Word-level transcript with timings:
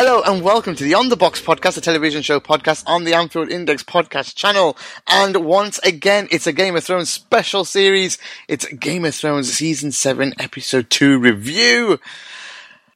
Hello 0.00 0.22
and 0.24 0.44
welcome 0.44 0.76
to 0.76 0.84
the 0.84 0.94
On 0.94 1.08
the 1.08 1.16
Box 1.16 1.42
podcast, 1.42 1.76
a 1.76 1.80
television 1.80 2.22
show 2.22 2.38
podcast 2.38 2.84
on 2.86 3.02
the 3.02 3.14
Anfield 3.14 3.50
Index 3.50 3.82
podcast 3.82 4.36
channel. 4.36 4.76
And 5.08 5.44
once 5.44 5.80
again, 5.80 6.28
it's 6.30 6.46
a 6.46 6.52
Game 6.52 6.76
of 6.76 6.84
Thrones 6.84 7.10
special 7.10 7.64
series. 7.64 8.16
It's 8.46 8.64
Game 8.66 9.04
of 9.04 9.16
Thrones 9.16 9.52
season 9.52 9.90
7 9.90 10.34
episode 10.38 10.88
2 10.90 11.18
review. 11.18 11.98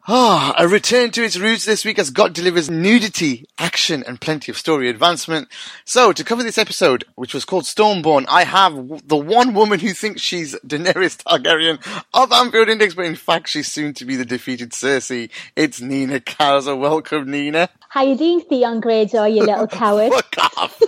Ah, 0.09 0.53
a 0.59 0.67
return 0.67 1.13
to 1.13 1.23
its 1.23 1.39
roots 1.39 1.65
this 1.65 1.85
week 1.85 1.97
as 1.97 2.11
God 2.11 2.33
delivers 2.33 2.69
nudity, 2.69 3.47
action, 3.57 4.03
and 4.05 4.21
plenty 4.21 4.51
of 4.51 4.59
story 4.59 4.89
advancement. 4.89 5.47
So, 5.85 6.13
to 6.13 6.25
cover 6.25 6.43
this 6.43 6.59
episode, 6.59 7.05
which 7.15 7.33
was 7.33 7.45
called 7.45 7.65
Stormborn, 7.65 8.25
I 8.29 8.43
have 8.43 8.75
w- 8.75 9.01
the 9.07 9.17
one 9.17 9.55
woman 9.55 9.79
who 9.79 9.93
thinks 9.93 10.21
she's 10.21 10.57
Daenerys 10.67 11.23
Targaryen 11.23 11.79
of 12.13 12.33
Anfield 12.33 12.69
Index, 12.69 12.95
but 12.95 13.05
in 13.05 13.15
fact 13.15 13.49
she's 13.49 13.71
soon 13.71 13.95
to 13.95 14.05
be 14.05 14.17
the 14.17 14.25
defeated 14.25 14.71
Cersei. 14.73 15.31
It's 15.55 15.81
Nina 15.81 16.19
Kauser. 16.19 16.77
Welcome, 16.77 17.31
Nina. 17.31 17.69
How 17.89 18.03
you 18.03 18.17
doing, 18.17 18.41
Theon 18.41 18.81
Greyjoy, 18.83 19.33
you 19.37 19.45
little 19.45 19.67
coward? 19.69 20.13
Fuck 20.13 20.59
off. 20.59 20.83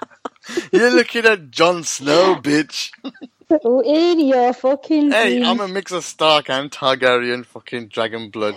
You're 0.72 0.92
looking 0.92 1.26
at 1.26 1.50
Jon 1.50 1.84
Snow, 1.84 2.36
bitch. 2.40 2.90
In 3.84 4.20
your 4.20 4.52
fucking 4.52 5.12
Hey. 5.12 5.44
I'm 5.44 5.60
a 5.60 5.68
mix 5.68 5.92
of 5.92 6.04
Stark 6.04 6.50
and 6.50 6.70
Targaryen, 6.70 7.46
fucking 7.46 7.88
dragon 7.88 8.30
blood. 8.30 8.56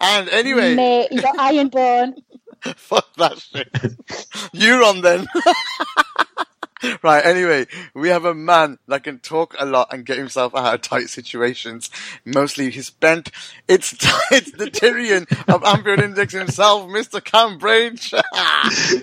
And 0.00 0.28
anyway, 0.28 0.74
Mate, 0.74 1.08
you're 1.10 1.22
Ironborn. 1.22 2.14
fuck 2.76 3.12
that 3.16 3.38
shit. 3.38 3.68
You're 4.52 4.84
on 4.84 5.00
then. 5.00 5.26
right, 7.02 7.24
anyway, 7.24 7.66
we 7.94 8.08
have 8.10 8.24
a 8.24 8.34
man 8.34 8.78
that 8.86 9.02
can 9.02 9.18
talk 9.18 9.56
a 9.58 9.66
lot 9.66 9.92
and 9.92 10.06
get 10.06 10.18
himself 10.18 10.54
out 10.54 10.74
of 10.74 10.82
tight 10.82 11.08
situations. 11.08 11.90
Mostly 12.24 12.70
he's 12.70 12.90
bent. 12.90 13.30
It's, 13.66 13.92
it's 14.30 14.52
the 14.52 14.66
Tyrion 14.66 15.26
of 15.52 15.64
Anfield 15.64 16.00
Index 16.00 16.32
himself, 16.32 16.88
Mr. 16.88 17.22
Cam 17.22 17.58
Branch. 17.58 18.14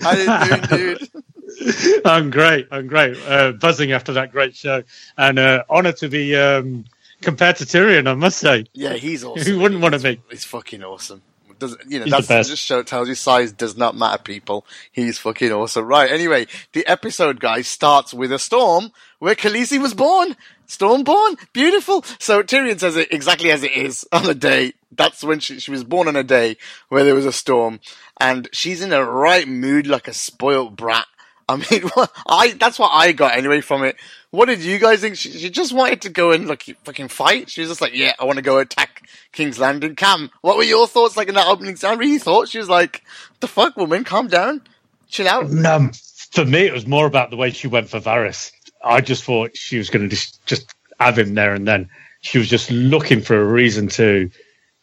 How 0.02 0.12
you 0.12 0.48
doing, 0.48 0.96
dude? 1.12 1.24
I'm 2.04 2.30
great. 2.30 2.68
I'm 2.70 2.86
great. 2.86 3.16
Uh, 3.26 3.52
buzzing 3.52 3.92
after 3.92 4.12
that 4.14 4.32
great 4.32 4.54
show, 4.56 4.82
and 5.16 5.38
uh, 5.38 5.64
honor 5.68 5.92
to 5.92 6.08
be 6.08 6.34
um, 6.36 6.84
compared 7.22 7.56
to 7.56 7.64
Tyrion. 7.64 8.08
I 8.08 8.14
must 8.14 8.38
say, 8.38 8.66
Yeah, 8.72 8.94
he's 8.94 9.24
awesome. 9.24 9.46
who 9.52 9.60
wouldn't 9.60 9.80
want 9.80 9.94
to 9.94 10.00
be? 10.00 10.20
He's 10.30 10.44
fucking 10.44 10.82
awesome. 10.82 11.22
Does, 11.58 11.74
you 11.88 12.00
know, 12.00 12.04
He's 12.16 12.26
that's 12.28 12.50
just 12.50 12.62
show 12.62 12.82
tells 12.82 13.08
you 13.08 13.14
size 13.14 13.50
does 13.52 13.78
not 13.78 13.96
matter, 13.96 14.22
people. 14.22 14.66
He's 14.92 15.18
fucking 15.18 15.50
awesome. 15.52 15.86
Right. 15.86 16.10
Anyway, 16.10 16.48
the 16.74 16.86
episode, 16.86 17.40
guys, 17.40 17.66
starts 17.66 18.12
with 18.12 18.30
a 18.30 18.38
storm 18.38 18.92
where 19.20 19.34
Khaleesi 19.34 19.80
was 19.80 19.94
born. 19.94 20.36
Stormborn, 20.68 21.38
beautiful. 21.52 22.04
So 22.18 22.42
Tyrion 22.42 22.78
says 22.78 22.96
it 22.96 23.12
exactly 23.12 23.50
as 23.52 23.62
it 23.62 23.72
is 23.72 24.06
on 24.12 24.28
a 24.28 24.34
day. 24.34 24.74
That's 24.92 25.22
when 25.24 25.40
she, 25.40 25.58
she 25.60 25.70
was 25.70 25.84
born 25.84 26.08
on 26.08 26.16
a 26.16 26.22
day 26.24 26.56
where 26.88 27.04
there 27.04 27.14
was 27.14 27.24
a 27.26 27.32
storm, 27.32 27.80
and 28.20 28.48
she's 28.52 28.82
in 28.82 28.90
the 28.90 29.02
right 29.04 29.46
mood, 29.48 29.86
like 29.86 30.08
a 30.08 30.12
spoilt 30.12 30.76
brat. 30.76 31.06
I 31.48 31.56
mean, 31.56 31.90
I 32.26 32.52
that's 32.52 32.78
what 32.78 32.90
I 32.92 33.12
got 33.12 33.36
anyway 33.36 33.60
from 33.60 33.84
it. 33.84 33.96
What 34.30 34.46
did 34.46 34.60
you 34.62 34.78
guys 34.78 35.00
think? 35.00 35.16
She, 35.16 35.30
she 35.30 35.50
just 35.50 35.72
wanted 35.72 36.02
to 36.02 36.08
go 36.08 36.32
and 36.32 36.48
like 36.48 36.64
fucking 36.84 37.08
fight. 37.08 37.50
She 37.50 37.60
was 37.60 37.70
just 37.70 37.80
like, 37.80 37.94
yeah, 37.94 38.14
I 38.18 38.24
want 38.24 38.36
to 38.36 38.42
go 38.42 38.58
attack 38.58 39.08
King's 39.32 39.58
Landing. 39.58 39.96
Cam, 39.96 40.30
what 40.40 40.56
were 40.56 40.64
your 40.64 40.86
thoughts 40.86 41.16
like 41.16 41.28
in 41.28 41.34
that 41.34 41.46
opening? 41.46 41.76
I 41.84 41.94
really 41.94 42.18
thought 42.18 42.48
she 42.48 42.58
was 42.58 42.68
like, 42.68 43.02
the 43.40 43.46
fuck, 43.46 43.76
woman, 43.76 44.04
calm 44.04 44.28
down, 44.28 44.62
chill 45.08 45.28
out. 45.28 45.50
Um, 45.64 45.92
for 46.32 46.44
me, 46.44 46.66
it 46.66 46.72
was 46.72 46.86
more 46.86 47.06
about 47.06 47.30
the 47.30 47.36
way 47.36 47.50
she 47.50 47.68
went 47.68 47.88
for 47.88 48.00
Varys. 48.00 48.50
I 48.84 49.00
just 49.00 49.24
thought 49.24 49.56
she 49.56 49.78
was 49.78 49.90
going 49.90 50.02
to 50.02 50.08
just 50.08 50.44
just 50.46 50.74
have 50.98 51.18
him 51.18 51.34
there 51.34 51.54
and 51.54 51.66
then. 51.66 51.88
She 52.20 52.38
was 52.38 52.48
just 52.48 52.70
looking 52.70 53.20
for 53.20 53.40
a 53.40 53.44
reason 53.44 53.88
to 53.88 54.30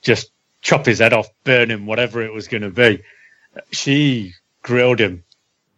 just 0.01 0.31
chop 0.61 0.85
his 0.85 0.99
head 0.99 1.13
off, 1.13 1.27
burn 1.43 1.69
him, 1.69 1.85
whatever 1.85 2.21
it 2.21 2.31
was 2.33 2.47
going 2.47 2.63
to 2.63 2.69
be. 2.69 3.03
She 3.71 4.33
grilled 4.61 4.99
him. 4.99 5.23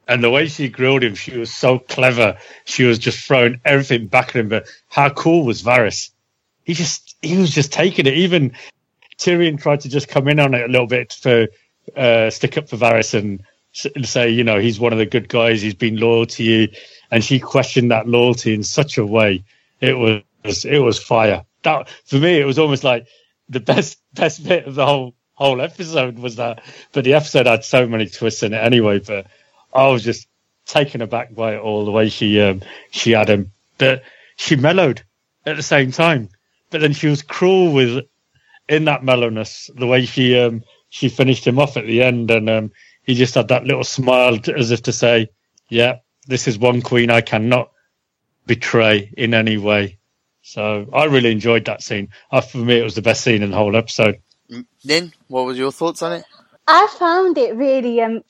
And 0.07 0.23
the 0.23 0.29
way 0.29 0.47
she 0.47 0.69
grilled 0.69 1.03
him, 1.03 1.16
she 1.16 1.38
was 1.38 1.51
so 1.51 1.79
clever. 1.79 2.38
She 2.66 2.83
was 2.83 2.99
just 2.99 3.25
throwing 3.25 3.59
everything 3.66 4.07
back 4.07 4.29
at 4.29 4.35
him. 4.35 4.49
But 4.49 4.67
how 4.88 5.09
cool 5.09 5.45
was 5.45 5.63
Varys? 5.63 6.11
He 6.63 6.73
just, 6.73 7.16
he 7.21 7.38
was 7.38 7.51
just 7.51 7.73
taking 7.73 8.05
it. 8.05 8.13
Even 8.13 8.53
Tyrion 9.17 9.59
tried 9.59 9.81
to 9.81 9.89
just 9.89 10.07
come 10.07 10.27
in 10.27 10.39
on 10.39 10.53
it 10.53 10.63
a 10.63 10.71
little 10.71 10.88
bit 10.88 11.13
for, 11.13 11.47
uh, 11.95 12.29
stick 12.29 12.57
up 12.57 12.69
for 12.69 12.77
Varys 12.77 13.17
and, 13.17 13.43
and 13.95 14.07
say, 14.07 14.29
you 14.29 14.43
know, 14.43 14.59
he's 14.59 14.79
one 14.79 14.93
of 14.93 14.99
the 14.99 15.05
good 15.05 15.27
guys. 15.27 15.61
He's 15.61 15.73
been 15.73 15.97
loyal 15.97 16.25
to 16.27 16.43
you. 16.43 16.67
And 17.09 17.23
she 17.23 17.39
questioned 17.39 17.91
that 17.91 18.07
loyalty 18.07 18.53
in 18.53 18.63
such 18.63 18.97
a 18.97 19.05
way. 19.05 19.43
It 19.81 19.97
was, 19.97 20.66
it 20.66 20.79
was 20.79 21.01
fire. 21.01 21.45
That, 21.63 21.89
for 22.05 22.17
me, 22.17 22.39
it 22.39 22.45
was 22.45 22.59
almost 22.59 22.83
like 22.83 23.07
the 23.49 23.59
best, 23.59 23.99
best 24.13 24.43
bit 24.43 24.66
of 24.66 24.75
the 24.75 24.85
whole, 24.85 25.16
whole 25.33 25.61
episode 25.61 26.19
was 26.19 26.35
that. 26.35 26.63
But 26.91 27.05
the 27.05 27.16
episode 27.16 27.47
had 27.47 27.63
so 27.63 27.87
many 27.87 28.05
twists 28.05 28.43
in 28.43 28.53
it 28.53 28.63
anyway. 28.63 28.99
But 28.99 29.27
I 29.75 29.88
was 29.90 30.03
just 30.03 30.28
taken 30.66 31.02
aback 31.02 31.36
by 31.36 31.56
it 31.56 31.59
all 31.59 31.86
the 31.86 31.91
way 31.91 32.09
she 32.09 32.41
um, 32.41 32.62
she 32.91 33.12
had 33.12 33.30
him. 33.30 33.52
But 33.78 34.03
she 34.38 34.56
mellowed 34.56 35.03
at 35.46 35.58
the 35.58 35.63
same 35.63 35.91
time. 35.91 36.30
But 36.69 36.81
then 36.81 36.94
she 36.94 37.08
was 37.08 37.22
cruel 37.22 37.74
with 37.74 38.06
in 38.68 38.85
that 38.85 39.03
mellowness, 39.03 39.69
the 39.75 39.88
way 39.88 40.06
she 40.06 40.40
um, 40.40 40.64
she 40.90 41.09
finished 41.09 41.46
him 41.46 41.59
off 41.59 41.78
at 41.78 41.85
the 41.85 42.02
end, 42.02 42.32
and 42.32 42.49
um, 42.49 42.72
he 43.03 43.14
just 43.14 43.35
had 43.35 43.49
that 43.49 43.66
little 43.66 43.84
smile 43.84 44.38
to, 44.40 44.55
as 44.55 44.72
if 44.72 44.84
to 44.84 44.94
say, 44.94 45.29
"Yeah, 45.70 45.97
this 46.26 46.47
is 46.47 46.58
one 46.58 46.82
queen 46.82 47.11
I 47.11 47.22
cannot 47.22 47.72
betray 48.46 49.14
in 49.16 49.34
any 49.34 49.58
way." 49.58 49.99
So 50.41 50.88
I 50.94 51.05
really 51.05 51.32
enjoyed 51.32 51.66
that 51.66 51.84
scene. 51.84 52.09
Uh, 52.32 52.41
for 52.41 52.58
me, 52.58 52.79
it 52.79 52.84
was 52.84 52.96
the 52.96 53.02
best 53.02 53.23
scene 53.23 53.44
in 53.44 53.52
the 53.52 53.58
whole 53.58 53.76
episode. 53.76 54.20
Nin, 54.84 55.11
what 55.28 55.46
was 55.46 55.58
your 55.58 55.72
thoughts 55.72 56.02
on 56.02 56.14
it? 56.14 56.26
I 56.67 56.88
found 56.97 57.38
it 57.38 57.55
really 57.55 58.02
um 58.02 58.23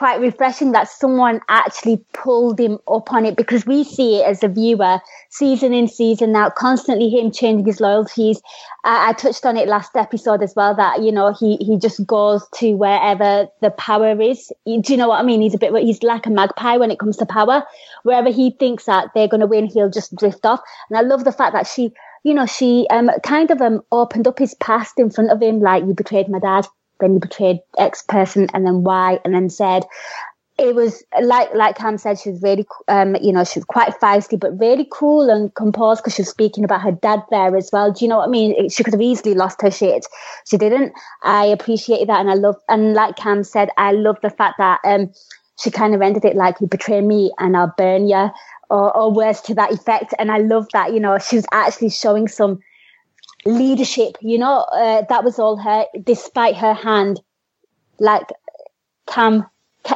quite 0.00 0.18
refreshing 0.18 0.72
that 0.72 0.88
someone 0.88 1.42
actually 1.50 2.02
pulled 2.14 2.58
him 2.58 2.78
up 2.88 3.12
on 3.12 3.26
it 3.26 3.36
because 3.36 3.66
we 3.66 3.84
see 3.84 4.16
it 4.16 4.26
as 4.26 4.42
a 4.42 4.48
viewer 4.48 4.98
season 5.28 5.74
in 5.74 5.86
season 5.86 6.34
out 6.34 6.54
constantly 6.54 7.10
him 7.10 7.30
changing 7.30 7.66
his 7.66 7.82
loyalties. 7.82 8.40
I, 8.82 9.10
I 9.10 9.12
touched 9.12 9.44
on 9.44 9.58
it 9.58 9.68
last 9.68 9.94
episode 9.94 10.42
as 10.42 10.54
well 10.56 10.74
that 10.74 11.02
you 11.02 11.12
know 11.12 11.34
he 11.38 11.56
he 11.56 11.76
just 11.76 12.06
goes 12.06 12.48
to 12.54 12.72
wherever 12.76 13.46
the 13.60 13.70
power 13.72 14.18
is. 14.18 14.50
Do 14.64 14.80
you 14.86 14.96
know 14.96 15.08
what 15.08 15.20
i 15.20 15.22
mean? 15.22 15.42
He's 15.42 15.52
a 15.54 15.58
bit 15.58 15.74
he's 15.82 16.02
like 16.02 16.24
a 16.24 16.30
magpie 16.30 16.78
when 16.78 16.90
it 16.90 16.98
comes 16.98 17.18
to 17.18 17.26
power. 17.26 17.62
Wherever 18.02 18.30
he 18.30 18.52
thinks 18.52 18.86
that 18.86 19.10
they're 19.14 19.28
going 19.28 19.42
to 19.42 19.46
win 19.46 19.66
he'll 19.66 19.90
just 19.90 20.16
drift 20.16 20.46
off. 20.46 20.60
And 20.88 20.96
i 20.96 21.02
love 21.02 21.24
the 21.24 21.32
fact 21.32 21.52
that 21.52 21.66
she 21.66 21.92
you 22.22 22.34
know, 22.34 22.46
she 22.46 22.86
um, 22.90 23.10
kind 23.22 23.50
of 23.50 23.62
um, 23.62 23.82
opened 23.92 24.28
up 24.28 24.38
his 24.38 24.54
past 24.54 24.98
in 24.98 25.10
front 25.10 25.30
of 25.30 25.40
him, 25.40 25.60
like 25.60 25.84
you 25.84 25.94
betrayed 25.94 26.28
my 26.28 26.38
dad, 26.38 26.66
then 27.00 27.14
you 27.14 27.20
betrayed 27.20 27.60
X 27.78 28.02
person, 28.02 28.48
and 28.54 28.66
then 28.66 28.84
Y, 28.84 29.18
and 29.24 29.34
then 29.34 29.50
said 29.50 29.84
it 30.60 30.74
was 30.74 31.02
like 31.22 31.52
like 31.54 31.76
Cam 31.76 31.96
said, 31.96 32.18
she 32.18 32.30
was 32.30 32.42
really, 32.42 32.66
um, 32.86 33.16
you 33.16 33.32
know, 33.32 33.44
she 33.44 33.58
was 33.58 33.64
quite 33.64 33.98
feisty, 33.98 34.38
but 34.38 34.58
really 34.58 34.86
cool 34.92 35.30
and 35.30 35.54
composed 35.54 36.02
because 36.02 36.14
she 36.14 36.22
was 36.22 36.28
speaking 36.28 36.64
about 36.64 36.82
her 36.82 36.92
dad 36.92 37.20
there 37.30 37.56
as 37.56 37.70
well. 37.72 37.90
Do 37.90 38.04
you 38.04 38.08
know 38.10 38.18
what 38.18 38.28
I 38.28 38.30
mean? 38.30 38.68
She 38.68 38.84
could 38.84 38.92
have 38.92 39.00
easily 39.00 39.34
lost 39.34 39.62
her 39.62 39.70
shit. 39.70 40.04
She 40.46 40.58
didn't. 40.58 40.92
I 41.22 41.46
appreciated 41.46 42.08
that, 42.10 42.20
and 42.20 42.30
I 42.30 42.34
love, 42.34 42.56
and 42.68 42.92
like 42.92 43.16
Cam 43.16 43.42
said, 43.42 43.70
I 43.78 43.92
love 43.92 44.16
the 44.22 44.28
fact 44.28 44.58
that 44.58 44.80
um, 44.84 45.10
she 45.58 45.70
kind 45.70 45.94
of 45.94 46.02
ended 46.02 46.26
it 46.26 46.36
like, 46.36 46.60
"You 46.60 46.66
betray 46.66 47.00
me, 47.00 47.32
and 47.38 47.56
I'll 47.56 47.72
burn 47.78 48.06
you," 48.06 48.28
or, 48.68 48.94
or 48.94 49.12
words 49.12 49.40
to 49.42 49.54
that 49.54 49.72
effect. 49.72 50.12
And 50.18 50.30
I 50.30 50.38
love 50.38 50.66
that. 50.74 50.92
You 50.92 51.00
know, 51.00 51.18
she 51.18 51.36
was 51.36 51.46
actually 51.52 51.90
showing 51.90 52.28
some 52.28 52.60
leadership. 53.44 54.16
You 54.20 54.38
know, 54.38 54.60
uh, 54.72 55.02
that 55.08 55.24
was 55.24 55.38
all 55.38 55.56
her, 55.56 55.86
despite 56.02 56.56
her 56.56 56.74
hand, 56.74 57.20
like 57.98 58.28
Cam 59.06 59.46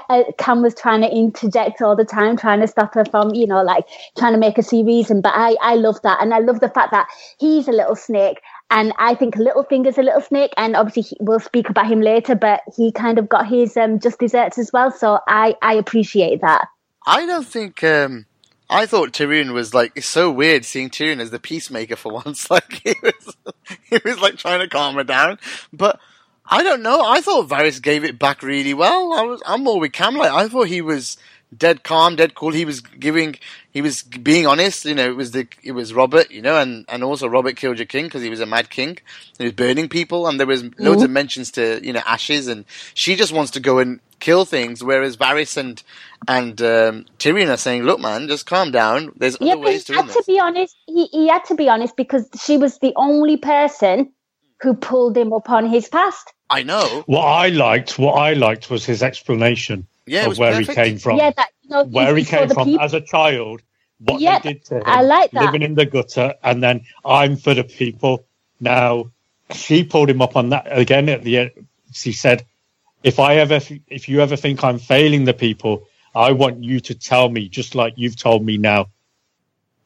uh, 0.08 0.24
Cam 0.38 0.62
was 0.62 0.74
trying 0.74 1.02
to 1.02 1.10
interject 1.10 1.82
all 1.82 1.96
the 1.96 2.04
time, 2.04 2.36
trying 2.36 2.60
to 2.60 2.66
stop 2.66 2.94
her 2.94 3.04
from, 3.04 3.34
you 3.34 3.46
know, 3.46 3.62
like 3.62 3.84
trying 4.16 4.32
to 4.32 4.38
make 4.38 4.56
her 4.56 4.62
see 4.62 4.82
reason. 4.82 5.20
But 5.20 5.34
I, 5.34 5.56
I 5.60 5.74
love 5.74 6.00
that. 6.02 6.22
And 6.22 6.32
I 6.32 6.38
love 6.38 6.60
the 6.60 6.68
fact 6.68 6.90
that 6.92 7.06
he's 7.38 7.68
a 7.68 7.72
little 7.72 7.96
snake. 7.96 8.40
And 8.70 8.92
I 8.98 9.14
think 9.14 9.36
Littlefinger's 9.36 9.98
a 9.98 10.02
little 10.02 10.22
snake. 10.22 10.52
And 10.56 10.74
obviously 10.74 11.02
he, 11.02 11.16
we'll 11.20 11.40
speak 11.40 11.68
about 11.68 11.86
him 11.86 12.00
later, 12.00 12.34
but 12.34 12.62
he 12.76 12.92
kind 12.92 13.18
of 13.18 13.28
got 13.28 13.46
his 13.46 13.76
um, 13.76 14.00
just 14.00 14.18
desserts 14.18 14.58
as 14.58 14.72
well. 14.72 14.90
So 14.90 15.18
I, 15.28 15.54
I 15.60 15.74
appreciate 15.74 16.40
that. 16.40 16.66
I 17.06 17.26
don't 17.26 17.46
think, 17.46 17.84
um, 17.84 18.24
I 18.68 18.86
thought 18.86 19.12
Tyrion 19.12 19.52
was 19.52 19.74
like, 19.74 19.92
it's 19.94 20.06
so 20.06 20.30
weird 20.30 20.64
seeing 20.64 20.90
Tyrion 20.90 21.20
as 21.20 21.30
the 21.30 21.38
peacemaker 21.38 21.96
for 21.96 22.12
once. 22.24 22.50
Like 22.50 22.72
he 22.72 22.94
was, 23.02 23.36
he 23.84 23.98
was 24.04 24.18
like 24.20 24.36
trying 24.36 24.60
to 24.60 24.68
calm 24.68 24.94
her 24.96 25.04
down. 25.04 25.38
But 25.72 26.00
I 26.46 26.62
don't 26.62 26.82
know. 26.82 27.04
I 27.04 27.20
thought 27.20 27.48
Varys 27.48 27.80
gave 27.80 28.04
it 28.04 28.18
back 28.18 28.42
really 28.42 28.74
well. 28.74 29.12
I 29.12 29.22
was, 29.22 29.42
I'm 29.46 29.64
more 29.64 29.80
with 29.80 29.92
Cam. 29.92 30.14
Like, 30.14 30.32
I 30.32 30.48
thought 30.48 30.68
he 30.68 30.82
was 30.82 31.16
dead 31.58 31.84
calm, 31.84 32.16
dead 32.16 32.34
cool. 32.34 32.52
He 32.52 32.64
was 32.64 32.80
giving, 32.80 33.36
he 33.72 33.82
was 33.82 34.02
being 34.02 34.46
honest. 34.46 34.84
You 34.84 34.94
know, 34.94 35.06
it 35.06 35.16
was 35.16 35.32
the, 35.32 35.48
it 35.62 35.72
was 35.72 35.94
Robert, 35.94 36.30
you 36.30 36.42
know, 36.42 36.58
and, 36.58 36.86
and 36.88 37.04
also 37.04 37.28
Robert 37.28 37.56
killed 37.56 37.78
your 37.78 37.86
king 37.86 38.06
because 38.06 38.22
he 38.22 38.30
was 38.30 38.40
a 38.40 38.46
mad 38.46 38.70
king. 38.70 38.98
He 39.38 39.44
was 39.44 39.52
burning 39.54 39.88
people 39.88 40.28
and 40.28 40.40
there 40.40 40.46
was 40.46 40.64
loads 40.78 41.02
Mm-hmm. 41.02 41.04
of 41.04 41.10
mentions 41.10 41.50
to, 41.52 41.80
you 41.84 41.92
know, 41.92 42.02
ashes 42.06 42.48
and 42.48 42.64
she 42.94 43.16
just 43.16 43.32
wants 43.32 43.52
to 43.52 43.60
go 43.60 43.78
and 43.80 44.00
kill 44.20 44.44
things. 44.44 44.84
Whereas 44.84 45.16
Varys 45.16 45.56
and, 45.56 45.82
and, 46.28 46.60
um, 46.62 47.06
Tyrion 47.18 47.50
are 47.52 47.58
saying, 47.58 47.84
look, 47.84 48.00
man, 48.00 48.28
just 48.28 48.46
calm 48.46 48.70
down. 48.72 49.12
There's 49.16 49.36
Yeah, 49.40 49.54
other 49.54 49.58
he 49.64 49.72
ways 49.72 49.84
to 49.84 49.94
had 49.94 50.08
to 50.10 50.24
be 50.26 50.40
honest. 50.40 50.76
He, 50.86 51.06
he 51.06 51.28
had 51.28 51.44
to 51.46 51.54
be 51.54 51.68
honest 51.68 51.96
because 51.96 52.28
she 52.42 52.58
was 52.58 52.78
the 52.78 52.94
only 52.96 53.36
person 53.36 54.12
who 54.62 54.74
pulled 54.74 55.16
him 55.16 55.32
up 55.32 55.50
on 55.50 55.66
his 55.66 55.88
past. 55.88 56.32
I 56.50 56.62
know. 56.62 57.06
What 57.06 57.24
I 57.24 57.48
liked, 57.48 57.98
what 57.98 58.14
I 58.14 58.34
liked 58.34 58.70
was 58.70 58.84
his 58.84 59.02
explanation 59.02 59.86
Yeah, 60.06 60.26
of 60.26 60.38
where 60.38 60.52
perfect. 60.52 60.68
he 60.78 60.84
came 60.84 60.98
from. 60.98 61.16
Yeah, 61.18 61.30
that 61.36 61.50
you 61.62 61.70
know, 61.70 61.84
where 61.84 62.16
he 62.16 62.20
he's 62.20 62.28
for 62.30 62.36
came 62.38 62.48
from 62.50 62.66
people. 62.66 62.84
as 62.84 62.94
a 62.94 63.00
child, 63.00 63.62
what 63.98 64.20
Yeah, 64.20 64.38
they 64.42 64.54
did 64.54 64.64
to 64.66 64.76
him, 64.76 64.82
I 64.86 65.02
like 65.02 65.30
that. 65.32 65.42
living 65.44 65.62
in 65.62 65.74
the 65.74 65.86
gutter, 65.86 66.34
and 66.42 66.62
then 66.62 66.82
I'm 67.04 67.36
for 67.36 67.54
the 67.54 67.64
people. 67.64 68.26
Now, 68.60 69.12
she 69.52 69.84
pulled 69.84 70.10
him 70.10 70.22
up 70.22 70.36
on 70.36 70.50
that 70.50 70.66
again 70.68 71.08
at 71.08 71.22
the 71.24 71.38
end. 71.38 71.50
She 71.92 72.12
said, 72.12 72.46
"If 73.02 73.18
I 73.20 73.36
ever, 73.36 73.60
if 73.88 74.08
you 74.08 74.20
ever 74.20 74.36
think 74.36 74.64
I'm 74.64 74.78
failing 74.78 75.24
the 75.24 75.34
people, 75.34 75.88
I 76.14 76.32
want 76.32 76.64
you 76.64 76.80
to 76.80 76.94
tell 76.94 77.28
me, 77.28 77.48
just 77.48 77.74
like 77.74 77.94
you've 77.96 78.16
told 78.16 78.44
me 78.44 78.58
now. 78.58 78.88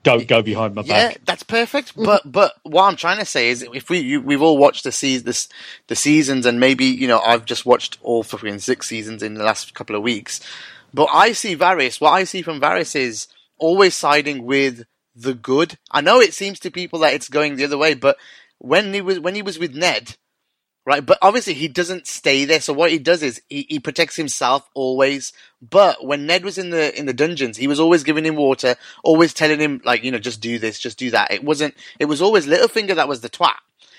Don't 0.02 0.28
go 0.28 0.42
behind 0.42 0.74
my 0.74 0.82
Yeah, 0.82 1.08
back." 1.08 1.12
Yeah, 1.12 1.18
that's 1.24 1.42
perfect. 1.42 1.90
Mm-hmm. 1.90 2.04
But 2.04 2.30
but 2.30 2.54
what 2.62 2.84
I'm 2.84 2.96
trying 2.96 3.18
to 3.18 3.24
say 3.24 3.48
is, 3.50 3.66
if 3.74 3.90
we 3.90 3.98
you, 3.98 4.20
we've 4.20 4.42
all 4.42 4.58
watched 4.58 4.84
the 4.84 4.92
seas 4.92 5.24
this 5.24 5.48
the 5.88 5.96
seasons, 5.96 6.46
and 6.46 6.60
maybe 6.60 6.84
you 6.84 7.08
know 7.08 7.20
I've 7.20 7.44
just 7.44 7.66
watched 7.66 7.98
all 8.02 8.22
fucking 8.22 8.60
six 8.60 8.88
seasons 8.88 9.22
in 9.22 9.34
the 9.34 9.44
last 9.44 9.74
couple 9.74 9.96
of 9.96 10.02
weeks. 10.02 10.40
But 10.94 11.08
I 11.12 11.32
see 11.32 11.56
Varys. 11.56 12.00
What 12.00 12.12
I 12.12 12.24
see 12.24 12.42
from 12.42 12.60
Varys 12.60 12.96
is 12.96 13.28
always 13.58 13.96
siding 13.96 14.44
with 14.44 14.84
the 15.14 15.34
good. 15.34 15.78
I 15.90 16.00
know 16.00 16.20
it 16.20 16.34
seems 16.34 16.60
to 16.60 16.70
people 16.70 17.00
that 17.00 17.14
it's 17.14 17.28
going 17.28 17.56
the 17.56 17.64
other 17.64 17.78
way, 17.78 17.94
but 17.94 18.16
when 18.58 18.94
he 18.94 19.00
was 19.00 19.20
when 19.20 19.34
he 19.34 19.42
was 19.42 19.58
with 19.58 19.74
Ned, 19.74 20.16
right? 20.88 21.05
But 21.05 21.19
obviously 21.20 21.52
he 21.52 21.69
doesn't 21.69 22.06
stay 22.06 22.46
there. 22.46 22.62
So 22.62 22.73
what 22.73 22.90
he 22.90 22.99
does 22.99 23.23
is 23.23 23.43
he, 23.50 23.67
he 23.69 23.79
protects 23.79 24.17
himself 24.17 24.67
always. 24.73 25.35
But 25.61 26.02
when 26.02 26.25
Ned 26.25 26.44
was 26.44 26.56
in 26.56 26.70
the 26.70 26.99
in 26.99 27.05
the 27.05 27.12
dungeons, 27.12 27.58
he 27.58 27.67
was 27.67 27.79
always 27.79 28.05
giving 28.05 28.25
him 28.25 28.37
water, 28.37 28.75
always 29.05 29.35
telling 29.35 29.61
him 29.61 29.82
like 29.85 30.02
you 30.02 30.11
know 30.11 30.19
just 30.19 30.40
do 30.40 30.58
this, 30.58 30.81
just 30.81 30.99
do 30.99 31.11
that. 31.11 31.31
It 31.31 31.44
wasn't. 31.44 31.75
It 31.99 32.06
was 32.06 32.23
always 32.23 32.46
Littlefinger 32.46 32.94
that 32.94 33.06
was 33.06 33.20
the 33.20 33.29
twat. 33.29 33.56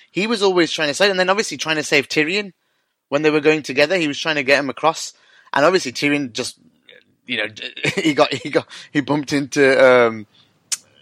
He 0.09 0.25
was 0.25 0.41
always 0.41 0.71
trying 0.71 0.87
to 0.87 0.95
save, 0.95 1.11
and 1.11 1.19
then 1.19 1.29
obviously 1.29 1.57
trying 1.57 1.75
to 1.75 1.83
save 1.83 2.09
Tyrion 2.09 2.53
when 3.09 3.21
they 3.21 3.29
were 3.29 3.39
going 3.39 3.61
together. 3.61 3.95
He 3.95 4.07
was 4.07 4.19
trying 4.19 4.37
to 4.37 4.43
get 4.43 4.59
him 4.59 4.71
across, 4.71 5.13
and 5.53 5.63
obviously 5.63 5.91
Tyrion 5.91 6.33
just 6.33 6.57
you 7.27 7.37
know 7.37 7.53
he 7.97 8.15
got 8.15 8.33
he 8.33 8.49
got 8.49 8.67
he 8.91 9.01
bumped 9.01 9.31
into 9.31 9.61
um, 9.79 10.25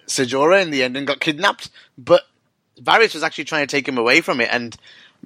Ser 0.05 0.25
Jorah 0.25 0.61
in 0.61 0.71
the 0.71 0.83
end 0.83 0.97
and 0.97 1.07
got 1.07 1.21
kidnapped. 1.21 1.69
But 1.97 2.23
Varys 2.81 3.13
was 3.13 3.23
actually 3.23 3.45
trying 3.45 3.65
to 3.65 3.71
take 3.71 3.87
him 3.87 3.97
away 3.97 4.19
from 4.19 4.41
it, 4.41 4.49
and 4.51 4.75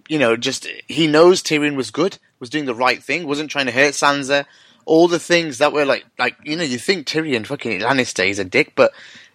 you 0.08 0.20
know, 0.20 0.36
just 0.36 0.68
he 0.88 1.08
knows 1.08 1.42
Tyrion 1.42 1.76
was 1.76 1.92
good, 1.92 2.18
was 2.40 2.50
doing 2.50 2.66
the 2.66 2.76
right 2.76 3.02
thing, 3.04 3.28
wasn't 3.28 3.52
trying 3.52 3.68
to 3.68 3.72
hurt 3.72 3.94
Sansa. 3.94 4.46
All 4.86 5.08
the 5.08 5.20
things 5.20 5.60
that 5.60 5.74
were 5.74 5.86
like, 5.86 6.06
like 6.18 6.36
you 6.44 6.56
know, 6.56 6.64
you 6.64 6.78
think 6.78 7.08
Tyrion 7.08 7.46
fucking 7.46 7.82
Lannister 7.82 8.28
is 8.28 8.40
a 8.40 8.46
dick, 8.46 8.74
but 8.76 8.92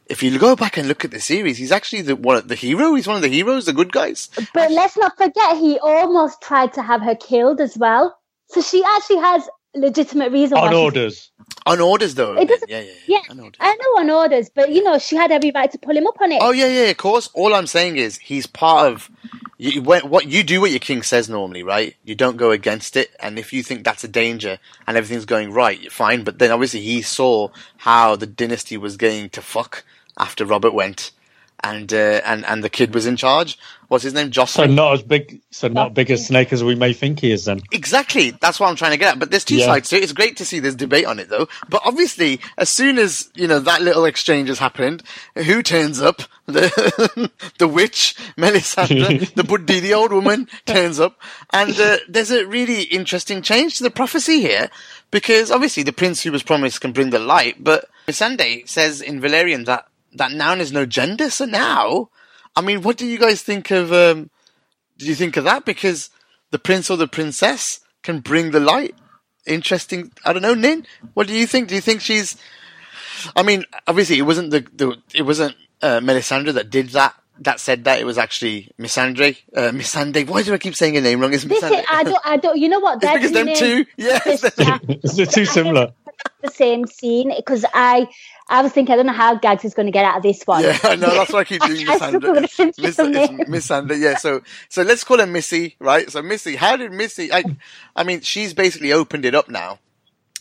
if 0.07 0.23
you 0.23 0.39
go 0.39 0.55
back 0.57 0.77
and 0.77 0.89
look 0.89 1.05
at 1.05 1.11
the 1.11 1.21
series, 1.21 1.59
he's 1.59 1.73
actually 1.73 2.03
the 2.03 2.17
one, 2.17 2.47
the 2.47 2.55
hero. 2.55 2.95
He's 2.95 3.07
one 3.07 3.17
of 3.17 3.23
the 3.23 3.29
heroes, 3.29 3.67
the 3.67 3.73
good 3.73 3.93
guys. 3.93 4.29
But 4.55 4.71
let's 4.71 4.97
not 4.97 5.17
forget, 5.17 5.57
he 5.57 5.79
almost 5.81 6.41
tried 6.41 6.73
to 6.75 6.83
have 6.83 7.03
her 7.03 7.17
killed 7.17 7.61
as 7.61 7.77
well. 7.77 8.17
So 8.49 8.61
she 8.61 8.85
actually 8.85 9.19
has 9.19 9.49
legitimate 9.75 10.33
reason. 10.33 10.59
On 10.59 10.73
orders. 10.73 11.31
On 11.67 11.81
orders, 11.81 12.15
though. 12.15 12.37
It 12.37 12.49
doesn't. 12.49 12.71
yeah, 12.71 12.81
yeah, 12.81 12.93
Yeah, 13.07 13.21
On 13.31 13.41
orders. 13.41 13.59
I 13.61 13.75
know 13.75 14.01
on 14.01 14.11
orders, 14.11 14.49
but 14.55 14.71
you 14.71 14.83
know 14.83 14.99
she 14.99 15.17
had 15.17 15.31
every 15.33 15.51
right 15.55 15.71
to 15.71 15.79
pull 15.79 15.97
him 15.97 16.07
up 16.07 16.21
on 16.21 16.33
it. 16.33 16.39
Oh 16.41 16.53
yeah, 16.53 16.69
yeah, 16.69 16.91
of 16.91 16.97
course. 16.97 17.29
All 17.35 17.55
I'm 17.55 17.67
saying 17.67 17.97
is 17.97 18.19
he's 18.19 18.47
part 18.47 18.93
of 18.93 19.11
you, 19.59 19.83
what 19.83 20.27
you 20.27 20.43
do. 20.43 20.61
What 20.61 20.71
your 20.71 20.81
king 20.81 21.03
says 21.03 21.29
normally, 21.29 21.63
right? 21.63 21.97
You 22.05 22.15
don't 22.15 22.37
go 22.37 22.51
against 22.51 22.97
it, 22.97 23.11
and 23.21 23.39
if 23.39 23.53
you 23.53 23.63
think 23.63 23.85
that's 23.85 24.05
a 24.05 24.09
danger 24.09 24.59
and 24.87 24.97
everything's 24.97 25.25
going 25.25 25.53
right, 25.53 25.81
you're 25.81 25.91
fine. 25.91 26.25
But 26.25 26.39
then 26.39 26.51
obviously 26.51 26.81
he 26.81 27.03
saw 27.03 27.49
how 27.79 28.17
the 28.17 28.27
dynasty 28.27 28.77
was 28.77 28.97
going 28.97 29.31
to 29.31 29.41
fuck 29.41 29.85
after 30.19 30.45
Robert 30.45 30.73
went, 30.73 31.11
and 31.63 31.93
uh, 31.93 32.21
and 32.25 32.45
and 32.47 32.63
the 32.63 32.71
kid 32.71 32.95
was 32.95 33.07
in 33.07 33.17
charge. 33.17 33.59
What's 33.89 34.03
his 34.03 34.15
name? 34.15 34.27
So 34.27 34.31
Jocelyn. 34.31 34.75
not 34.75 34.95
as 34.95 35.03
big, 35.03 35.41
so 35.53 35.69
not 35.69 35.95
big 35.95 36.11
a 36.11 36.19
snake 36.19 36.53
as 36.53 36.65
we 36.65 36.75
may 36.75 36.93
think 36.93 37.21
he 37.21 37.31
is. 37.31 37.45
Then 37.45 37.61
Exactly. 37.71 38.33
That's 38.33 38.59
what 38.59 38.69
I'm 38.69 38.75
trying 38.75 38.91
to 38.91 38.97
get 38.97 39.13
at. 39.13 39.19
But 39.21 39.31
there's 39.31 39.45
two 39.45 39.59
Yeah. 39.59 39.67
sides 39.67 39.89
to 39.91 39.97
it. 39.97 40.03
It's 40.03 40.13
great 40.13 40.37
to 40.39 40.45
see 40.45 40.59
this 40.59 40.75
debate 40.75 41.07
on 41.07 41.21
it 41.21 41.29
though. 41.29 41.47
But 41.69 41.83
obviously, 41.85 42.41
as 42.59 42.69
soon 42.69 42.99
as, 42.99 43.31
you 43.37 43.47
know, 43.47 43.61
that 43.61 43.83
little 43.83 44.05
exchange 44.05 44.49
has 44.49 44.59
happened, 44.59 45.05
who 45.37 45.63
turns 45.63 46.01
up? 46.01 46.23
The, 46.47 47.31
the 47.59 47.67
witch, 47.67 48.15
Melisandre, 48.39 49.35
the 49.35 49.43
Buddhi, 49.43 49.81
the 49.81 49.95
old 49.95 50.13
woman 50.13 50.49
turns 50.65 51.01
up. 51.01 51.19
And, 51.53 51.77
uh, 51.79 51.97
there's 52.09 52.31
a 52.31 52.47
really 52.47 52.83
interesting 52.83 53.43
change 53.43 53.79
to 53.79 53.83
the 53.83 53.91
prophecy 53.91 54.41
here. 54.41 54.71
Because 55.11 55.51
obviously 55.51 55.83
the 55.83 55.93
prince 55.93 56.23
who 56.23 56.31
was 56.31 56.45
promised 56.45 56.81
can 56.81 56.93
bring 56.93 57.11
the 57.11 57.19
light, 57.19 57.57
but 57.65 57.89
Missandei 58.07 58.69
says 58.69 59.01
in 59.01 59.21
Valyrian 59.21 59.65
that, 59.67 59.87
that 60.17 60.33
now 60.33 60.55
there's 60.55 60.73
no 60.73 60.87
gender. 60.87 61.31
So 61.31 61.45
now, 61.45 62.11
I 62.55 62.61
mean, 62.61 62.83
what 62.83 62.97
do 62.97 63.07
you 63.07 63.19
guys 63.19 63.43
think 63.43 63.71
of, 63.71 63.93
um, 63.93 64.31
do 64.99 65.07
you 65.07 65.15
think 65.15 65.37
of 65.37 65.45
that? 65.45 65.65
Because 65.65 66.11
the 66.51 66.59
prince 66.59 66.91
or 66.91 66.97
the 66.97 67.09
princess 67.09 67.81
can 68.03 68.21
bring 68.21 68.51
the 68.51 68.61
light. 68.61 68.95
Interesting. 69.47 70.13
I 70.25 70.33
don't 70.33 70.43
know, 70.43 70.55
Nin. 70.55 70.87
What 71.15 71.27
do 71.27 71.35
you 71.35 71.47
think? 71.47 71.69
Do 71.69 71.75
you 71.75 71.81
think 71.81 72.01
she's? 72.01 72.37
I 73.37 73.43
mean, 73.43 73.65
obviously, 73.87 74.19
it 74.19 74.23
wasn't 74.23 74.51
the, 74.51 74.67
the 74.75 74.97
it 75.15 75.23
wasn't 75.23 75.55
uh, 75.83 76.01
Melisandre 76.01 76.53
that 76.55 76.71
did 76.71 76.91
that. 76.91 77.15
That 77.41 77.61
said 77.61 77.85
that 77.85 78.01
it 78.01 78.05
was 78.05 78.17
actually 78.17 78.71
Missandre. 78.79 79.37
Uh, 79.55 79.71
Missandei. 79.71 80.27
Why 80.27 80.43
do 80.43 80.55
I 80.55 80.59
keep 80.59 80.75
saying 80.75 80.95
her 80.95 81.01
name 81.03 81.21
wrong? 81.21 81.35
It's 81.35 81.45
This 81.45 81.63
is, 81.63 81.85
I 81.91 82.03
don't, 82.03 82.19
I 82.25 82.37
don't. 82.39 82.59
You 82.59 82.69
know 82.71 82.81
what? 82.81 82.97
It's 82.97 83.05
They're 83.05 83.15
because 83.15 83.33
them 83.33 83.55
two. 83.55 83.85
Yes. 83.99 84.41
this- 84.41 85.15
they're 85.17 85.27
too 85.27 85.45
similar. 85.45 85.93
The 86.43 86.51
same 86.51 86.87
scene 86.87 87.33
because 87.37 87.65
I, 87.75 88.09
I 88.49 88.63
was 88.63 88.73
thinking 88.73 88.93
I 88.93 88.97
don't 88.97 89.07
know 89.07 89.13
how 89.13 89.37
Gags 89.37 89.65
is 89.65 89.75
going 89.75 89.87
to 89.87 89.93
get 89.93 90.05
out 90.05 90.19
of 90.19 90.23
this 90.23 90.43
one. 90.45 90.63
Yeah, 90.65 90.79
I 90.85 90.97
know. 90.97 91.09
That's 91.15 91.33
why 91.33 91.41
I 91.41 91.45
keep 91.45 91.63
doing 91.65 91.89
I 91.89 91.99
struggle 91.99 92.35
Missandre. 92.35 92.79
with 92.79 92.97
the 92.97 93.09
Miss, 93.11 93.31
name. 93.31 93.41
it's 93.41 93.49
Missandre. 93.49 93.99
Yeah. 93.99 94.17
So, 94.17 94.43
so 94.69 94.83
let's 94.83 95.05
call 95.05 95.19
her 95.19 95.27
Missy, 95.27 95.77
right? 95.79 96.11
So 96.11 96.23
Missy, 96.23 96.57
how 96.57 96.77
did 96.77 96.93
Missy? 96.93 97.33
I, 97.33 97.45
I 97.95 98.05
mean, 98.05 98.21
she's 98.21 98.55
basically 98.55 98.93
opened 98.93 99.25
it 99.25 99.35
up 99.35 99.49
now. 99.49 99.79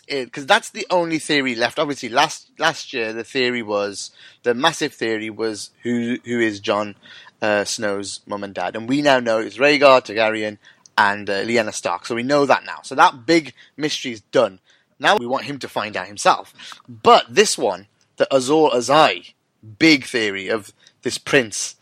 because 0.07 0.45
that's 0.45 0.69
the 0.69 0.85
only 0.89 1.19
theory 1.19 1.55
left. 1.55 1.79
Obviously, 1.79 2.09
last 2.09 2.51
last 2.59 2.93
year 2.93 3.13
the 3.13 3.23
theory 3.23 3.63
was 3.63 4.11
the 4.43 4.53
massive 4.53 4.93
theory 4.93 5.29
was 5.29 5.71
who 5.83 6.17
who 6.25 6.39
is 6.39 6.59
Jon 6.59 6.95
uh, 7.41 7.63
Snow's 7.63 8.19
mum 8.27 8.43
and 8.43 8.53
dad, 8.53 8.75
and 8.75 8.87
we 8.87 9.01
now 9.01 9.19
know 9.19 9.39
it's 9.39 9.57
Rhaegar 9.57 10.01
Targaryen 10.05 10.57
and 10.97 11.29
uh, 11.29 11.43
Lyanna 11.43 11.73
Stark. 11.73 12.05
So 12.05 12.15
we 12.15 12.23
know 12.23 12.45
that 12.45 12.63
now. 12.65 12.79
So 12.83 12.95
that 12.95 13.25
big 13.25 13.53
mystery 13.77 14.11
is 14.11 14.21
done. 14.21 14.59
Now 14.99 15.17
we 15.17 15.25
want 15.25 15.45
him 15.45 15.59
to 15.59 15.67
find 15.67 15.97
out 15.97 16.07
himself. 16.07 16.53
But 16.87 17.25
this 17.29 17.57
one, 17.57 17.87
the 18.17 18.33
Azor 18.33 18.69
Ahai, 18.73 19.33
big 19.79 20.05
theory 20.05 20.47
of 20.47 20.73
this 21.01 21.17
prince. 21.17 21.75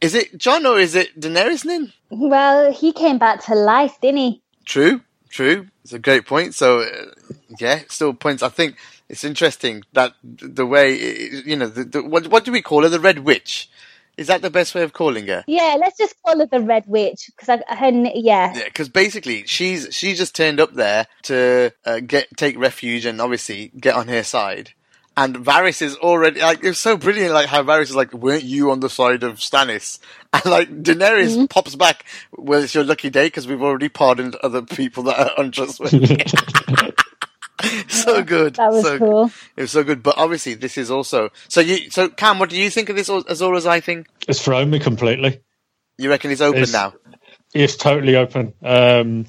Is 0.00 0.14
it 0.14 0.36
Jon 0.36 0.66
or 0.66 0.78
is 0.78 0.94
it 0.94 1.18
Daenerys? 1.18 1.64
Nin? 1.64 1.92
Well, 2.10 2.72
he 2.72 2.92
came 2.92 3.18
back 3.18 3.42
to 3.44 3.54
life, 3.54 3.98
didn't 4.00 4.18
he? 4.18 4.42
True, 4.64 5.00
true. 5.28 5.68
It's 5.82 5.92
a 5.92 5.98
great 5.98 6.26
point. 6.26 6.54
So, 6.54 6.80
uh, 6.80 7.12
yeah, 7.58 7.82
still 7.88 8.14
points. 8.14 8.42
I 8.42 8.48
think 8.48 8.76
it's 9.08 9.24
interesting 9.24 9.82
that 9.92 10.14
the 10.22 10.66
way 10.66 10.94
you 11.44 11.56
know 11.56 11.66
the, 11.66 11.84
the, 11.84 12.02
what 12.02 12.28
what 12.28 12.44
do 12.44 12.52
we 12.52 12.62
call 12.62 12.82
her? 12.82 12.88
The 12.88 13.00
Red 13.00 13.20
Witch. 13.20 13.70
Is 14.16 14.28
that 14.28 14.42
the 14.42 14.50
best 14.50 14.74
way 14.74 14.82
of 14.82 14.92
calling 14.92 15.26
her? 15.26 15.44
Yeah, 15.46 15.76
let's 15.80 15.98
just 15.98 16.14
call 16.22 16.38
her 16.38 16.46
the 16.46 16.60
Red 16.60 16.84
Witch 16.86 17.30
because 17.34 17.48
I, 17.68 17.74
her, 17.74 17.90
yeah. 18.14 18.54
Yeah, 18.56 18.64
because 18.64 18.88
basically 18.88 19.44
she's 19.46 19.88
she 19.94 20.14
just 20.14 20.34
turned 20.36 20.60
up 20.60 20.74
there 20.74 21.06
to 21.24 21.72
uh, 21.84 22.00
get 22.00 22.28
take 22.36 22.58
refuge 22.58 23.04
and 23.06 23.20
obviously 23.20 23.72
get 23.78 23.94
on 23.94 24.08
her 24.08 24.22
side. 24.22 24.72
And 25.16 25.36
Varys 25.36 25.80
is 25.80 25.96
already 25.96 26.40
like 26.40 26.64
it's 26.64 26.80
so 26.80 26.96
brilliant, 26.96 27.32
like 27.34 27.46
how 27.46 27.62
Varys 27.62 27.82
is 27.82 27.94
like, 27.96 28.12
"Weren't 28.12 28.42
you 28.42 28.70
on 28.72 28.80
the 28.80 28.90
side 28.90 29.22
of 29.22 29.38
Stannis?" 29.38 29.98
And 30.32 30.46
like 30.46 30.68
Daenerys 30.82 31.34
Mm-hmm. 31.36 31.44
pops 31.46 31.76
back, 31.76 32.04
"Well, 32.36 32.62
it's 32.64 32.74
your 32.74 32.82
lucky 32.82 33.10
day 33.10 33.26
because 33.26 33.46
we've 33.46 33.62
already 33.62 33.88
pardoned 33.88 34.34
other 34.42 34.62
people 34.62 35.04
that 35.04 35.18
are 35.18 35.30
untrustworthy." 35.44 36.24
so 37.88 38.22
good, 38.22 38.54
that 38.56 38.70
was 38.72 38.82
so 38.84 38.98
cool. 38.98 39.30
It 39.56 39.62
was 39.62 39.70
so 39.70 39.84
good, 39.84 40.02
but 40.02 40.16
obviously 40.18 40.54
this 40.54 40.78
is 40.78 40.90
also 40.90 41.30
so. 41.48 41.60
You 41.60 41.90
so 41.90 42.08
Cam, 42.08 42.38
what 42.38 42.50
do 42.50 42.56
you 42.56 42.70
think 42.70 42.88
of 42.88 42.96
this 42.96 43.08
Azor 43.08 43.50
Ahai 43.50 43.82
thing? 43.82 44.06
It's 44.28 44.42
thrown 44.42 44.70
me 44.70 44.78
completely. 44.78 45.40
You 45.98 46.10
reckon 46.10 46.30
it's 46.30 46.40
open 46.40 46.62
It's- 46.62 46.72
now? 46.72 46.94
It's 47.54 47.76
totally 47.76 48.16
open. 48.16 48.52
Um, 48.64 49.26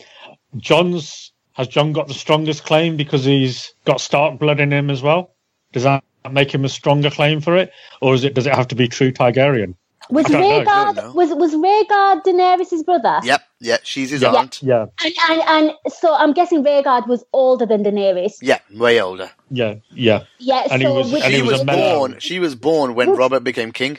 Jon's 0.58 1.32
has 1.54 1.68
Jon 1.68 1.94
got 1.94 2.08
the 2.08 2.14
strongest 2.14 2.66
claim 2.66 2.98
because 2.98 3.24
he's 3.24 3.74
got 3.86 4.02
Stark 4.02 4.40
blood 4.40 4.60
in 4.60 4.74
him 4.74 4.90
as 4.90 5.02
well? 5.02 5.36
Does 5.72 5.84
that 5.84 6.04
make 6.32 6.54
him 6.54 6.66
a 6.66 6.70
stronger 6.70 7.10
claim 7.10 7.40
for 7.42 7.56
it, 7.56 7.72
or 8.02 8.14
is 8.14 8.24
it 8.24 8.34
does 8.34 8.48
it 8.48 8.54
have 8.54 8.70
to 8.70 8.76
be 8.76 8.88
true 8.88 9.12
Targaryen? 9.12 9.76
Was 10.10 10.26
I 10.26 10.30
don't 10.30 10.42
know, 10.42 10.48
I 10.48 10.64
don't 10.64 10.96
know. 10.96 11.02
Rhaegar 11.04 11.16
was 11.16 11.30
was 11.34 11.54
Rhaegar 11.54 12.24
Daenerys' 12.24 12.86
brother? 12.86 13.20
Yep, 13.24 13.42
yeah, 13.60 13.78
she's 13.84 14.10
his 14.12 14.22
Yeah. 14.22 14.34
aunt. 14.34 14.62
Yeah, 14.62 14.86
And, 15.04 15.14
and 15.30 15.42
and 15.50 15.72
so 15.88 16.14
I'm 16.14 16.34
guessing 16.34 16.64
Rhaegar 16.64 17.08
was 17.08 17.24
older 17.34 17.66
than 17.66 17.84
Daenerys. 17.84 18.34
Yeah, 18.42 18.60
way 18.74 19.02
older. 19.02 19.30
yeah, 19.50 19.76
yeah. 19.92 20.24
Yeah. 20.40 20.68
And 20.72 20.82
he 20.82 20.88
so 20.88 20.94
was- 20.96 21.12
which, 21.12 21.24
and 21.24 21.32
she 21.34 21.38
he 21.42 21.48
was 21.48 21.64
was 21.64 21.64
born. 21.64 22.16
She 22.20 22.40
was 22.40 22.56
born 22.56 22.96
when 22.96 23.12
Robert 23.12 23.44
became 23.44 23.72
king. 23.72 23.98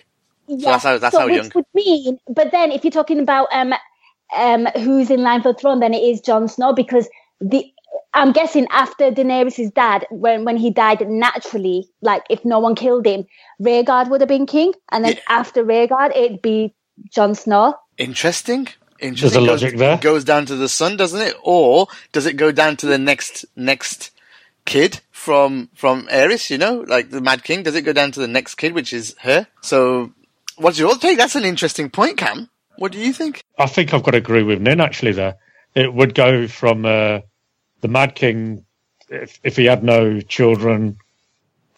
yeah, 0.49 0.73
that's 0.73 0.85
how- 0.85 0.99
that's 0.99 1.15
so 1.15 1.21
how 1.21 1.27
which 1.27 1.37
young. 1.37 1.51
would 1.55 1.65
mean, 1.75 2.19
but 2.29 2.51
then 2.53 2.71
if 2.73 2.85
you're 2.85 2.91
talking 3.01 3.19
about 3.21 3.49
um 3.53 3.73
um 4.37 4.67
who's 4.77 5.11
in 5.11 5.23
line 5.23 5.43
for 5.43 5.53
the 5.53 5.59
throne, 5.59 5.81
then 5.81 5.95
it 5.95 6.03
is 6.03 6.21
Jon 6.21 6.49
Snow 6.49 6.73
because 6.73 7.09
the 7.41 7.65
I'm 8.15 8.33
guessing 8.33 8.67
after 8.71 9.11
Daenerys' 9.11 9.73
dad, 9.75 10.07
when 10.11 10.45
when 10.45 10.57
he 10.57 10.71
died 10.71 11.07
naturally, 11.09 11.89
like 12.03 12.23
if 12.31 12.45
no 12.45 12.59
one 12.59 12.75
killed 12.75 13.07
him, 13.07 13.25
Rhaegar 13.61 14.09
would 14.11 14.21
have 14.21 14.29
been 14.29 14.47
king, 14.47 14.73
and 14.93 15.05
then 15.05 15.15
Yeah. 15.15 15.21
after 15.29 15.65
Rhaegar, 15.65 16.17
it'd 16.17 16.41
be 16.43 16.75
Jon 17.11 17.35
Snow. 17.35 17.75
Interesting. 17.99 18.69
Interesting. 19.01 19.43
a 19.43 19.47
goes, 19.47 19.63
logic 19.63 19.79
there. 19.79 19.97
Goes 19.99 20.25
down 20.25 20.47
to 20.47 20.57
the 20.57 20.69
son, 20.69 20.97
doesn't 20.97 21.21
it? 21.21 21.35
Or 21.43 21.87
does 22.13 22.27
it 22.27 22.37
go 22.37 22.53
down 22.53 22.77
to 22.79 22.87
the 22.87 22.99
next 22.99 23.45
next 23.55 24.11
kid 24.65 25.01
from 25.11 25.71
from 25.75 26.07
Aerys? 26.09 26.51
You 26.51 26.59
know, 26.59 26.85
like 26.87 27.11
the 27.11 27.21
Mad 27.21 27.45
King. 27.45 27.63
Does 27.63 27.75
it 27.75 27.83
go 27.83 27.93
down 27.93 28.13
to 28.13 28.21
the 28.21 28.29
next 28.29 28.57
kid, 28.57 28.75
which 28.75 28.93
is 28.93 29.15
her? 29.21 29.47
So, 29.63 30.13
what's 30.57 30.79
your 30.79 30.97
take? 30.97 31.19
That's 31.19 31.37
an 31.37 31.45
interesting 31.45 31.91
point, 31.91 32.17
Cam. 32.17 32.49
What 32.79 32.93
do 32.93 32.99
you 32.99 33.13
think? 33.13 33.43
I 33.59 33.67
think 33.67 33.95
I've 33.95 34.03
got 34.03 34.13
to 34.13 34.19
agree 34.19 34.43
with 34.43 34.61
Nin 34.61 34.81
actually. 34.81 35.13
There, 35.13 35.37
it 35.75 35.93
would 35.93 36.15
go 36.15 36.47
from 36.49 36.85
uh, 36.85 37.21
the 37.81 37.89
Mad 37.89 38.15
King 38.15 38.65
if 39.09 39.41
if 39.43 39.57
he 39.57 39.67
had 39.67 39.85
no 39.85 40.21
children 40.21 40.99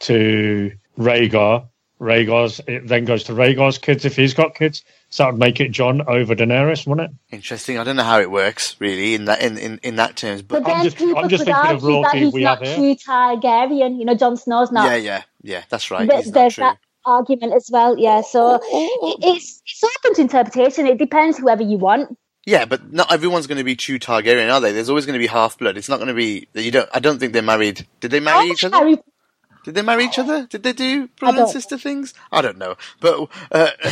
to 0.01 0.73
Rhaegar. 0.99 1.69
Rhaegar's 2.01 2.61
it 2.67 2.87
then 2.87 3.05
goes 3.05 3.25
to 3.25 3.33
Rhaegar's 3.33 3.79
kids 3.79 4.05
if 4.05 4.17
he's 4.17 4.35
got 4.35 4.55
kids. 4.55 4.83
So 5.11 5.23
that 5.25 5.33
would 5.33 5.41
make 5.41 5.59
it 5.61 5.71
Jon 5.71 6.03
over 6.07 6.35
Daenerys, 6.35 6.87
wouldn't 6.87 7.11
it? 7.11 7.17
Interesting. 7.35 7.79
I 7.79 7.85
don't 7.85 7.97
know 7.97 8.03
how 8.05 8.21
it 8.21 8.31
works 8.31 8.77
really 8.79 9.15
in 9.15 9.25
that 9.25 9.41
in 9.41 9.57
in, 9.57 9.79
in 9.83 9.97
that 9.97 10.17
terms, 10.17 10.43
but, 10.43 10.63
But 10.65 10.71
I'm 10.73 10.85
just- 10.85 11.01
I'm 11.01 11.29
just 11.31 11.45
thinking 11.45 11.55
of 11.77 11.77
argue 11.77 11.81
that 11.81 11.87
royalty 11.87 12.19
he's 12.19 12.33
we 12.35 12.43
not 12.45 12.59
have 12.59 12.69
here. 12.69 12.77
true 12.77 12.95
Targaryen. 12.97 13.99
You 13.99 14.05
know, 14.05 14.15
Jon 14.15 14.37
Snow's 14.37 14.71
not. 14.71 14.91
yeah, 14.91 14.97
yeah, 14.97 15.23
yeah. 15.43 15.63
That's 15.71 15.91
right. 15.91 16.07
But 16.07 16.33
there's 16.33 16.55
true. 16.57 16.65
that 16.65 16.79
argument 17.07 17.55
as 17.55 17.71
well. 17.73 17.99
Yeah, 17.99 18.21
so 18.21 18.61
it's 18.63 19.63
it's 19.67 19.83
open 19.85 20.15
to 20.17 20.21
interpretation. 20.21 20.87
It 20.87 20.99
depends 20.99 21.39
whoever 21.39 21.63
you 21.63 21.79
want. 21.79 22.19
Yeah, 22.45 22.65
but 22.65 22.93
not 22.93 23.13
everyone's 23.13 23.47
going 23.47 23.59
to 23.59 23.65
be 23.65 23.77
true 23.77 23.99
Targaryen, 23.99 24.53
are 24.53 24.61
they? 24.61 24.73
There's 24.73 24.89
always 24.89 25.05
going 25.07 25.15
to 25.15 25.19
be 25.19 25.27
half 25.27 25.59
blood. 25.59 25.77
It's 25.77 25.89
not 25.89 25.97
going 25.97 26.09
to 26.09 26.15
be 26.15 26.49
that 26.53 26.63
you 26.63 26.71
don't. 26.71 26.89
I 26.95 26.99
don't 27.01 27.19
think 27.19 27.33
they're 27.33 27.43
married. 27.43 27.87
Did 28.01 28.11
they 28.11 28.21
marry 28.21 28.49
each 28.51 28.65
other? 28.65 28.77
Harry 28.77 28.99
Did 29.69 29.75
they 29.75 29.83
marry 29.83 30.07
each 30.07 30.19
other? 30.19 30.47
Did 30.47 30.63
they 30.63 30.73
do 30.73 31.09
brother 31.09 31.43
and 31.43 31.51
sister 31.51 31.77
things? 31.77 32.15
I 32.33 32.41
don't 32.41 32.57
know, 32.57 32.77
but 33.01 33.21
uh, 33.53 33.69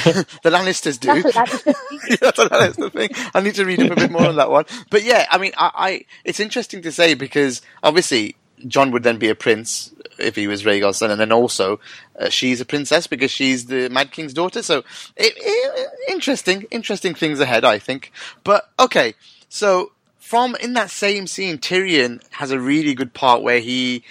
the 0.42 0.48
Lannisters 0.48 0.98
do. 0.98 1.22
That's 1.22 1.66
what 1.66 1.76
that's 2.08 2.18
that's 2.18 2.38
a 2.38 2.48
Lannister 2.48 2.90
thing. 2.90 3.10
I 3.34 3.42
need 3.42 3.56
to 3.56 3.66
read 3.66 3.82
up 3.82 3.90
a 3.90 3.94
bit 3.94 4.10
more 4.10 4.26
on 4.26 4.36
that 4.36 4.50
one. 4.50 4.64
But 4.88 5.04
yeah, 5.04 5.26
I 5.30 5.36
mean, 5.36 5.52
I, 5.58 5.70
I 5.74 6.04
it's 6.24 6.40
interesting 6.40 6.80
to 6.80 6.90
say 6.90 7.12
because 7.12 7.60
obviously 7.82 8.36
Jon 8.66 8.90
would 8.90 9.02
then 9.02 9.18
be 9.18 9.28
a 9.28 9.34
prince 9.34 9.92
if 10.18 10.34
he 10.34 10.46
was 10.46 10.62
Rhaegar's 10.62 10.96
son, 10.96 11.10
and 11.10 11.20
then 11.20 11.30
also 11.30 11.78
uh, 12.18 12.30
she's 12.30 12.62
a 12.62 12.64
princess 12.64 13.06
because 13.06 13.30
she's 13.30 13.66
the 13.66 13.90
Mad 13.90 14.12
King's 14.12 14.32
daughter. 14.32 14.62
So 14.62 14.78
it, 15.14 15.34
it, 15.36 15.90
interesting, 16.08 16.62
interesting 16.70 17.14
things 17.14 17.38
ahead, 17.38 17.66
I 17.66 17.78
think. 17.78 18.12
But 18.44 18.70
okay, 18.80 19.12
so 19.50 19.92
from 20.16 20.54
in 20.54 20.72
that 20.72 20.88
same 20.88 21.26
scene, 21.26 21.58
Tyrion 21.58 22.22
has 22.30 22.50
a 22.50 22.58
really 22.58 22.94
good 22.94 23.12
part 23.12 23.42
where 23.42 23.60
he 23.60 24.04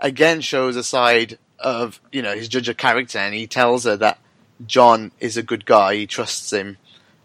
again 0.00 0.40
shows 0.40 0.76
a 0.76 0.84
side 0.84 1.38
of 1.58 2.00
you 2.12 2.22
know 2.22 2.34
his 2.34 2.48
judge 2.48 2.68
of 2.68 2.76
character, 2.76 3.18
and 3.18 3.34
he 3.34 3.46
tells 3.46 3.84
her 3.84 3.96
that 3.96 4.18
Jon 4.66 5.12
is 5.20 5.36
a 5.36 5.42
good 5.42 5.64
guy, 5.64 5.94
he 5.94 6.06
trusts 6.06 6.52
him, 6.52 6.78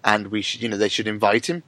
and 0.04 0.28
we 0.28 0.42
should 0.42 0.62
you 0.62 0.70
know 0.70 0.78
they 0.78 0.90
should 0.90 1.08
invite 1.08 1.50
him. 1.50 1.64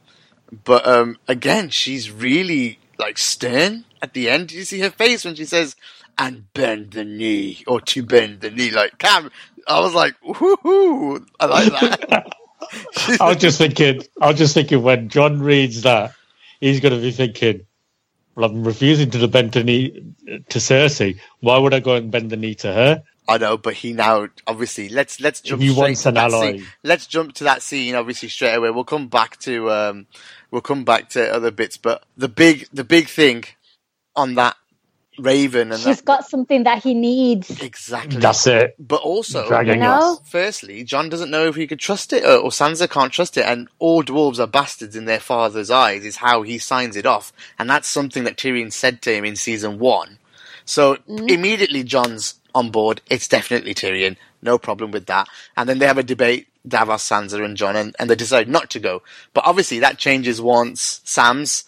But 0.63 0.87
um, 0.87 1.17
again, 1.27 1.69
she's 1.69 2.11
really 2.11 2.79
like 2.99 3.17
stern 3.17 3.85
at 4.01 4.13
the 4.13 4.29
end. 4.29 4.51
You 4.51 4.63
see 4.63 4.79
her 4.79 4.91
face 4.91 5.25
when 5.25 5.35
she 5.35 5.45
says 5.45 5.75
"and 6.17 6.51
bend 6.53 6.91
the 6.91 7.03
knee" 7.03 7.63
or 7.67 7.81
"to 7.81 8.03
bend 8.03 8.41
the 8.41 8.51
knee"? 8.51 8.71
Like 8.71 8.97
Cam, 8.97 9.31
I 9.67 9.79
was 9.79 9.93
like, 9.93 10.15
"Woohoo!" 10.21 11.25
I 11.39 11.45
like 11.45 11.71
that. 12.09 12.33
I 13.19 13.29
was 13.29 13.37
just 13.37 13.57
thinking. 13.57 14.01
I 14.21 14.29
was 14.29 14.37
just 14.37 14.53
thinking 14.53 14.81
when 14.81 15.09
Jon 15.09 15.39
reads 15.39 15.83
that, 15.83 16.13
he's 16.59 16.79
going 16.79 16.93
to 16.93 17.01
be 17.01 17.11
thinking, 17.11 17.65
"Well, 18.35 18.49
I'm 18.49 18.63
refusing 18.63 19.09
to 19.11 19.27
bend 19.27 19.53
the 19.53 19.63
knee 19.63 20.13
to 20.49 20.59
Cersei. 20.59 21.19
Why 21.39 21.57
would 21.57 21.73
I 21.73 21.79
go 21.79 21.95
and 21.95 22.11
bend 22.11 22.29
the 22.29 22.37
knee 22.37 22.55
to 22.55 22.73
her?" 22.73 23.03
I 23.27 23.37
know, 23.37 23.57
but 23.57 23.73
he 23.73 23.93
now 23.93 24.27
obviously 24.45 24.89
let's 24.89 25.19
let's 25.19 25.41
jump 25.41 25.61
He 25.61 25.71
wants 25.71 26.03
to 26.03 26.09
an 26.09 26.15
that 26.15 26.31
ally. 26.31 26.51
scene. 26.57 26.67
Let's 26.83 27.07
jump 27.07 27.33
to 27.35 27.43
that 27.45 27.61
scene 27.61 27.95
obviously 27.95 28.29
straight 28.29 28.53
away. 28.53 28.69
We'll 28.69 28.83
come 28.83 29.07
back 29.07 29.39
to 29.41 29.71
um 29.71 30.07
we'll 30.51 30.61
come 30.61 30.83
back 30.83 31.09
to 31.09 31.33
other 31.33 31.51
bits, 31.51 31.77
but 31.77 32.03
the 32.15 32.29
big 32.29 32.67
the 32.71 32.83
big 32.83 33.07
thing 33.07 33.45
on 34.15 34.35
that 34.35 34.55
Raven 35.17 35.71
and 35.71 35.81
She's 35.81 35.97
that 35.97 36.05
got 36.05 36.27
something 36.27 36.63
that 36.63 36.83
he 36.83 36.93
needs. 36.93 37.61
exactly 37.61 38.19
That's 38.19 38.47
it. 38.47 38.75
But 38.79 39.01
also, 39.01 39.47
Dragging 39.47 39.75
You 39.75 39.79
know? 39.79 40.19
firstly, 40.25 40.83
Jon 40.83 41.09
doesn't 41.09 41.31
know 41.31 41.47
if 41.47 41.55
he 41.55 41.67
could 41.67 41.79
trust 41.79 42.13
it, 42.13 42.23
or, 42.23 42.37
or 42.37 42.49
Sansa 42.49 42.89
can't 42.89 43.11
trust 43.11 43.37
it, 43.37 43.45
and 43.45 43.67
all 43.79 44.03
dwarves 44.03 44.39
are 44.39 44.47
bastards 44.47 44.95
in 44.95 45.05
their 45.05 45.19
father's 45.19 45.71
eyes, 45.71 46.05
is 46.05 46.17
how 46.17 46.41
he 46.41 46.57
signs 46.57 46.95
it 46.95 47.05
off. 47.05 47.31
And 47.57 47.69
that's 47.69 47.87
something 47.87 48.23
that 48.25 48.37
Tyrion 48.37 48.71
said 48.71 49.01
to 49.03 49.13
him 49.13 49.25
in 49.25 49.35
season 49.35 49.79
one. 49.79 50.19
So 50.65 50.97
immediately 51.07 51.83
Jon's 51.83 52.35
on 52.53 52.71
board. 52.71 53.01
It's 53.09 53.27
definitely 53.27 53.75
Tyrion. 53.75 54.17
No 54.41 54.57
problem 54.57 54.91
with 54.91 55.05
that. 55.07 55.27
And 55.55 55.69
then 55.69 55.79
they 55.79 55.87
have 55.87 55.97
a 55.97 56.03
debate, 56.03 56.47
Davos, 56.67 57.07
Sansa, 57.07 57.43
and 57.43 57.57
Jon, 57.57 57.75
and, 57.75 57.95
and 57.99 58.09
they 58.09 58.15
decide 58.15 58.47
not 58.47 58.69
to 58.71 58.79
go. 58.79 59.03
But 59.33 59.45
obviously 59.45 59.79
that 59.79 59.97
changes 59.97 60.41
once 60.41 61.01
Sam's, 61.03 61.65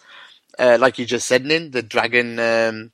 uh, 0.58 0.78
like 0.80 0.98
you 0.98 1.06
just 1.06 1.26
said, 1.26 1.44
Nin, 1.44 1.70
the 1.70 1.82
dragon 1.82 2.38
um, 2.38 2.92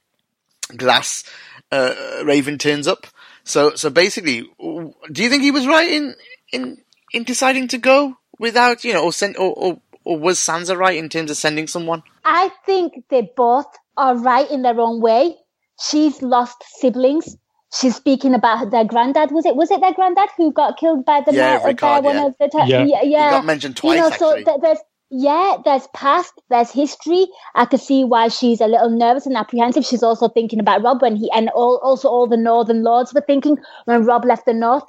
glass 0.77 1.25
uh, 1.73 2.23
Raven 2.25 2.59
turns 2.59 2.87
up. 2.87 3.07
So, 3.45 3.75
so 3.75 3.91
basically, 3.91 4.43
do 4.61 5.23
you 5.23 5.29
think 5.29 5.43
he 5.43 5.51
was 5.51 5.67
right 5.67 5.91
in 5.91 6.15
in 6.53 6.79
in 7.13 7.25
deciding 7.25 7.69
to 7.69 7.79
go 7.79 8.17
without, 8.39 8.85
you 8.85 8.93
know, 8.93 9.05
or 9.05 9.13
send, 9.13 9.37
or, 9.37 9.53
or 9.53 9.81
or 10.05 10.19
was 10.19 10.39
Sansa 10.39 10.77
right 10.77 10.97
in 10.97 11.09
terms 11.09 11.31
of 11.31 11.37
sending 11.37 11.67
someone? 11.67 12.03
I 12.25 12.51
think 12.67 13.05
they 13.11 13.31
both 13.37 13.67
are 13.97 14.17
right 14.17 14.51
in 14.51 14.63
their 14.63 14.79
own 14.81 15.01
way. 15.01 15.37
She's 15.81 16.23
lost 16.23 16.63
siblings. 16.79 17.37
She's 17.75 17.97
speaking 17.97 18.35
about 18.35 18.71
their 18.71 18.85
granddad. 18.85 19.31
Was 19.33 19.45
it? 19.47 19.57
Was 19.57 19.71
it 19.71 19.81
their 19.81 19.93
granddad 19.93 20.29
who 20.37 20.53
got 20.53 20.79
killed 20.79 21.05
by 21.05 21.23
the 21.27 21.35
Yeah, 21.35 21.61
ma- 21.65 21.73
by 21.73 22.01
one 22.01 22.15
yeah. 22.17 22.27
of 22.27 22.35
the? 22.39 22.49
Te- 22.49 22.71
Yeah. 22.71 22.85
yeah, 22.85 23.03
yeah. 23.03 23.31
got 23.31 23.45
mentioned 23.45 23.77
twice, 23.77 23.97
You 23.97 24.03
know, 24.03 24.11
so 24.11 24.29
actually. 24.31 24.45
th- 24.45 24.57
there's 24.63 24.79
yeah, 25.17 25.57
there's 25.65 25.87
past, 25.95 26.33
there's 26.51 26.71
history. 26.73 27.27
I 27.55 27.67
could 27.67 27.81
see 27.81 28.05
why 28.05 28.29
she's 28.29 28.61
a 28.61 28.67
little 28.67 28.91
nervous 28.91 29.27
and 29.27 29.37
apprehensive. 29.37 29.85
She's 29.85 30.03
also 30.03 30.29
thinking 30.29 30.59
about 30.61 30.83
Robb 30.83 31.03
when 31.03 31.17
he 31.17 31.31
and 31.33 31.49
all, 31.51 31.79
also 31.85 32.09
all 32.09 32.27
the 32.27 32.37
Northern 32.37 32.83
Lords 32.83 33.15
were 33.15 33.21
thinking 33.21 33.57
when 33.85 34.05
Robb 34.05 34.25
left 34.25 34.47
the 34.47 34.55
North, 34.55 34.85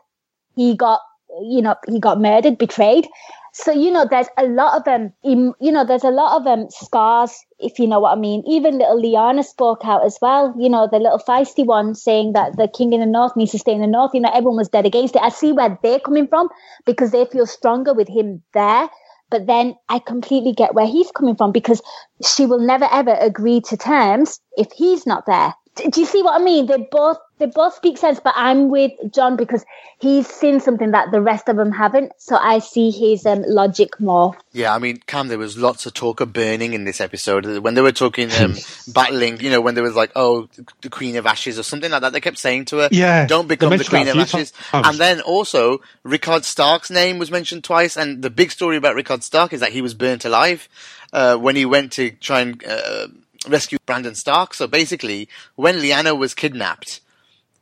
he 0.55 0.75
got 0.75 1.01
you 1.41 1.61
know 1.61 1.75
he 1.87 1.99
got 1.99 2.19
murdered, 2.21 2.57
betrayed. 2.57 3.07
So 3.53 3.71
you 3.71 3.91
know, 3.91 4.05
there's 4.09 4.27
a 4.37 4.45
lot 4.47 4.81
of 4.81 4.87
um, 4.93 5.13
em- 5.25 5.53
you 5.61 5.71
know, 5.71 5.85
there's 5.85 6.03
a 6.03 6.09
lot 6.11 6.41
of 6.41 6.47
um 6.47 6.67
scars, 6.69 7.33
if 7.59 7.79
you 7.79 7.87
know 7.87 7.99
what 7.99 8.17
I 8.17 8.19
mean. 8.19 8.43
Even 8.47 8.79
little 8.79 9.01
Lyanna 9.01 9.43
spoke 9.45 9.81
out 9.85 10.05
as 10.05 10.17
well. 10.21 10.53
You 10.57 10.69
know, 10.69 10.87
the 10.91 10.99
little 10.99 11.19
feisty 11.19 11.65
one 11.65 11.95
saying 11.95 12.33
that 12.33 12.57
the 12.57 12.67
king 12.67 12.93
in 12.93 12.99
the 13.01 13.05
north 13.05 13.35
needs 13.35 13.51
to 13.51 13.59
stay 13.59 13.73
in 13.73 13.81
the 13.81 13.87
north. 13.87 14.11
You 14.13 14.21
know, 14.21 14.31
everyone 14.33 14.57
was 14.57 14.69
dead 14.69 14.85
against 14.85 15.15
it. 15.15 15.21
I 15.21 15.29
see 15.29 15.51
where 15.51 15.77
they're 15.83 15.99
coming 15.99 16.27
from 16.27 16.49
because 16.85 17.11
they 17.11 17.25
feel 17.25 17.45
stronger 17.45 17.93
with 17.93 18.07
him 18.09 18.43
there. 18.53 18.89
But 19.29 19.47
then 19.47 19.75
I 19.89 19.99
completely 19.99 20.53
get 20.53 20.73
where 20.75 20.87
he's 20.87 21.11
coming 21.11 21.35
from 21.35 21.51
because 21.51 21.81
she 22.23 22.45
will 22.45 22.59
never 22.59 22.87
ever 22.91 23.13
agree 23.19 23.61
to 23.61 23.77
terms 23.77 24.39
if 24.57 24.71
he's 24.71 25.05
not 25.05 25.25
there. 25.25 25.53
Do 25.75 25.99
you 25.99 26.05
see 26.05 26.21
what 26.21 26.39
I 26.39 26.43
mean? 26.43 26.67
They're 26.67 26.87
both 26.89 27.17
they 27.37 27.47
both 27.47 27.73
speak 27.73 27.97
sense, 27.97 28.19
but 28.23 28.33
I'm 28.37 28.69
with 28.69 28.91
Jon 29.11 29.35
because 29.35 29.65
he's 29.99 30.27
seen 30.27 30.59
something 30.59 30.91
that 30.91 31.11
the 31.11 31.21
rest 31.21 31.49
of 31.49 31.57
them 31.57 31.71
haven't. 31.71 32.13
So 32.17 32.37
I 32.37 32.59
see 32.59 32.91
his 32.91 33.25
um, 33.25 33.43
logic 33.45 33.99
more. 33.99 34.37
Yeah, 34.53 34.73
I 34.73 34.79
mean, 34.79 35.01
Cam, 35.05 35.27
there 35.27 35.37
was 35.37 35.57
lots 35.57 35.85
of 35.85 35.93
talk 35.93 36.21
of 36.21 36.31
burning 36.31 36.73
in 36.73 36.85
this 36.85 37.01
episode. 37.01 37.45
When 37.59 37.73
they 37.73 37.81
were 37.81 37.91
talking, 37.91 38.31
um, 38.39 38.55
battling, 38.93 39.41
you 39.41 39.49
know, 39.49 39.59
when 39.59 39.75
there 39.75 39.83
was 39.83 39.95
like, 39.95 40.11
oh, 40.15 40.47
the 40.81 40.89
Queen 40.89 41.17
of 41.17 41.25
Ashes 41.25 41.59
or 41.59 41.63
something 41.63 41.91
like 41.91 42.01
that, 42.01 42.13
they 42.13 42.21
kept 42.21 42.37
saying 42.37 42.65
to 42.65 42.77
her, 42.77 42.89
Yeah, 42.91 43.27
don't 43.27 43.47
become 43.47 43.69
the 43.69 43.77
mentioned 43.77 43.89
Queen 43.89 44.07
of 44.07 44.15
Ashes. 44.17 44.51
times. 44.51 44.87
And 44.87 44.97
then 44.97 45.21
also, 45.21 45.81
Rickard 46.03 46.45
Stark's 46.45 46.89
name 46.89 47.19
was 47.19 47.31
mentioned 47.31 47.65
twice, 47.65 47.97
and 47.97 48.21
the 48.21 48.29
big 48.29 48.51
story 48.51 48.77
about 48.77 48.95
Rickard 48.95 49.23
Stark 49.23 49.51
is 49.51 49.59
that 49.59 49.73
he 49.73 49.81
was 49.81 49.93
burnt 49.93 50.23
alive, 50.23 50.69
uh, 51.11 51.35
when 51.35 51.55
he 51.55 51.65
went 51.65 51.91
to 51.93 52.11
try 52.11 52.41
and, 52.41 52.63
uh, 52.65 53.07
rescue 53.49 53.77
Brandon 53.85 54.15
Stark. 54.15 54.53
So 54.53 54.67
basically, 54.67 55.27
when 55.55 55.75
Lyanna 55.75 56.17
was 56.17 56.33
kidnapped, 56.33 57.01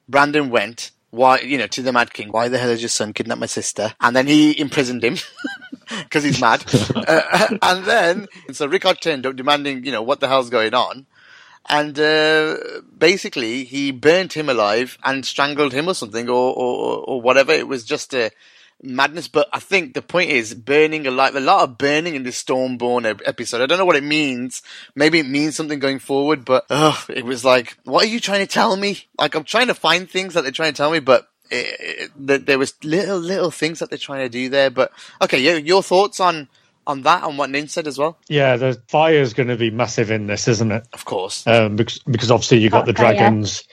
Brandon 0.07 0.49
went, 0.49 0.91
why, 1.11 1.39
you 1.39 1.57
know, 1.57 1.67
to 1.67 1.81
the 1.81 1.93
Mad 1.93 2.13
King. 2.13 2.29
Why 2.29 2.47
the 2.47 2.57
hell 2.57 2.69
has 2.69 2.81
your 2.81 2.89
son 2.89 3.13
kidnapped 3.13 3.39
my 3.39 3.45
sister? 3.45 3.93
And 4.01 4.15
then 4.15 4.25
he 4.25 4.59
imprisoned 4.59 5.03
him 5.03 5.17
because 5.99 6.23
he's 6.23 6.41
mad. 6.41 6.63
uh, 6.95 7.57
and 7.61 7.85
then, 7.85 8.27
so 8.51 8.65
Rickard 8.65 8.99
turned 8.99 9.25
up 9.25 9.35
demanding, 9.35 9.85
you 9.85 9.91
know, 9.91 10.01
what 10.01 10.19
the 10.19 10.27
hell's 10.27 10.49
going 10.49 10.73
on? 10.73 11.05
And 11.69 11.97
uh, 11.99 12.57
basically, 12.97 13.63
he 13.63 13.91
burnt 13.91 14.33
him 14.33 14.49
alive 14.49 14.97
and 15.03 15.25
strangled 15.25 15.71
him 15.71 15.87
or 15.87 15.93
something, 15.93 16.27
or, 16.27 16.53
or 16.53 16.97
or 16.97 17.21
whatever. 17.21 17.53
It 17.53 17.69
was 17.69 17.85
just 17.85 18.13
a 18.13 18.31
madness. 18.83 19.27
But 19.27 19.47
I 19.53 19.59
think 19.59 19.93
the 19.93 20.01
point 20.01 20.29
is 20.29 20.53
burning 20.53 21.07
alive. 21.07 21.35
A 21.35 21.39
lot 21.39 21.63
of 21.63 21.77
burning 21.77 22.15
in 22.15 22.23
this 22.23 22.43
Stormborn 22.43 23.21
episode. 23.25 23.61
I 23.61 23.65
don't 23.65 23.77
know 23.77 23.85
what 23.85 23.95
it 23.95 24.03
means. 24.03 24.61
Maybe 24.95 25.19
it 25.19 25.27
means 25.27 25.55
something 25.55 25.79
going 25.79 25.99
forward. 25.99 26.45
But 26.45 26.65
ugh, 26.69 27.09
it 27.09 27.25
was 27.25 27.43
like, 27.45 27.77
what 27.85 28.03
are 28.03 28.07
you 28.09 28.19
trying 28.19 28.41
to 28.45 28.51
tell 28.51 28.75
me? 28.75 29.05
Like 29.17 29.35
I'm 29.35 29.43
trying 29.45 29.67
to 29.67 29.73
find 29.73 30.09
things 30.09 30.33
that 30.33 30.41
they're 30.43 30.51
trying 30.51 30.73
to 30.73 30.77
tell 30.77 30.91
me, 30.91 30.99
but. 30.99 31.27
It, 31.51 32.09
it, 32.17 32.45
there 32.47 32.57
was 32.57 32.73
little 32.83 33.19
little 33.19 33.51
things 33.51 33.77
that 33.79 33.89
they're 33.89 33.99
trying 33.99 34.21
to 34.25 34.29
do 34.29 34.49
there, 34.49 34.71
but 34.71 34.91
okay. 35.21 35.37
Your, 35.39 35.59
your 35.59 35.83
thoughts 35.83 36.19
on 36.19 36.47
on 36.87 37.03
that 37.03 37.23
and 37.23 37.37
what 37.37 37.49
Nin 37.51 37.67
said 37.67 37.85
as 37.85 37.99
well, 37.99 38.17
Yeah, 38.27 38.55
the 38.57 38.81
fire 38.87 39.15
is 39.21 39.33
going 39.35 39.49
to 39.49 39.55
be 39.55 39.69
massive 39.69 40.09
in 40.09 40.25
this, 40.25 40.47
isn't 40.47 40.71
it? 40.71 40.87
of 40.93 41.05
course. 41.05 41.45
Um, 41.45 41.75
because 41.75 41.99
because 41.99 42.31
obviously 42.31 42.57
you 42.59 42.69
got 42.71 42.77
Hot 42.77 42.85
the 42.87 42.93
fire. 42.93 43.13
dragons, 43.13 43.63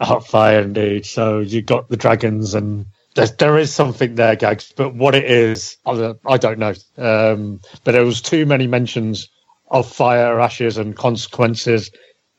hot 0.00 0.26
fire 0.26 0.60
indeed. 0.60 1.04
So 1.04 1.40
you 1.40 1.60
got 1.60 1.90
the 1.90 1.96
dragons, 1.98 2.54
and 2.54 2.86
there's, 3.16 3.32
there 3.32 3.58
is 3.58 3.74
something 3.74 4.14
there, 4.14 4.36
gags. 4.36 4.72
But 4.76 4.94
what 4.94 5.14
it 5.14 5.24
is, 5.24 5.76
I 5.84 5.94
don't, 6.36 6.58
know. 6.58 6.74
Um, 6.96 7.60
but 7.84 7.92
there 7.92 8.04
was 8.04 8.22
too 8.22 8.46
many 8.46 8.66
mentions 8.66 9.28
of 9.68 9.90
fire, 9.90 10.38
ashes, 10.38 10.78
and 10.78 10.94
consequences, 10.96 11.90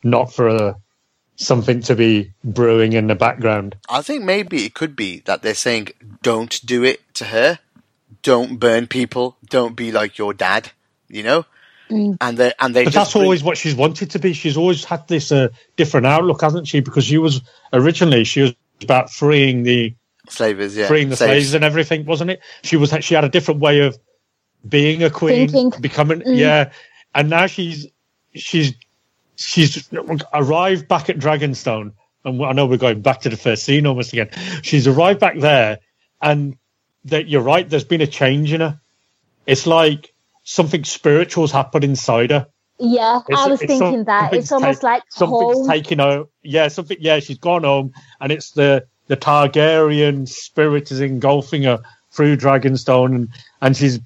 not 0.03 0.33
for 0.33 0.49
uh 0.49 0.73
something 1.39 1.81
to 1.81 1.95
be 1.95 2.33
brewing 2.43 2.93
in 2.93 3.07
the 3.07 3.15
background. 3.15 3.75
I 3.87 4.01
think 4.01 4.23
maybe 4.23 4.65
it 4.65 4.73
could 4.73 4.95
be 4.95 5.19
that 5.25 5.43
they're 5.43 5.53
saying, 5.53 5.89
don't 6.23 6.59
do 6.65 6.83
it 6.83 7.01
to 7.15 7.25
her. 7.25 7.59
Don't 8.23 8.59
burn 8.59 8.87
people. 8.87 9.37
Don't 9.47 9.75
be 9.75 9.91
like 9.91 10.17
your 10.17 10.33
dad, 10.33 10.71
you 11.07 11.21
know? 11.23 11.45
And 11.89 12.17
they 12.37 12.53
and 12.59 12.75
they 12.75 12.83
But 12.85 12.93
just 12.93 12.95
that's 12.95 13.13
bring- 13.13 13.23
always 13.25 13.43
what 13.43 13.57
she's 13.57 13.75
wanted 13.75 14.11
to 14.11 14.19
be. 14.19 14.33
She's 14.33 14.57
always 14.57 14.83
had 14.83 15.07
this 15.07 15.31
uh, 15.31 15.49
different 15.75 16.07
outlook, 16.07 16.41
hasn't 16.41 16.67
she? 16.67 16.79
Because 16.81 17.05
she 17.05 17.17
was 17.17 17.41
originally 17.71 18.23
she 18.23 18.41
was 18.41 18.55
about 18.81 19.09
freeing 19.11 19.63
the 19.63 19.95
slavers, 20.29 20.75
yeah. 20.75 20.87
freeing 20.87 21.09
the 21.09 21.15
slaves 21.15 21.53
and 21.53 21.63
everything, 21.63 22.05
wasn't 22.05 22.31
it? 22.31 22.41
She 22.63 22.77
was 22.77 22.93
she 23.01 23.15
had 23.15 23.23
a 23.23 23.29
different 23.29 23.59
way 23.59 23.81
of 23.81 23.97
being 24.67 25.03
a 25.03 25.09
queen, 25.09 25.49
Thinking. 25.49 25.81
becoming 25.81 26.21
mm. 26.21 26.37
yeah, 26.37 26.71
and 27.13 27.29
now 27.29 27.47
she's 27.47 27.87
she's 28.33 28.73
she's 29.35 29.87
arrived 30.33 30.87
back 30.87 31.09
at 31.09 31.17
Dragonstone, 31.17 31.93
and 32.25 32.43
I 32.43 32.51
know 32.53 32.65
we're 32.65 32.77
going 32.77 33.01
back 33.01 33.21
to 33.21 33.29
the 33.29 33.37
first 33.37 33.63
scene 33.63 33.85
almost 33.87 34.13
again. 34.13 34.29
She's 34.61 34.87
arrived 34.87 35.19
back 35.19 35.39
there, 35.39 35.79
and 36.21 36.57
that 37.05 37.27
you're 37.27 37.41
right. 37.41 37.69
There's 37.69 37.83
been 37.83 38.01
a 38.01 38.07
change 38.07 38.53
in 38.53 38.61
her. 38.61 38.79
It's 39.45 39.65
like 39.65 40.13
something 40.43 40.83
spiritual's 40.83 41.51
happened 41.51 41.83
inside 41.83 42.31
her. 42.31 42.47
Yeah, 42.79 43.21
It's- 43.27 43.39
I 43.39 43.47
was 43.49 43.59
thinking 43.59 43.79
some- 43.79 44.03
that. 44.05 44.33
It's 44.33 44.51
almost 44.51 44.81
ta- 44.81 44.87
like 44.87 45.03
something's 45.09 45.57
home. 45.57 45.67
taken 45.67 45.99
her. 45.99 46.25
Yeah, 46.43 46.67
something. 46.67 46.97
Yeah, 46.99 47.19
she's 47.19 47.39
gone 47.39 47.63
home, 47.63 47.93
and 48.19 48.31
it's 48.31 48.51
the 48.51 48.85
the 49.07 49.17
Targaryen 49.17 50.27
spirit 50.27 50.91
is 50.91 50.99
engulfing 51.01 51.63
her 51.63 51.79
through 52.11 52.37
Dragonstone, 52.37 53.15
and 53.15 53.29
and 53.61 53.75
she's 53.77 53.99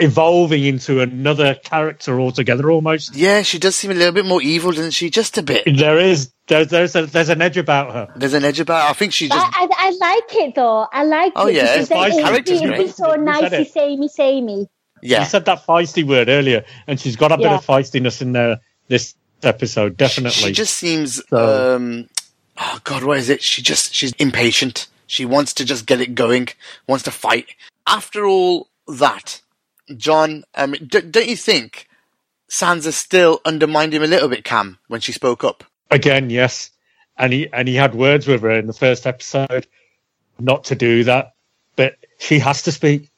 evolving 0.00 0.64
into 0.64 1.00
another 1.00 1.54
character 1.56 2.20
altogether. 2.20 2.70
Almost 2.70 3.16
Yeah, 3.16 3.42
she 3.42 3.58
does 3.58 3.74
seem 3.76 3.90
a 3.90 3.94
little 3.94 4.12
bit 4.12 4.24
more 4.26 4.40
evil, 4.40 4.70
doesn't 4.70 4.92
she? 4.92 5.10
Just 5.10 5.38
a 5.38 5.42
bit. 5.42 5.64
there 5.76 5.98
is 5.98 6.30
there, 6.46 6.64
there's 6.64 6.94
a, 6.94 7.06
there's 7.06 7.28
an 7.28 7.42
edge 7.42 7.56
about 7.56 7.92
her. 7.92 8.12
There's 8.16 8.34
an 8.34 8.44
edge 8.44 8.60
about 8.60 8.84
her. 8.84 8.90
I 8.90 8.92
think 8.92 9.12
she 9.12 9.28
just 9.28 9.38
I, 9.38 9.64
I, 9.64 9.68
I 9.70 9.90
like 9.90 10.34
it 10.46 10.54
though. 10.54 10.86
I 10.92 11.04
like 11.04 11.32
Oh, 11.36 11.48
it. 11.48 11.56
yeah, 11.56 11.62
because 11.62 11.80
it's 11.80 11.88
then 11.88 11.98
nice 11.98 12.12
it'd 12.14 12.24
characters, 12.24 12.60
be- 12.60 12.64
it'd 12.66 12.78
be 12.78 12.84
right? 12.84 12.94
so 12.94 13.14
nicey, 13.16 13.40
said 13.48 13.60
it. 13.60 13.72
samey, 13.72 14.08
samey. 14.08 14.66
yeah. 15.02 15.20
You 15.20 15.26
said 15.26 15.44
that 15.46 15.66
feisty 15.66 16.06
word 16.06 16.28
earlier, 16.28 16.64
and 16.86 17.00
she's 17.00 17.16
got 17.16 17.32
a 17.32 17.36
bit 17.36 17.46
Yeah. 17.46 17.56
of 17.56 17.66
feistiness 17.66 18.22
in 18.22 18.32
there 18.32 18.60
this 18.86 19.14
episode. 19.42 19.96
Definitely. 19.96 20.30
She 20.48 20.52
just 20.52 20.74
seems 20.76 21.22
So- 21.28 21.74
um 21.76 22.08
oh 22.58 22.80
god, 22.84 23.04
what 23.04 23.18
is 23.18 23.28
it? 23.28 23.42
She 23.42 23.62
just 23.62 23.94
she's 23.94 24.12
impatient. 24.12 24.88
She 25.06 25.24
wants 25.24 25.54
to 25.54 25.64
just 25.64 25.86
get 25.86 26.00
it 26.00 26.14
going, 26.14 26.48
wants 26.86 27.04
to 27.04 27.10
fight. 27.10 27.48
After 27.86 28.26
all 28.26 28.68
that, 28.86 29.40
Jon, 29.96 30.44
um, 30.54 30.72
d- 30.72 31.00
don't 31.00 31.28
you 31.28 31.36
think 31.36 31.88
Sansa 32.50 32.92
still 32.92 33.40
undermined 33.44 33.94
him 33.94 34.02
a 34.02 34.06
little 34.06 34.28
bit, 34.28 34.44
Cam, 34.44 34.78
when 34.88 35.00
she 35.00 35.12
spoke 35.12 35.44
up? 35.44 35.64
Again, 35.90 36.30
yes. 36.30 36.70
And 37.16 37.32
he 37.32 37.52
and 37.52 37.66
he 37.66 37.74
had 37.74 37.94
words 37.94 38.26
with 38.26 38.42
her 38.42 38.50
in 38.50 38.66
the 38.66 38.72
first 38.72 39.06
episode 39.06 39.66
not 40.38 40.64
to 40.64 40.74
do 40.74 41.04
that. 41.04 41.34
But 41.76 41.96
she 42.18 42.38
has 42.38 42.62
to 42.62 42.72
speak. 42.72 43.10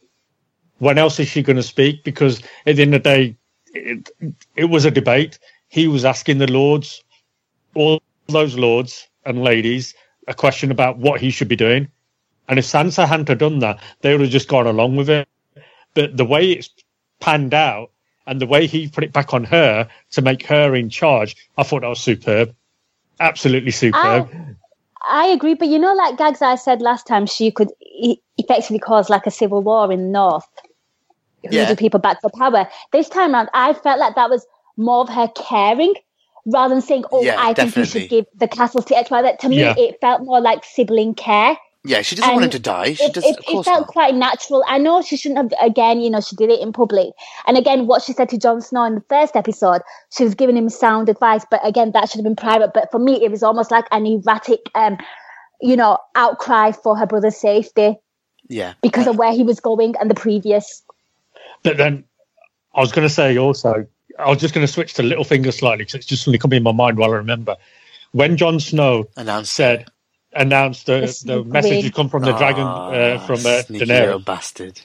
When 0.79 0.97
else 0.97 1.21
is 1.21 1.29
she 1.29 1.43
going 1.43 1.57
to 1.57 1.63
speak? 1.63 2.05
Because 2.05 2.41
at 2.67 2.77
the 2.77 2.83
end 2.83 2.95
of 2.95 3.03
the 3.03 3.09
day, 3.09 3.37
it, 3.75 4.09
it 4.57 4.65
was 4.65 4.85
a 4.87 4.91
debate. 4.91 5.39
He 5.69 5.89
was 5.89 6.05
asking 6.05 6.39
the 6.39 6.51
lords, 6.51 7.03
all 7.75 8.01
those 8.29 8.57
lords 8.57 9.10
and 9.25 9.43
ladies, 9.43 9.95
a 10.29 10.35
question 10.35 10.71
about 10.71 10.99
what 10.99 11.21
he 11.21 11.31
should 11.31 11.49
be 11.49 11.57
doing. 11.57 11.89
And 12.49 12.59
if 12.59 12.65
Sansa 12.65 13.07
hadn't 13.07 13.29
have 13.29 13.39
done 13.39 13.61
that, 13.61 13.79
they 14.01 14.13
would 14.13 14.23
have 14.23 14.31
just 14.31 14.49
gone 14.49 14.67
along 14.67 14.97
with 14.97 15.09
it. 15.09 15.29
But 15.95 16.17
the 16.17 16.25
way 16.25 16.53
it's 16.53 16.71
panned 17.21 17.55
out 17.55 17.91
and 18.27 18.41
the 18.41 18.47
way 18.47 18.67
he 18.67 18.89
put 18.89 19.05
it 19.05 19.13
back 19.13 19.35
on 19.35 19.45
her 19.45 19.89
to 20.13 20.23
make 20.23 20.45
her 20.47 20.75
in 20.75 20.89
charge, 20.89 21.37
I 21.59 21.63
thought 21.63 21.83
that 21.83 21.89
was 21.89 22.01
superb. 22.01 22.55
Absolutely 23.21 23.71
superb. 23.71 24.29
I 25.09 25.27
agree, 25.27 25.55
but 25.55 25.69
you 25.69 25.79
know, 25.79 25.95
like 25.95 26.19
Gags, 26.19 26.43
I 26.43 26.57
said 26.57 26.83
last 26.83 27.07
time, 27.07 27.27
she 27.27 27.51
could 27.51 27.71
effectively 28.39 28.79
cause 28.79 29.09
like 29.09 29.27
a 29.27 29.31
civil 29.31 29.63
war 29.63 29.91
in 29.93 30.01
the 30.01 30.09
north. 30.09 30.49
Who 31.49 31.57
Yeah. 31.57 31.69
do 31.69 31.77
people 31.77 32.01
back 32.01 32.21
for 32.21 32.31
power? 32.31 32.69
This 32.93 33.09
time 33.09 33.35
around, 33.35 33.49
I 33.55 33.73
felt 33.73 33.99
like 33.99 34.15
that 34.15 34.29
was 34.29 34.47
more 34.77 35.01
of 35.01 35.09
her 35.09 35.29
caring 35.29 35.95
rather 36.47 36.75
than 36.75 36.83
saying, 36.83 37.05
"Oh, 37.13 37.23
Yeah, 37.23 37.37
I 37.39 37.55
think 37.55 37.77
you 37.77 37.85
should 37.85 38.09
give 38.09 38.27
the 38.35 38.49
castle 38.49 38.83
to 38.83 38.97
X, 38.97 39.11
Y, 39.11 39.23
Z." 39.23 39.37
To 39.41 39.49
me, 39.49 39.61
Yeah. 39.61 39.75
it 39.77 40.01
felt 40.01 40.23
more 40.23 40.41
like 40.41 40.65
sibling 40.65 41.15
care. 41.15 41.57
Yeah, 41.83 42.03
she 42.03 42.15
doesn't 42.15 42.33
want 42.33 42.45
him 42.45 42.51
to 42.51 42.59
die. 42.59 42.93
She 42.93 43.05
it, 43.05 43.15
does, 43.15 43.25
it, 43.25 43.39
of 43.39 43.45
it 43.49 43.65
felt 43.65 43.67
not. 43.67 43.87
quite 43.87 44.15
natural. 44.15 44.63
I 44.69 44.77
know 44.77 45.01
she 45.01 45.17
shouldn't 45.17 45.39
have. 45.39 45.61
Again, 45.67 46.01
you 46.03 46.11
know, 46.11 46.21
she 46.21 46.37
did 46.37 46.51
it 46.51 46.61
in 46.61 46.75
public. 46.75 47.09
And 47.47 47.57
again, 47.57 47.87
what 47.87 48.03
she 48.03 48.13
said 48.13 48.29
to 48.29 48.39
Jon 48.39 48.61
Snow 48.61 48.85
in 48.85 48.97
the 48.97 49.05
first 49.09 49.35
episode, 49.35 49.81
she 50.15 50.23
was 50.25 50.35
giving 50.35 50.59
him 50.59 50.69
sound 50.69 51.09
advice. 51.09 51.47
But 51.51 51.61
again, 51.67 51.93
that 51.93 52.11
should 52.11 52.19
have 52.19 52.25
been 52.25 52.37
private. 52.37 52.73
But 52.75 52.91
for 52.91 52.99
me, 52.99 53.25
it 53.25 53.31
was 53.31 53.43
almost 53.43 53.71
like 53.71 53.87
an 53.93 54.05
erratic, 54.05 54.61
um, 54.75 54.99
you 55.63 55.75
know, 55.75 55.97
outcry 56.17 56.73
for 56.73 56.97
her 56.99 57.07
brother's 57.07 57.39
safety 57.39 57.97
Yeah. 58.49 58.75
because 58.83 59.07
of 59.07 59.17
where 59.17 59.33
he 59.33 59.43
was 59.43 59.59
going 59.59 59.95
and 59.99 60.11
the 60.11 60.15
previous. 60.15 60.83
But 61.63 61.79
then 61.79 62.05
I 62.75 62.81
was 62.81 62.93
going 62.93 63.09
to 63.09 63.13
say 63.15 63.39
also, 63.39 63.87
I 64.19 64.29
was 64.29 64.39
just 64.39 64.55
going 64.55 64.67
to 64.67 64.73
switch 64.73 64.95
to 64.95 65.03
Littlefinger 65.03 65.53
slightly 65.53 65.85
because 65.85 65.95
it's 65.97 66.07
just 66.07 66.23
suddenly 66.23 66.39
coming 66.39 66.59
in 66.59 66.63
my 66.63 66.73
mind 66.73 66.99
while 66.99 67.11
I 67.13 67.17
remember. 67.17 67.57
When 68.13 68.37
Jon 68.37 68.59
Snow 68.61 69.09
Announced 69.17 69.53
said, 69.53 69.87
announced 70.33 70.87
the, 70.87 70.93
The 70.93 71.07
the 71.07 71.13
sneak 71.13 71.47
message 71.47 71.85
had 71.85 71.95
come 71.95 72.09
from 72.09 72.23
the 72.23 72.33
dragon, 72.33 72.65
Ah, 72.65 72.91
uh, 72.91 73.19
from 73.27 73.47
uh, 73.47 73.63
sneaky 73.63 73.85
little 73.87 74.19
Daenerys. 74.21 74.25
bastard. 74.25 74.81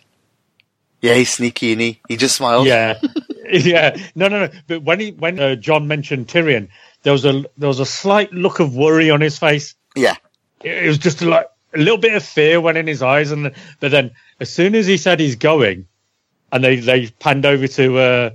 Yeah, 1.02 1.14
he's 1.16 1.32
sneaky, 1.34 1.72
and 1.74 1.82
he 1.82 2.00
he 2.08 2.18
just 2.18 2.36
smiled. 2.36 2.66
Yeah, 2.68 3.00
yeah. 3.52 3.96
No, 4.16 4.28
no, 4.28 4.46
no. 4.46 4.50
But 4.68 4.84
when 4.84 5.00
he 5.00 5.12
when 5.12 5.40
uh, 5.40 5.56
Jon 5.56 5.88
mentioned 5.88 6.28
Tyrion, 6.28 6.70
there 7.04 7.14
was 7.14 7.26
a 7.26 7.44
there 7.58 7.68
was 7.68 7.80
a 7.80 7.86
slight 7.86 8.32
look 8.32 8.60
of 8.60 8.76
worry 8.76 9.10
on 9.12 9.22
his 9.22 9.38
face. 9.38 9.76
yeah. 9.96 10.16
It, 10.64 10.86
it 10.86 10.88
was 10.88 10.98
just 10.98 11.22
like 11.22 11.48
a 11.74 11.78
little 11.78 11.98
bit 11.98 12.16
of 12.16 12.24
fear 12.24 12.60
went 12.62 12.78
in 12.78 12.88
his 12.88 13.02
eyes, 13.04 13.32
and 13.32 13.52
but 13.80 13.92
then 13.92 14.12
as 14.40 14.50
soon 14.52 14.74
as 14.74 14.88
he 14.88 14.98
said 14.98 15.20
he's 15.20 15.36
going, 15.36 15.86
and 16.52 16.64
they 16.64 16.78
they 16.78 17.08
panned 17.20 17.46
over 17.46 17.68
to 17.68 17.98
uh, 17.98 18.30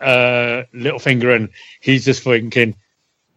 uh, 0.00 0.64
Littlefinger, 0.74 1.34
and 1.34 1.48
he's 1.80 2.04
just 2.04 2.22
thinking, 2.22 2.74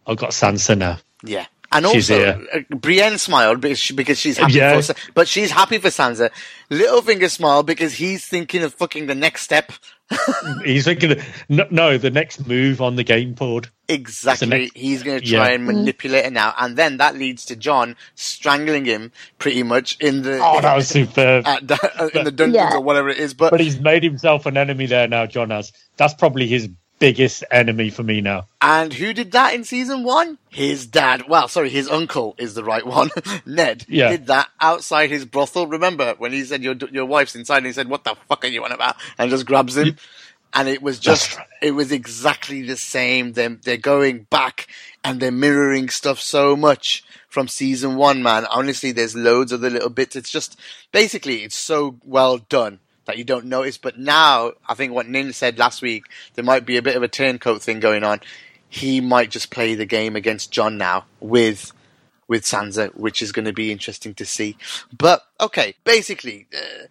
"I've 0.06 0.16
got 0.16 0.30
Sansa 0.30 0.76
now." 0.76 0.98
Yeah. 1.22 1.46
And 1.74 1.84
She's 1.88 2.10
also, 2.10 2.24
here. 2.24 2.46
uh, 2.70 2.76
Brienne 2.76 3.18
smiled 3.18 3.60
because, 3.60 3.78
she, 3.80 3.92
because 3.94 4.18
she's 4.18 4.38
happy 4.38 4.54
Yeah. 4.54 4.76
for, 4.76 4.82
Sa- 4.82 4.94
but 5.14 5.26
she's 5.28 5.50
happy 5.50 5.78
for 5.78 5.88
Sansa. 5.88 6.30
Littlefinger 6.70 7.28
smiled 7.30 7.66
because 7.66 7.94
he's 7.94 8.24
thinking 8.24 8.62
of 8.62 8.72
fucking 8.74 9.06
the 9.06 9.14
next 9.14 9.42
step. 9.42 9.72
He's 10.64 10.84
thinking, 10.84 11.16
no, 11.48 11.66
no, 11.70 11.96
the 11.98 12.10
next 12.10 12.46
move 12.46 12.82
on 12.82 12.96
the 12.96 13.02
game 13.04 13.32
board. 13.32 13.68
Exactly. 13.88 14.46
next- 14.48 14.76
He's 14.76 15.02
going 15.02 15.18
to 15.20 15.26
try 15.26 15.48
Yeah. 15.48 15.54
and 15.54 15.64
manipulate 15.64 16.26
it 16.26 16.32
now, 16.32 16.54
and 16.58 16.76
then 16.76 16.98
that 16.98 17.16
leads 17.16 17.46
to 17.46 17.56
Jon 17.56 17.96
strangling 18.14 18.84
him 18.84 19.12
pretty 19.38 19.62
much 19.62 19.98
in 20.00 20.20
the 20.22 20.38
Oh, 20.42 20.60
that 20.60 20.76
was 20.76 20.88
superb. 20.88 21.46
at 21.46 21.62
in 21.62 22.24
the 22.24 22.30
dungeons 22.30 22.54
Yeah. 22.54 22.74
or 22.74 22.80
whatever 22.82 23.08
it 23.08 23.16
is. 23.18 23.32
But, 23.32 23.50
But 23.50 23.60
he's 23.60 23.80
made 23.80 24.02
himself 24.04 24.44
an 24.44 24.58
enemy 24.58 24.84
there 24.86 25.08
now. 25.08 25.24
Jon 25.24 25.48
has. 25.50 25.72
That's 25.96 26.12
probably 26.14 26.46
his 26.48 26.68
biggest 27.04 27.44
enemy 27.50 27.90
for 27.90 28.02
me 28.02 28.20
now. 28.20 28.46
and 28.62 28.92
who 28.94 29.12
did 29.12 29.32
that 29.32 29.54
in 29.54 29.64
season 29.64 30.04
one? 30.04 30.38
His 30.50 30.86
dad. 30.86 31.24
Well, 31.28 31.48
sorry, 31.48 31.68
his 31.68 31.88
uncle 31.88 32.34
is 32.38 32.54
the 32.54 32.64
right 32.64 32.86
one. 32.86 33.10
Ned 33.46 33.84
Yeah. 33.88 34.10
did 34.10 34.26
that 34.28 34.48
outside 34.60 35.10
his 35.10 35.24
brothel. 35.24 35.66
Remember 35.66 36.14
when 36.18 36.32
he 36.32 36.44
said 36.44 36.62
your 36.62 36.74
your 36.90 37.04
wife's 37.06 37.34
inside, 37.36 37.58
and 37.58 37.66
he 37.66 37.72
said, 37.72 37.88
"What 37.88 38.04
the 38.04 38.14
fuck 38.28 38.44
are 38.44 38.48
you 38.48 38.64
on 38.64 38.72
about?" 38.72 38.96
and 39.18 39.30
just 39.30 39.46
grabs 39.46 39.76
him. 39.76 39.96
And 40.56 40.68
it 40.68 40.80
was 40.82 41.00
just, 41.00 41.36
right. 41.36 41.48
it 41.60 41.72
was 41.72 41.90
exactly 41.90 42.62
the 42.62 42.76
same. 42.76 43.32
They're, 43.32 43.56
they're 43.64 43.76
going 43.76 44.22
back 44.30 44.68
and 45.02 45.18
they're 45.18 45.32
mirroring 45.32 45.88
stuff 45.88 46.20
so 46.20 46.54
much 46.54 47.02
from 47.28 47.48
season 47.48 47.96
one, 47.96 48.22
man. 48.22 48.46
Honestly, 48.46 48.92
there's 48.92 49.16
loads 49.16 49.50
of 49.50 49.60
the 49.62 49.68
little 49.68 49.90
bits. 49.90 50.14
It's 50.14 50.30
just, 50.30 50.56
basically, 50.92 51.42
it's 51.42 51.56
so 51.56 51.96
well 52.04 52.38
done 52.38 52.78
that 53.06 53.18
you 53.18 53.24
don't 53.24 53.46
notice. 53.46 53.78
But 53.78 53.98
now, 53.98 54.52
I 54.68 54.74
think 54.74 54.92
what 54.92 55.08
Nin 55.08 55.32
said 55.32 55.58
last 55.58 55.82
week, 55.82 56.06
there 56.34 56.44
might 56.44 56.66
be 56.66 56.76
a 56.76 56.82
bit 56.82 56.96
of 56.96 57.02
a 57.02 57.08
turncoat 57.08 57.62
thing 57.62 57.80
going 57.80 58.04
on. 58.04 58.20
He 58.68 59.00
might 59.00 59.30
just 59.30 59.50
play 59.50 59.74
the 59.74 59.86
game 59.86 60.16
against 60.16 60.50
Jon 60.50 60.76
now 60.76 61.04
with, 61.20 61.72
with 62.26 62.44
Sansa, 62.44 62.94
which 62.96 63.22
is 63.22 63.32
going 63.32 63.44
to 63.44 63.52
be 63.52 63.70
interesting 63.70 64.14
to 64.14 64.24
see. 64.24 64.56
But, 64.96 65.22
okay, 65.40 65.74
basically, 65.84 66.46
uh, 66.54 66.86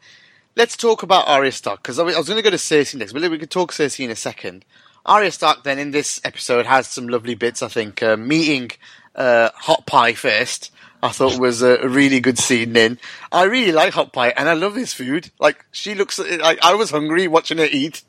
let's 0.56 0.78
talk 0.78 1.04
about 1.04 1.28
Arya 1.28 1.52
Stark 1.52 1.82
because 1.82 2.00
I 2.00 2.04
was 2.04 2.28
going 2.28 2.38
to 2.38 2.44
go 2.44 2.50
to 2.50 2.58
Cersei 2.58 2.96
next, 2.96 3.14
but 3.14 3.30
we 3.30 3.38
could 3.38 3.52
talk 3.52 3.72
Cersei 3.72 4.06
in 4.06 4.12
a 4.12 4.16
second. 4.16 4.66
Arya 5.06 5.32
Stark 5.32 5.64
then 5.64 5.80
in 5.80 5.92
this 5.92 6.22
episode 6.24 6.66
has 6.66 6.88
some 6.88 7.08
lovely 7.08 7.36
bits. 7.36 7.62
I 7.62 7.68
think 7.68 8.02
uh, 8.02 8.16
meeting 8.16 8.72
uh, 9.16 9.50
Hot 9.54 9.86
Pie 9.86 10.14
first. 10.14 10.72
I 11.04 11.10
thought 11.10 11.38
was 11.38 11.62
a, 11.62 11.88
really 11.88 12.22
good 12.22 12.40
scene. 12.40 12.76
In 12.78 12.98
I 13.32 13.44
really 13.44 13.74
like 13.74 13.94
Hot 13.94 14.14
Pie 14.14 14.30
and 14.30 14.48
I 14.48 14.54
love 14.54 14.74
this 14.74 14.94
food. 14.94 15.30
Like 15.38 15.66
she 15.72 15.96
looks 15.96 16.18
like 16.18 16.64
I 16.64 16.74
was 16.76 16.92
hungry 16.92 17.28
watching 17.28 17.58
her 17.58 17.68
eat. 17.70 18.04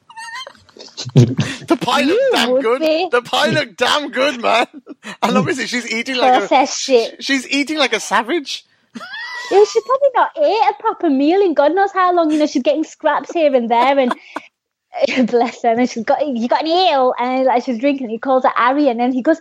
the 1.15 1.79
pie 1.81 2.01
You 2.01 2.07
looked 2.07 2.33
damn 2.33 2.61
good. 2.61 2.81
be. 2.81 3.09
The 3.11 3.23
pie 3.23 3.51
looked 3.51 3.77
damn 3.77 4.11
good, 4.11 4.41
man. 4.41 4.67
And 5.23 5.37
obviously 5.37 5.67
she's 5.67 5.91
eating 5.91 6.17
like 6.17 6.51
a 6.51 6.67
shit. 6.67 7.23
she's 7.23 7.49
eating 7.49 7.79
like 7.79 7.93
a 7.93 8.01
savage. 8.01 8.65
Yeah, 9.51 9.65
she's 9.65 9.83
probably 9.85 10.09
not 10.15 10.31
ate 10.39 10.71
a 10.71 10.75
proper 10.81 11.11
meal 11.11 11.43
in 11.43 11.53
God 11.55 11.75
knows 11.75 11.93
how 11.93 12.15
long. 12.15 12.31
You 12.31 12.39
know, 12.39 12.47
she's 12.47 12.63
getting 12.63 12.85
scraps 12.85 13.33
here 13.33 13.55
and 13.55 13.69
there, 13.69 13.99
and 13.99 14.15
bless 15.27 15.63
her. 15.63 15.79
And 15.79 15.91
she's 15.91 16.05
got 16.05 16.27
you 16.27 16.49
got 16.49 16.63
an 16.63 16.69
ale, 16.69 17.13
and 17.19 17.45
like 17.45 17.65
she's 17.65 17.79
drinking. 17.79 18.09
He 18.09 18.19
calls 18.19 18.45
her 18.45 18.53
Ari, 18.57 18.89
and 18.89 18.99
then 18.99 19.13
he 19.13 19.21
goes, 19.21 19.41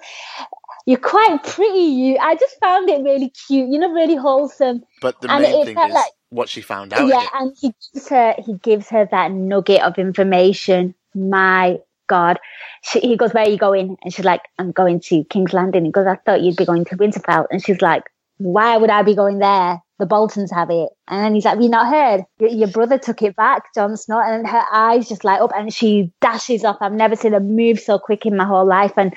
"You're 0.86 0.98
quite 1.00 1.44
pretty." 1.44 1.80
You, 1.80 2.18
I 2.20 2.36
just 2.36 2.60
found 2.60 2.90
it 2.90 3.02
really 3.04 3.30
cute. 3.48 3.70
You 3.70 3.80
know, 3.80 3.92
really 3.92 4.16
wholesome. 4.16 4.84
But 5.02 5.20
the 5.22 5.32
And 5.32 5.44
main 5.44 5.62
it 5.62 5.66
thing 5.66 5.78
is 5.78 5.94
like- 5.94 6.12
what 6.30 6.50
she 6.50 6.62
found 6.62 6.94
out. 6.94 7.08
yeah, 7.08 7.28
and 7.36 7.56
he 7.62 7.74
gives 7.94 8.10
her 8.10 8.36
he 8.46 8.54
gives 8.56 8.90
her 8.90 9.08
that 9.12 9.32
nugget 9.32 9.82
of 9.82 9.98
information. 9.98 10.96
My 11.16 11.78
God, 12.08 12.40
she, 12.82 13.00
he 13.02 13.16
goes, 13.16 13.34
"Where 13.34 13.46
are 13.46 13.50
you 13.50 13.58
going?" 13.58 13.98
And 14.04 14.14
she's 14.14 14.26
like, 14.26 14.42
"I'm 14.60 14.72
going 14.72 15.00
to 15.02 15.24
King's 15.26 15.54
Landing." 15.54 15.86
He 15.86 15.92
goes, 15.92 16.08
"I 16.08 16.16
thought 16.26 16.42
you'd 16.42 16.58
be 16.58 16.66
going 16.66 16.86
to 16.86 16.98
Winterfell," 16.98 17.46
and 17.52 17.64
she's 17.64 17.82
like, 17.82 18.04
"Why 18.38 18.78
would 18.78 18.90
I 18.90 19.04
be 19.04 19.16
going 19.16 19.40
there? 19.40 19.80
The 20.00 20.08
Boltons 20.08 20.52
have 20.52 20.70
it." 20.72 20.90
And 21.08 21.24
then 21.24 21.36
he's 21.36 21.46
like, 21.46 21.54
"Have 21.56 21.64
you 21.64 21.70
not 21.70 21.88
heard? 21.88 22.26
Your, 22.40 22.50
your 22.50 22.68
brother 22.68 22.98
took 22.98 23.22
it 23.22 23.36
back, 23.36 23.74
Jon 23.76 23.96
Snow." 23.96 24.20
And 24.20 24.48
her 24.48 24.64
eyes 24.74 25.08
just 25.08 25.24
light 25.24 25.40
up, 25.40 25.52
and 25.56 25.72
she 25.74 26.12
dashes 26.20 26.64
off. 26.66 26.78
I've 26.82 26.94
never 26.94 27.16
seen 27.16 27.34
her 27.34 27.40
move 27.40 27.80
so 27.80 28.00
quick 28.00 28.26
in 28.26 28.36
my 28.36 28.46
whole 28.46 28.66
life, 28.66 28.94
and. 28.98 29.14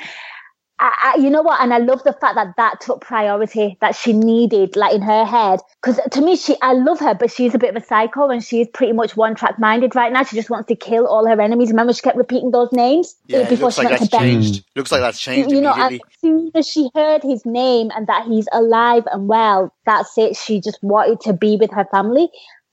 I, 0.78 1.14
I, 1.16 1.20
you 1.20 1.30
know 1.30 1.42
what? 1.42 1.60
And 1.60 1.72
I 1.72 1.78
love 1.78 2.02
the 2.04 2.12
fact 2.12 2.34
that 2.34 2.54
that 2.56 2.80
took 2.80 3.00
priority 3.00 3.78
that 3.80 3.94
she 3.96 4.12
needed, 4.12 4.76
like 4.76 4.94
in 4.94 5.02
her 5.02 5.24
head. 5.24 5.60
Because 5.82 5.98
to 6.10 6.20
me, 6.20 6.36
she, 6.36 6.56
I 6.60 6.74
love 6.74 7.00
her, 7.00 7.14
but 7.14 7.30
she's 7.30 7.54
a 7.54 7.58
bit 7.58 7.74
of 7.74 7.82
a 7.82 7.86
psycho 7.86 8.28
and 8.28 8.44
she's 8.44 8.68
pretty 8.68 8.92
much 8.92 9.16
one 9.16 9.34
track 9.34 9.58
minded 9.58 9.94
right 9.94 10.12
now. 10.12 10.24
She 10.24 10.36
just 10.36 10.50
wants 10.50 10.68
to 10.68 10.76
kill 10.76 11.06
all 11.06 11.26
her 11.26 11.40
enemies. 11.40 11.70
Remember, 11.70 11.92
she 11.94 12.02
kept 12.02 12.16
repeating 12.16 12.50
those 12.50 12.72
names 12.72 13.16
Yeah, 13.26 13.40
it 13.40 13.48
before 13.48 13.66
looks 13.66 13.76
she 13.76 13.84
like 13.84 13.90
went 13.90 14.00
that's 14.00 14.10
to 14.10 14.16
bed. 14.16 14.20
changed. 14.20 14.64
Looks 14.74 14.92
like 14.92 15.00
that's 15.00 15.20
changed 15.20 15.50
You 15.50 15.60
know, 15.62 15.72
as 15.72 15.98
soon 16.20 16.50
as 16.54 16.66
she 16.68 16.90
heard 16.94 17.22
his 17.22 17.46
name 17.46 17.90
and 17.96 18.06
that 18.08 18.26
he's 18.26 18.48
alive 18.52 19.04
and 19.10 19.28
well, 19.28 19.72
that's 19.86 20.16
it. 20.18 20.36
She 20.36 20.60
just 20.60 20.78
wanted 20.82 21.20
to 21.22 21.32
be 21.32 21.56
with 21.56 21.70
her 21.72 21.86
family. 21.90 22.28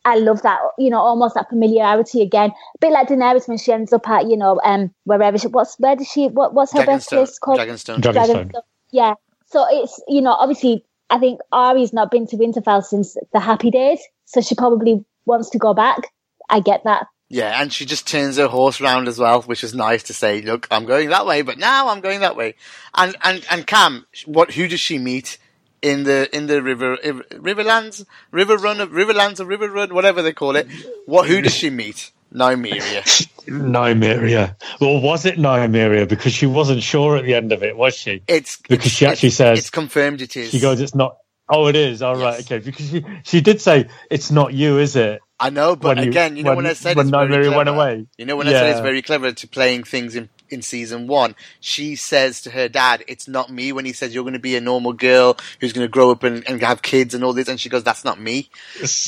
I 0.05 0.17
love 0.17 0.41
that, 0.41 0.59
you 0.77 0.89
know, 0.89 0.99
almost 0.99 1.35
that 1.35 1.49
familiarity 1.49 2.21
again. 2.21 2.51
A 2.51 2.77
bit 2.79 2.91
like 2.91 3.07
Daenerys 3.07 3.47
when 3.47 3.57
she 3.57 3.71
ends 3.71 3.93
up 3.93 4.07
at, 4.09 4.27
you 4.27 4.37
know, 4.37 4.59
um, 4.63 4.93
wherever 5.05 5.37
she, 5.37 5.47
what's, 5.47 5.75
where 5.79 5.95
does 5.95 6.07
she, 6.07 6.27
what, 6.27 6.53
what's 6.53 6.73
her 6.73 6.79
Dragonstone. 6.79 6.85
birthplace 6.85 7.39
called? 7.39 7.59
Dragonstone. 7.59 7.99
Dragonstone. 7.99 8.51
Dragonstone. 8.51 8.61
Yeah. 8.91 9.13
So 9.45 9.65
it's, 9.69 10.01
you 10.07 10.21
know, 10.21 10.33
obviously, 10.33 10.83
I 11.09 11.19
think 11.19 11.39
Ari's 11.51 11.93
not 11.93 12.11
been 12.11 12.27
to 12.27 12.37
Winterfell 12.37 12.83
since 12.83 13.15
the 13.31 13.39
happy 13.39 13.71
days. 13.71 13.99
So 14.25 14.41
she 14.41 14.55
probably 14.55 15.05
wants 15.25 15.51
to 15.51 15.57
go 15.57 15.73
back. 15.73 16.11
I 16.49 16.59
get 16.59 16.83
that. 16.83 17.07
Yeah, 17.29 17.59
and 17.61 17.73
she 17.73 17.85
just 17.85 18.07
turns 18.07 18.37
her 18.37 18.47
horse 18.47 18.79
round 18.79 19.07
as 19.07 19.17
well, 19.17 19.41
which 19.41 19.63
is 19.63 19.73
nice 19.73 20.03
to 20.03 20.13
say, 20.13 20.41
look, 20.41 20.67
I'm 20.69 20.85
going 20.85 21.09
that 21.09 21.25
way, 21.25 21.41
but 21.41 21.57
now 21.57 21.87
I'm 21.87 22.01
going 22.01 22.19
that 22.19 22.35
way. 22.35 22.55
And 22.93 23.15
and 23.23 23.43
and 23.49 23.65
Cam, 23.65 24.05
what 24.25 24.51
who 24.51 24.67
does 24.67 24.79
she 24.79 24.99
meet 24.99 25.39
in 25.83 26.03
the 26.05 26.27
in 26.35 26.47
the 26.47 26.61
river 26.63 26.97
Riverlands, 26.97 28.05
Riverrun, 28.31 28.87
Riverlands 28.87 29.39
or 29.39 29.45
Riverrun, 29.45 29.91
whatever 29.91 30.21
they 30.23 30.33
call 30.33 30.55
it? 30.55 30.67
What 31.05 31.27
who 31.27 31.41
does 31.41 31.53
she 31.53 31.69
meet? 31.69 32.11
Nymeria. 32.33 33.03
Nymeria. 33.47 34.55
Well, 34.81 35.01
was 35.01 35.25
it 35.25 35.35
Nymeria? 35.37 36.07
Because 36.07 36.33
she 36.33 36.45
wasn't 36.47 36.81
sure 36.81 37.17
at 37.17 37.25
the 37.25 37.35
end 37.35 37.51
of 37.51 37.61
it, 37.63 37.77
was 37.77 37.95
she? 37.95 38.23
It's 38.27 38.57
Because 38.57 38.91
she 38.91 39.05
it's- 39.05 39.17
actually 39.17 39.29
says- 39.31 39.59
it's 39.59 39.69
confirmed. 39.69 40.21
It 40.21 40.35
is. 40.35 40.49
She 40.49 40.59
goes, 40.59 40.79
"It's 40.81 40.95
not." 40.95 41.17
Oh, 41.49 41.67
it 41.67 41.75
is. 41.75 42.01
All 42.01 42.15
right, 42.15 42.35
Yes. 42.39 42.45
okay. 42.51 42.59
Because 42.59 42.89
she 42.89 43.05
she 43.23 43.41
did 43.41 43.61
say 43.61 43.87
it's 44.09 44.31
not 44.31 44.53
you, 44.53 44.79
is 44.79 44.95
it? 44.95 45.19
I 45.39 45.49
know, 45.49 45.75
but 45.75 45.97
when 45.97 46.07
again, 46.07 46.37
you 46.37 46.43
know 46.43 46.51
when, 46.51 46.57
when- 46.57 46.65
I 46.67 46.73
said 46.73 46.95
when 46.95 47.07
it's 47.07 47.11
very 47.11 47.27
Nymeria 47.27 47.41
clever. 47.47 47.57
went 47.57 47.69
away. 47.69 48.07
You 48.17 48.25
know 48.25 48.37
when 48.37 48.47
I 48.47 48.51
said 48.53 48.71
it's 48.71 48.79
very 48.79 49.01
clever 49.01 49.31
to 49.33 49.47
playing 49.47 49.83
things 49.83 50.15
in 50.15 50.29
in 50.53 50.61
season 50.61 51.07
one. 51.07 51.35
She 51.59 51.95
says 51.95 52.41
to 52.43 52.51
her 52.51 52.69
dad, 52.69 53.03
"It's 53.07 53.27
not 53.27 53.49
me." 53.49 53.71
When 53.73 53.85
he 53.85 53.91
says 53.93 54.13
you're 54.13 54.23
going 54.23 54.33
to 54.33 54.39
be 54.39 54.55
a 54.55 54.61
normal 54.61 54.93
girl 54.93 55.37
who's 55.59 55.73
going 55.73 55.85
to 55.85 55.91
grow 55.91 56.11
up 56.11 56.23
and, 56.23 56.47
and 56.47 56.61
have 56.61 56.81
kids 56.81 57.13
and 57.13 57.23
all 57.23 57.33
this, 57.33 57.47
and 57.49 57.59
she 57.59 57.69
goes, 57.69 57.83
"That's 57.83 58.05
not 58.05 58.21
me." 58.21 58.49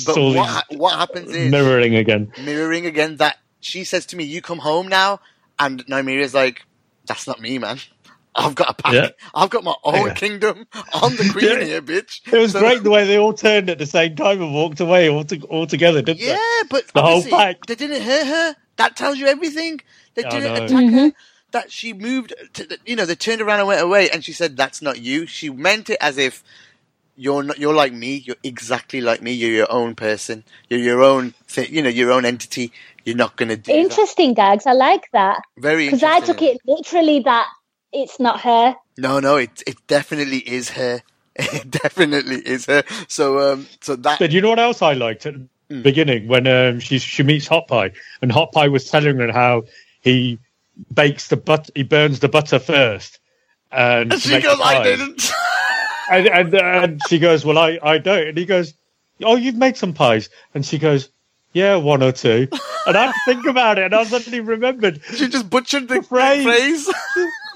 But 0.05 0.17
all 0.17 0.33
what 0.33 0.65
what 0.71 0.95
happens 0.99 1.33
is 1.33 1.51
mirroring 1.51 1.95
again. 1.95 2.31
mirroring 2.43 2.85
again 2.85 3.17
that 3.17 3.37
she 3.61 3.83
says 3.83 4.05
to 4.07 4.17
me, 4.17 4.23
"You 4.25 4.41
come 4.41 4.59
home 4.59 4.87
now," 4.87 5.19
and 5.59 5.85
Nymeria's 5.87 6.33
like, 6.33 6.65
"That's 7.05 7.27
not 7.27 7.39
me, 7.39 7.57
man." 7.59 7.79
I've 8.37 8.53
got 8.53 8.69
a 8.71 8.73
pack. 8.73 8.93
Yeah. 8.93 9.09
I've 9.33 9.49
got 9.49 9.63
my 9.63 9.75
own 9.85 10.07
Yeah. 10.07 10.13
kingdom. 10.13 10.67
I'm 10.93 11.15
the 11.15 11.29
queen 11.31 11.45
Yeah. 11.59 11.63
here, 11.63 11.81
bitch. 11.81 12.19
It 12.29 12.37
was 12.37 12.51
So- 12.51 12.59
great 12.59 12.83
the 12.83 12.89
way 12.89 13.05
they 13.07 13.17
all 13.17 13.31
turned 13.33 13.69
at 13.69 13.77
the 13.77 13.85
same 13.85 14.17
time 14.17 14.41
and 14.41 14.53
walked 14.53 14.81
away 14.81 15.07
all, 15.09 15.23
to, 15.23 15.39
all 15.43 15.65
together, 15.65 16.01
didn't 16.01 16.19
they? 16.19 16.27
Yeah, 16.27 16.63
but 16.69 16.83
The 16.93 17.01
whole 17.01 17.23
pack. 17.23 17.65
they 17.65 17.75
didn't 17.75 18.01
hurt 18.01 18.27
her. 18.27 18.55
That 18.75 18.97
tells 18.97 19.17
you 19.19 19.27
everything. 19.27 19.79
They 20.15 20.25
I 20.25 20.29
didn't 20.29 20.53
know. 20.53 20.63
attack 20.65 20.69
her. 20.93 21.07
Mm-hmm. 21.07 21.07
That 21.55 21.71
she 21.71 21.93
moved. 21.93 22.33
To, 22.55 22.77
you 22.85 22.97
know, 22.97 23.05
they 23.05 23.15
turned 23.15 23.39
around 23.39 23.59
and 23.59 23.67
went 23.69 23.81
away, 23.81 24.09
and 24.09 24.25
she 24.25 24.33
said, 24.33 24.57
"That's 24.57 24.81
not 24.81 24.99
you." 24.99 25.25
She 25.25 25.49
meant 25.49 25.89
it 25.89 25.97
as 26.01 26.17
if 26.17 26.43
you're 27.15 27.43
not. 27.43 27.57
You're 27.57 27.73
like 27.73 27.93
me. 27.93 28.15
You're 28.25 28.35
exactly 28.43 28.99
like 28.99 29.21
me. 29.21 29.31
You're 29.31 29.51
your 29.51 29.71
own 29.71 29.95
person. 29.95 30.43
You're 30.69 30.81
your 30.81 31.01
own. 31.01 31.33
Thing, 31.47 31.73
you 31.73 31.81
know, 31.81 31.87
your 31.87 32.11
own 32.11 32.25
entity. 32.25 32.73
You're 33.05 33.15
not 33.15 33.37
going 33.37 33.47
to 33.47 33.55
do 33.55 33.71
that. 33.71 33.77
Interesting, 33.77 34.33
Gags. 34.33 34.65
I 34.65 34.73
like 34.73 35.09
that. 35.13 35.43
Very 35.57 35.85
Because 35.85 36.03
I 36.03 36.19
took 36.19 36.41
it 36.41 36.59
literally 36.65 37.21
that 37.21 37.47
it's 37.93 38.19
not 38.19 38.41
her. 38.41 38.75
No, 38.97 39.21
no, 39.21 39.37
it 39.37 39.63
it 39.65 39.77
definitely 39.87 40.39
is 40.39 40.71
her. 40.71 41.01
It 41.37 41.71
definitely 41.71 42.37
is 42.37 42.65
her. 42.65 42.83
So, 43.07 43.53
um, 43.53 43.67
so 43.79 43.95
that 43.95 44.19
But 44.19 44.31
you 44.31 44.41
know 44.41 44.49
what 44.49 44.59
else 44.59 44.81
I 44.81 44.93
liked 44.93 45.25
at 45.25 45.35
the 45.69 45.81
beginning 45.81 46.27
when 46.27 46.47
um, 46.47 46.81
she 46.81 46.99
she 46.99 47.23
meets 47.23 47.47
Hot 47.47 47.67
Pie 47.69 47.91
and 48.21 48.29
Hot 48.31 48.51
Pie 48.51 48.67
was 48.67 48.89
telling 48.89 49.19
her 49.19 49.31
how 49.31 49.63
he 50.01 50.39
bakes 50.93 51.27
the 51.29 51.37
but 51.37 51.69
he 51.75 51.83
burns 51.83 52.19
the 52.19 52.29
butter 52.29 52.59
first 52.59 53.19
and 53.71 54.11
to 54.11 54.19
she 54.19 54.41
goes, 54.41 54.59
"I 54.63 54.83
didn't." 54.83 55.31
and, 56.11 56.27
and 56.27 56.53
and 56.53 57.01
she 57.09 57.19
goes 57.19 57.45
well 57.45 57.57
I 57.57 57.79
I 57.81 57.97
don't 57.97 58.27
and 58.29 58.37
he 58.37 58.45
goes 58.45 58.73
oh 59.23 59.35
you've 59.35 59.55
made 59.55 59.77
some 59.77 59.93
pies 59.93 60.29
and 60.53 60.65
she 60.65 60.77
goes 60.77 61.09
yeah 61.53 61.75
one 61.77 62.03
or 62.03 62.11
two 62.11 62.47
and 62.85 62.97
I 62.97 63.05
had 63.05 63.13
to 63.13 63.19
think 63.25 63.45
about 63.47 63.79
it 63.79 63.85
and 63.85 63.95
I 63.95 64.03
suddenly 64.03 64.39
remembered 64.41 65.01
she 65.15 65.27
just 65.27 65.49
butchered 65.49 65.87
the 65.87 66.03
Phrase. 66.03 66.43
phrase. 66.43 66.93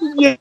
yeah 0.16 0.36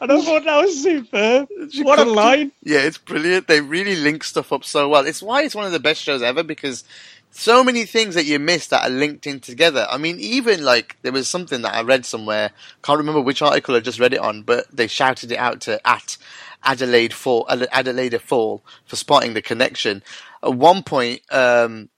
and 0.00 0.12
I 0.12 0.20
thought 0.22 0.44
that 0.44 0.56
was 0.62 0.82
superb 0.82 1.48
She 1.70 1.82
what 1.82 1.98
a 1.98 2.04
line 2.04 2.52
Yeah, 2.62 2.80
it's 2.80 2.98
brilliant. 2.98 3.46
They 3.46 3.60
really 3.60 3.96
link 3.96 4.24
stuff 4.24 4.52
up 4.52 4.64
so 4.64 4.88
well. 4.88 5.06
It's 5.06 5.22
why 5.22 5.42
it's 5.42 5.54
one 5.54 5.66
of 5.66 5.72
the 5.72 5.80
best 5.80 6.02
shows 6.02 6.22
ever 6.22 6.42
because 6.42 6.84
so 7.38 7.62
many 7.62 7.84
things 7.84 8.14
that 8.14 8.24
you 8.24 8.38
miss 8.38 8.66
that 8.68 8.86
are 8.86 8.90
linked 8.90 9.26
in 9.26 9.40
together. 9.40 9.86
I 9.90 9.98
mean, 9.98 10.18
even 10.20 10.64
like 10.64 10.96
there 11.02 11.12
was 11.12 11.28
something 11.28 11.62
that 11.62 11.74
I 11.74 11.82
read 11.82 12.06
somewhere, 12.06 12.50
can't 12.82 12.98
remember 12.98 13.20
which 13.20 13.42
article 13.42 13.74
I 13.74 13.80
just 13.80 14.00
read 14.00 14.14
it 14.14 14.20
on, 14.20 14.42
but 14.42 14.66
they 14.74 14.86
shouted 14.86 15.30
it 15.30 15.38
out 15.38 15.60
to 15.62 15.86
at 15.86 16.16
Adelaide 16.64 17.12
Fall, 17.12 17.46
Adelaide 17.48 18.20
Fall 18.20 18.64
for 18.86 18.96
spotting 18.96 19.34
the 19.34 19.42
connection. 19.42 20.02
At 20.42 20.54
one 20.54 20.82
point, 20.82 21.20
um, 21.30 21.90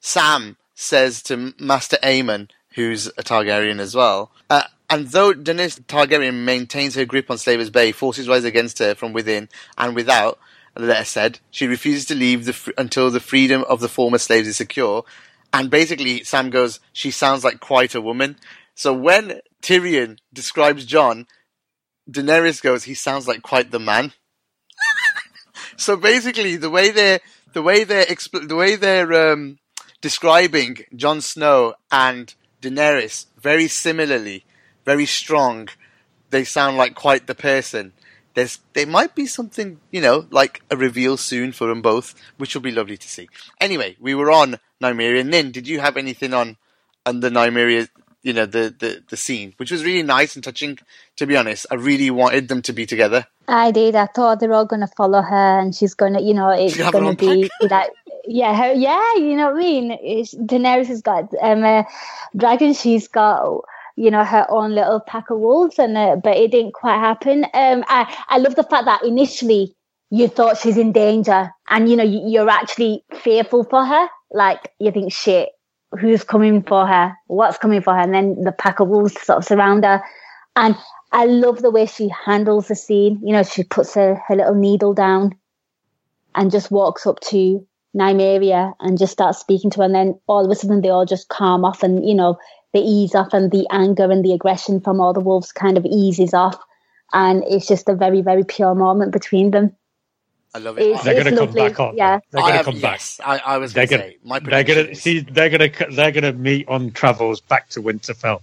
Sam 0.00 0.56
says 0.74 1.22
to 1.24 1.54
Maester 1.58 1.98
Aemon, 2.02 2.50
who's 2.74 3.08
a 3.08 3.22
Targaryen 3.22 3.80
as 3.80 3.94
well, 3.94 4.30
uh, 4.50 4.64
and 4.88 5.08
though 5.08 5.32
Daenerys 5.32 5.80
Targaryen 5.80 6.44
maintains 6.44 6.94
her 6.94 7.04
grip 7.04 7.30
on 7.30 7.38
Slaver's 7.38 7.70
Bay, 7.70 7.92
forces 7.92 8.28
rise 8.28 8.44
against 8.44 8.78
her 8.78 8.94
from 8.94 9.12
within 9.12 9.48
and 9.76 9.96
without, 9.96 10.38
the 10.76 10.86
letter 10.86 11.04
said. 11.04 11.40
She 11.50 11.66
refuses 11.66 12.04
to 12.06 12.14
leave 12.14 12.44
the 12.44 12.52
fr- 12.52 12.70
until 12.78 13.10
the 13.10 13.20
freedom 13.20 13.64
of 13.68 13.80
the 13.80 13.88
former 13.88 14.18
slaves 14.18 14.48
is 14.48 14.56
secure. 14.56 15.04
And 15.52 15.70
basically, 15.70 16.24
Sam 16.24 16.50
goes, 16.50 16.80
she 16.92 17.10
sounds 17.10 17.44
like 17.44 17.60
quite 17.60 17.94
a 17.94 18.00
woman. 18.00 18.36
So 18.74 18.92
when 18.92 19.40
Tyrion 19.62 20.18
describes 20.32 20.84
Jon, 20.84 21.26
Daenerys 22.10 22.62
goes, 22.62 22.84
he 22.84 22.94
sounds 22.94 23.26
like 23.26 23.42
quite 23.42 23.70
the 23.70 23.80
man. 23.80 24.12
so 25.76 25.96
basically, 25.96 26.56
the 26.56 26.70
way 26.70 26.90
they're 26.90 27.20
the 27.52 27.62
way 27.62 27.84
they're 27.84 28.04
expl- 28.04 28.46
the 28.46 28.56
way 28.56 28.76
they're 28.76 29.32
um, 29.32 29.58
describing 30.00 30.84
Jon 30.94 31.20
Snow 31.20 31.74
and 31.90 32.34
Daenerys 32.60 33.26
very 33.40 33.68
similarly, 33.68 34.44
very 34.84 35.06
strong. 35.06 35.68
They 36.30 36.44
sound 36.44 36.76
like 36.76 36.94
quite 36.94 37.26
the 37.26 37.34
person 37.34 37.92
there's 38.36 38.60
there 38.74 38.86
might 38.86 39.14
be 39.14 39.26
something 39.26 39.80
you 39.90 40.00
know 40.00 40.26
like 40.30 40.62
a 40.70 40.76
reveal 40.76 41.16
soon 41.16 41.52
for 41.52 41.66
them 41.66 41.82
both, 41.82 42.14
which 42.36 42.54
will 42.54 42.62
be 42.62 42.70
lovely 42.70 42.98
to 42.98 43.08
see. 43.08 43.28
Anyway, 43.60 43.96
we 43.98 44.14
were 44.14 44.30
on 44.30 44.60
Nymeria. 44.80 45.26
Nin, 45.26 45.50
did 45.50 45.66
you 45.66 45.80
have 45.80 45.96
anything 45.96 46.32
on 46.34 46.56
on 47.04 47.20
the 47.20 47.30
Nymeria? 47.30 47.88
You 48.22 48.34
know 48.34 48.44
the, 48.44 48.74
the 48.78 49.02
the 49.08 49.16
scene, 49.16 49.54
which 49.56 49.70
was 49.70 49.84
really 49.84 50.02
nice 50.02 50.36
and 50.36 50.44
touching. 50.44 50.78
To 51.16 51.26
be 51.26 51.36
honest, 51.36 51.66
I 51.70 51.76
really 51.76 52.10
wanted 52.10 52.48
them 52.48 52.60
to 52.62 52.72
be 52.72 52.84
together. 52.84 53.26
I 53.48 53.70
did. 53.70 53.94
I 53.94 54.06
thought 54.06 54.40
they're 54.40 54.52
all 54.52 54.66
going 54.66 54.80
to 54.80 54.92
follow 54.96 55.22
her, 55.22 55.60
and 55.60 55.74
she's 55.74 55.94
going 55.94 56.14
to, 56.14 56.20
you 56.20 56.34
know, 56.34 56.50
it's 56.50 56.76
going 56.76 57.16
to 57.16 57.16
be 57.16 57.48
like, 57.70 57.90
yeah, 58.26 58.54
her, 58.54 58.72
yeah, 58.72 59.14
you 59.14 59.36
know 59.36 59.52
what 59.52 59.56
I 59.56 59.60
mean. 59.60 59.98
It's, 60.02 60.34
Daenerys 60.34 60.88
has 60.88 61.00
got 61.00 61.32
um, 61.40 61.62
a 61.62 61.86
dragon. 62.36 62.74
She's 62.74 63.06
got 63.06 63.62
you 63.96 64.10
know 64.10 64.24
her 64.24 64.46
own 64.50 64.74
little 64.74 65.00
pack 65.00 65.30
of 65.30 65.38
wolves 65.38 65.78
and 65.78 65.96
uh, 65.96 66.16
but 66.16 66.36
it 66.36 66.50
didn't 66.50 66.72
quite 66.72 66.98
happen. 66.98 67.44
Um 67.54 67.84
i 67.88 68.14
i 68.28 68.38
love 68.38 68.54
the 68.54 68.62
fact 68.62 68.84
that 68.84 69.04
initially 69.04 69.74
you 70.10 70.28
thought 70.28 70.58
she's 70.58 70.76
in 70.76 70.92
danger 70.92 71.50
and 71.68 71.88
you 71.90 71.96
know 71.96 72.04
you're 72.04 72.48
actually 72.48 73.04
fearful 73.14 73.64
for 73.64 73.84
her. 73.84 74.08
Like 74.30 74.72
you 74.78 74.92
think 74.92 75.12
shit 75.12 75.50
who's 75.98 76.24
coming 76.24 76.62
for 76.62 76.86
her? 76.86 77.14
What's 77.26 77.58
coming 77.58 77.80
for 77.80 77.94
her? 77.94 78.00
And 78.00 78.14
then 78.14 78.42
the 78.42 78.52
pack 78.52 78.80
of 78.80 78.88
wolves 78.88 79.20
sort 79.20 79.38
of 79.38 79.44
surround 79.44 79.84
her. 79.84 80.02
And 80.54 80.76
i 81.12 81.24
love 81.24 81.62
the 81.62 81.70
way 81.70 81.86
she 81.86 82.08
handles 82.08 82.68
the 82.68 82.74
scene. 82.74 83.20
You 83.22 83.32
know 83.32 83.42
she 83.42 83.64
puts 83.64 83.94
her, 83.94 84.20
her 84.28 84.36
little 84.36 84.54
needle 84.54 84.94
down 84.94 85.36
and 86.34 86.50
just 86.50 86.70
walks 86.70 87.06
up 87.06 87.20
to 87.20 87.66
Nymeria 87.96 88.74
and 88.80 88.98
just 88.98 89.12
starts 89.12 89.38
speaking 89.38 89.70
to 89.70 89.78
her 89.78 89.84
and 89.84 89.94
then 89.94 90.20
all 90.26 90.44
of 90.44 90.50
a 90.50 90.54
sudden 90.54 90.82
they 90.82 90.90
all 90.90 91.06
just 91.06 91.28
calm 91.28 91.64
off 91.64 91.82
and 91.82 92.06
you 92.06 92.14
know 92.14 92.38
the 92.72 92.80
ease 92.80 93.14
off 93.14 93.32
and 93.32 93.50
the 93.50 93.66
anger 93.70 94.10
and 94.10 94.24
the 94.24 94.32
aggression 94.32 94.80
from 94.80 95.00
all 95.00 95.12
the 95.12 95.20
wolves 95.20 95.52
kind 95.52 95.78
of 95.78 95.84
eases 95.84 96.34
off. 96.34 96.58
And 97.12 97.44
it's 97.44 97.66
just 97.66 97.88
a 97.88 97.94
very, 97.94 98.20
very 98.20 98.44
pure 98.44 98.74
moment 98.74 99.12
between 99.12 99.50
them. 99.52 99.74
I 100.54 100.58
love 100.58 100.78
it. 100.78 100.82
It's, 100.84 101.04
they're 101.04 101.22
going 101.22 101.34
to 101.34 101.36
come 101.36 101.52
back 101.52 101.78
on. 101.78 101.96
Yeah, 101.96 102.18
they're 102.30 102.40
going 102.40 102.58
to 102.58 102.64
come 102.64 102.76
yes, 102.76 103.18
back. 103.18 103.26
I, 103.46 103.54
I 103.54 103.58
was 103.58 103.74
going 103.74 103.88
to 103.88 103.98
say 103.98 104.16
my 104.24 104.38
They're 104.38 104.64
going 104.64 104.86
to 104.86 104.94
see. 104.94 105.20
They're 105.20 105.50
going 105.50 105.70
to. 105.70 105.86
They're 105.90 106.12
going 106.12 106.24
to 106.24 106.32
meet 106.32 106.66
on 106.68 106.92
travels 106.92 107.42
back 107.42 107.68
to 107.70 107.82
Winterfell. 107.82 108.40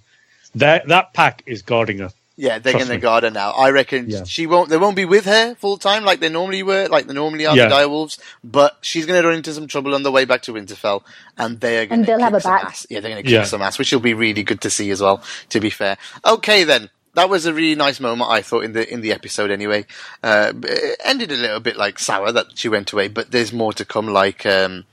That 0.53 0.87
that 0.89 1.13
pack 1.13 1.41
is 1.47 1.63
guarding 1.63 1.99
her. 1.99 2.11
Yeah, 2.35 2.57
they're 2.57 2.73
going 2.73 2.87
to 2.87 2.97
guard 2.97 3.23
her 3.23 3.29
now. 3.29 3.51
I 3.51 3.69
reckon 3.69 4.09
yeah. 4.09 4.23
she 4.23 4.47
won't. 4.47 4.69
They 4.69 4.77
won't 4.77 4.95
be 4.95 5.05
with 5.05 5.25
her 5.25 5.53
full 5.53 5.77
time 5.77 6.03
like 6.03 6.19
they 6.19 6.29
normally 6.29 6.63
were, 6.63 6.87
like 6.87 7.05
they 7.05 7.13
normally 7.13 7.45
are 7.45 7.55
yeah. 7.55 7.67
the 7.67 7.75
direwolves. 7.75 8.19
But 8.43 8.77
she's 8.81 9.05
going 9.05 9.21
to 9.21 9.27
run 9.27 9.37
into 9.37 9.53
some 9.53 9.67
trouble 9.67 9.93
on 9.93 10.01
the 10.01 10.11
way 10.11 10.25
back 10.25 10.41
to 10.43 10.53
Winterfell, 10.53 11.03
and 11.37 11.59
they 11.59 11.79
are 11.79 11.85
going 11.85 12.03
to 12.03 12.17
kick 12.17 12.41
some 12.41 12.51
back. 12.51 12.65
ass. 12.65 12.87
Yeah, 12.89 13.01
they're 13.01 13.11
going 13.11 13.23
to 13.23 13.29
kick 13.29 13.33
yeah. 13.33 13.43
some 13.43 13.61
ass, 13.61 13.77
which 13.77 13.91
will 13.91 13.99
be 13.99 14.15
really 14.15 14.41
good 14.41 14.61
to 14.61 14.71
see 14.71 14.89
as 14.89 14.99
well. 15.01 15.21
To 15.49 15.59
be 15.59 15.69
fair, 15.69 15.97
okay 16.25 16.63
then. 16.63 16.89
That 17.15 17.29
was 17.29 17.45
a 17.45 17.53
really 17.53 17.75
nice 17.75 17.99
moment, 17.99 18.31
I 18.31 18.41
thought, 18.41 18.63
in 18.63 18.73
the 18.73 18.91
in 18.91 19.01
the 19.01 19.11
episode. 19.11 19.51
Anyway, 19.51 19.85
uh, 20.23 20.51
it 20.63 20.99
ended 21.05 21.31
a 21.31 21.35
little 21.35 21.59
bit 21.59 21.77
like 21.77 21.99
sour 21.99 22.31
that 22.31 22.57
she 22.57 22.69
went 22.69 22.91
away, 22.91 23.07
but 23.07 23.29
there's 23.29 23.53
more 23.53 23.71
to 23.73 23.85
come. 23.85 24.07
Like 24.07 24.47
um, 24.47 24.85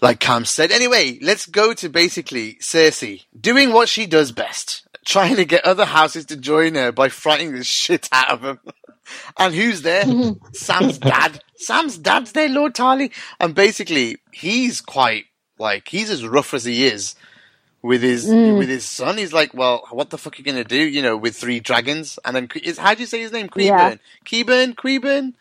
like 0.00 0.20
Cam 0.20 0.44
said. 0.44 0.70
Anyway, 0.70 1.18
let's 1.22 1.46
go 1.46 1.74
to 1.74 1.88
basically 1.88 2.54
Cersei 2.60 3.24
doing 3.38 3.72
what 3.72 3.88
she 3.88 4.06
does 4.06 4.32
best 4.32 4.85
trying 5.06 5.36
to 5.36 5.46
get 5.46 5.64
other 5.64 5.86
houses 5.86 6.26
to 6.26 6.36
join 6.36 6.74
her 6.74 6.92
by 6.92 7.08
frightening 7.08 7.54
the 7.54 7.64
shit 7.64 8.08
out 8.12 8.30
of 8.30 8.42
them. 8.42 8.60
and 9.38 9.54
who's 9.54 9.80
there? 9.80 10.04
Sam's 10.52 10.98
dad. 10.98 11.40
Sam's 11.54 11.96
dad's 11.96 12.32
there, 12.32 12.50
Lord 12.50 12.74
Tarly. 12.74 13.12
And 13.40 13.54
basically, 13.54 14.18
he's 14.32 14.82
quite 14.82 15.24
like 15.58 15.88
he's 15.88 16.10
as 16.10 16.26
rough 16.26 16.52
as 16.52 16.64
he 16.64 16.84
is 16.84 17.14
with 17.80 18.02
his 18.02 18.26
mm. 18.26 18.58
with 18.58 18.68
his 18.68 18.84
son. 18.84 19.16
He's 19.16 19.32
like, 19.32 19.54
well, 19.54 19.86
what 19.90 20.10
the 20.10 20.18
fuck 20.18 20.34
are 20.34 20.36
you 20.38 20.44
gonna 20.44 20.64
do? 20.64 20.82
You 20.82 21.00
know, 21.00 21.16
with 21.16 21.36
three 21.36 21.60
dragons, 21.60 22.18
and 22.24 22.36
then 22.36 22.48
is 22.62 22.78
how 22.78 22.94
do 22.94 23.00
you 23.00 23.06
say 23.06 23.20
his 23.20 23.32
name? 23.32 23.48
Qyburn, 23.48 23.64
yeah. 23.64 23.96
Qyburn, 24.24 24.74
Qyburn, 24.74 25.34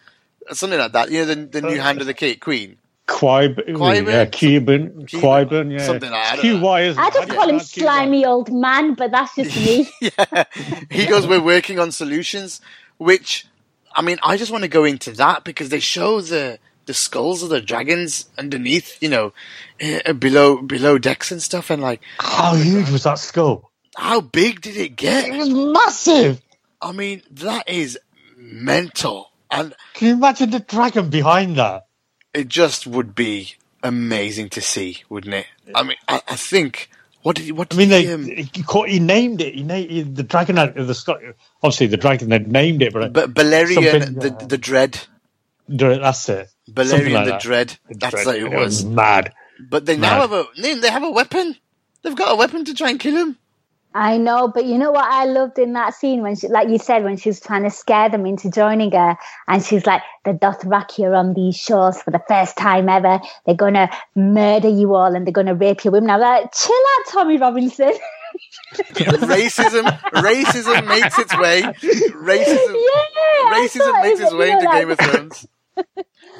something 0.53 0.79
like 0.79 0.93
that. 0.93 1.11
You 1.11 1.25
know, 1.25 1.33
the, 1.33 1.35
the 1.35 1.61
new 1.61 1.79
hand 1.79 2.01
of 2.01 2.07
the 2.07 2.13
king, 2.13 2.37
queen. 2.39 2.77
Qyburn, 3.07 3.67
Qyburn, 3.67 4.07
yeah, 4.07 4.25
Qyburn, 4.25 5.07
Qyburn, 5.07 5.71
yeah. 5.71 5.85
Something 5.85 6.09
like 6.09 6.37
that. 6.37 6.39
QY 6.39 6.97
I 6.97 7.09
just 7.11 7.29
call 7.29 7.49
him 7.49 7.59
slimy 7.59 8.25
old 8.25 8.51
man, 8.51 8.95
but 8.95 9.11
that's 9.11 9.35
just 9.35 9.55
me. 9.55 9.87
yeah. 10.01 10.45
He 10.89 11.05
goes, 11.05 11.27
we're 11.27 11.41
working 11.41 11.77
on 11.77 11.91
solutions, 11.91 12.61
which, 12.97 13.45
I 13.93 14.01
mean, 14.01 14.17
I 14.23 14.37
just 14.37 14.51
want 14.51 14.63
to 14.63 14.67
go 14.67 14.85
into 14.85 15.11
that 15.13 15.43
because 15.43 15.69
they 15.69 15.79
show 15.79 16.19
the, 16.19 16.57
the 16.87 16.95
skulls 16.95 17.43
of 17.43 17.49
the 17.49 17.61
dragons 17.61 18.25
underneath, 18.39 18.97
you 19.01 19.09
know, 19.09 19.33
uh, 19.83 20.13
below, 20.13 20.63
below 20.63 20.97
decks 20.97 21.31
and 21.31 21.43
stuff. 21.43 21.69
And 21.69 21.83
like, 21.83 22.01
how 22.17 22.55
huge 22.55 22.89
was 22.89 23.03
that 23.03 23.19
skull? 23.19 23.71
How 23.95 24.19
big 24.19 24.61
did 24.61 24.77
it 24.77 24.95
get? 24.95 25.29
It 25.29 25.37
was 25.37 25.49
massive. 25.49 26.41
I 26.81 26.91
mean, 26.91 27.21
that 27.31 27.69
is 27.69 27.99
mental. 28.35 29.31
And 29.51 29.75
can 29.93 30.07
you 30.07 30.13
imagine 30.15 30.49
the 30.49 30.59
dragon 30.59 31.11
behind 31.11 31.57
that? 31.57 31.84
It 32.35 32.47
just 32.49 32.85
would 32.85 33.15
be 33.15 33.55
amazing 33.81 34.49
to 34.49 34.61
see, 34.61 35.03
wouldn't 35.09 35.33
it? 35.33 35.47
I 35.73 35.83
mean, 35.83 35.97
I, 36.07 36.21
I 36.27 36.35
think. 36.35 36.89
What 37.21 37.37
did? 37.37 37.51
What 37.51 37.69
did 37.69 37.77
I 37.77 37.79
mean, 37.79 37.89
he, 37.89 38.05
they, 38.05 38.13
um, 38.13 38.25
he, 38.25 38.91
he, 38.93 38.99
named 38.99 39.41
it. 39.41 39.55
He 39.55 39.63
named 39.63 40.15
the 40.15 40.23
dragon. 40.23 40.55
The 40.55 40.93
Scott. 40.93 41.21
Obviously, 41.63 41.87
the 41.87 41.97
dragon 41.97 42.29
had 42.29 42.51
named 42.51 42.83
it, 42.83 42.93
but 42.93 43.13
but 43.13 43.33
Balerion, 43.33 44.19
the 44.19 44.31
uh, 44.31 44.45
the 44.45 44.57
dread. 44.57 44.99
That's 45.67 46.29
it. 46.29 46.49
Balerion 46.69 47.13
like 47.13 47.25
the 47.25 47.31
that. 47.31 47.41
dread. 47.41 47.77
The 47.89 47.95
that's 47.95 48.13
dread. 48.13 48.25
what 48.27 48.35
it 48.35 48.43
was. 48.43 48.53
it 48.53 48.59
was. 48.59 48.85
Mad. 48.85 49.33
But 49.69 49.87
they 49.87 49.97
mad. 49.97 50.09
now 50.09 50.27
have 50.27 50.33
a. 50.33 50.45
They 50.55 50.89
have 50.89 51.03
a 51.03 51.09
weapon. 51.09 51.55
They've 52.03 52.15
got 52.15 52.31
a 52.31 52.35
weapon 52.35 52.65
to 52.65 52.75
try 52.75 52.91
and 52.91 52.99
kill 52.99 53.15
him. 53.15 53.37
I 53.95 54.17
know, 54.17 54.49
but 54.49 54.65
you 54.65 54.77
know 54.77 54.91
what 54.91 55.09
I 55.09 55.23
loved 55.23 55.57
in 55.57 55.71
that 55.71 55.93
scene 55.93 56.21
when 56.21 56.35
she, 56.35 56.49
like 56.49 56.67
you 56.67 56.77
said, 56.77 57.05
when 57.05 57.15
she 57.15 57.29
was 57.29 57.39
trying 57.39 57.63
to 57.63 57.69
scare 57.69 58.09
them 58.09 58.25
into 58.25 58.51
joining 58.51 58.91
her, 58.91 59.17
and 59.47 59.63
she's 59.63 59.85
like, 59.85 60.01
"The 60.25 60.33
Dothraki 60.33 61.05
are 61.05 61.15
on 61.15 61.33
these 61.33 61.55
shores 61.55 62.01
for 62.01 62.11
the 62.11 62.21
first 62.27 62.57
time 62.57 62.89
ever. 62.89 63.21
They're 63.45 63.55
gonna 63.55 63.89
murder 64.13 64.67
you 64.67 64.93
all, 64.95 65.15
and 65.15 65.25
they're 65.25 65.31
gonna 65.31 65.55
rape 65.55 65.85
your 65.85 65.93
women." 65.93 66.09
I'm 66.09 66.19
like, 66.19 66.53
"Chill 66.53 66.75
out, 66.75 67.05
Tommy 67.07 67.37
Robinson." 67.37 67.93
racism, 68.73 69.85
racism 70.11 70.87
makes 70.89 71.17
its 71.17 71.37
way. 71.37 71.61
Racism, 71.61 72.75
yeah, 72.75 73.53
racism 73.53 74.01
makes 74.03 74.19
its 74.19 74.33
way 74.33 74.51
into 74.51 74.65
like... 74.65 74.81
Game 74.81 74.91
of 74.91 74.99
Thrones. 74.99 75.47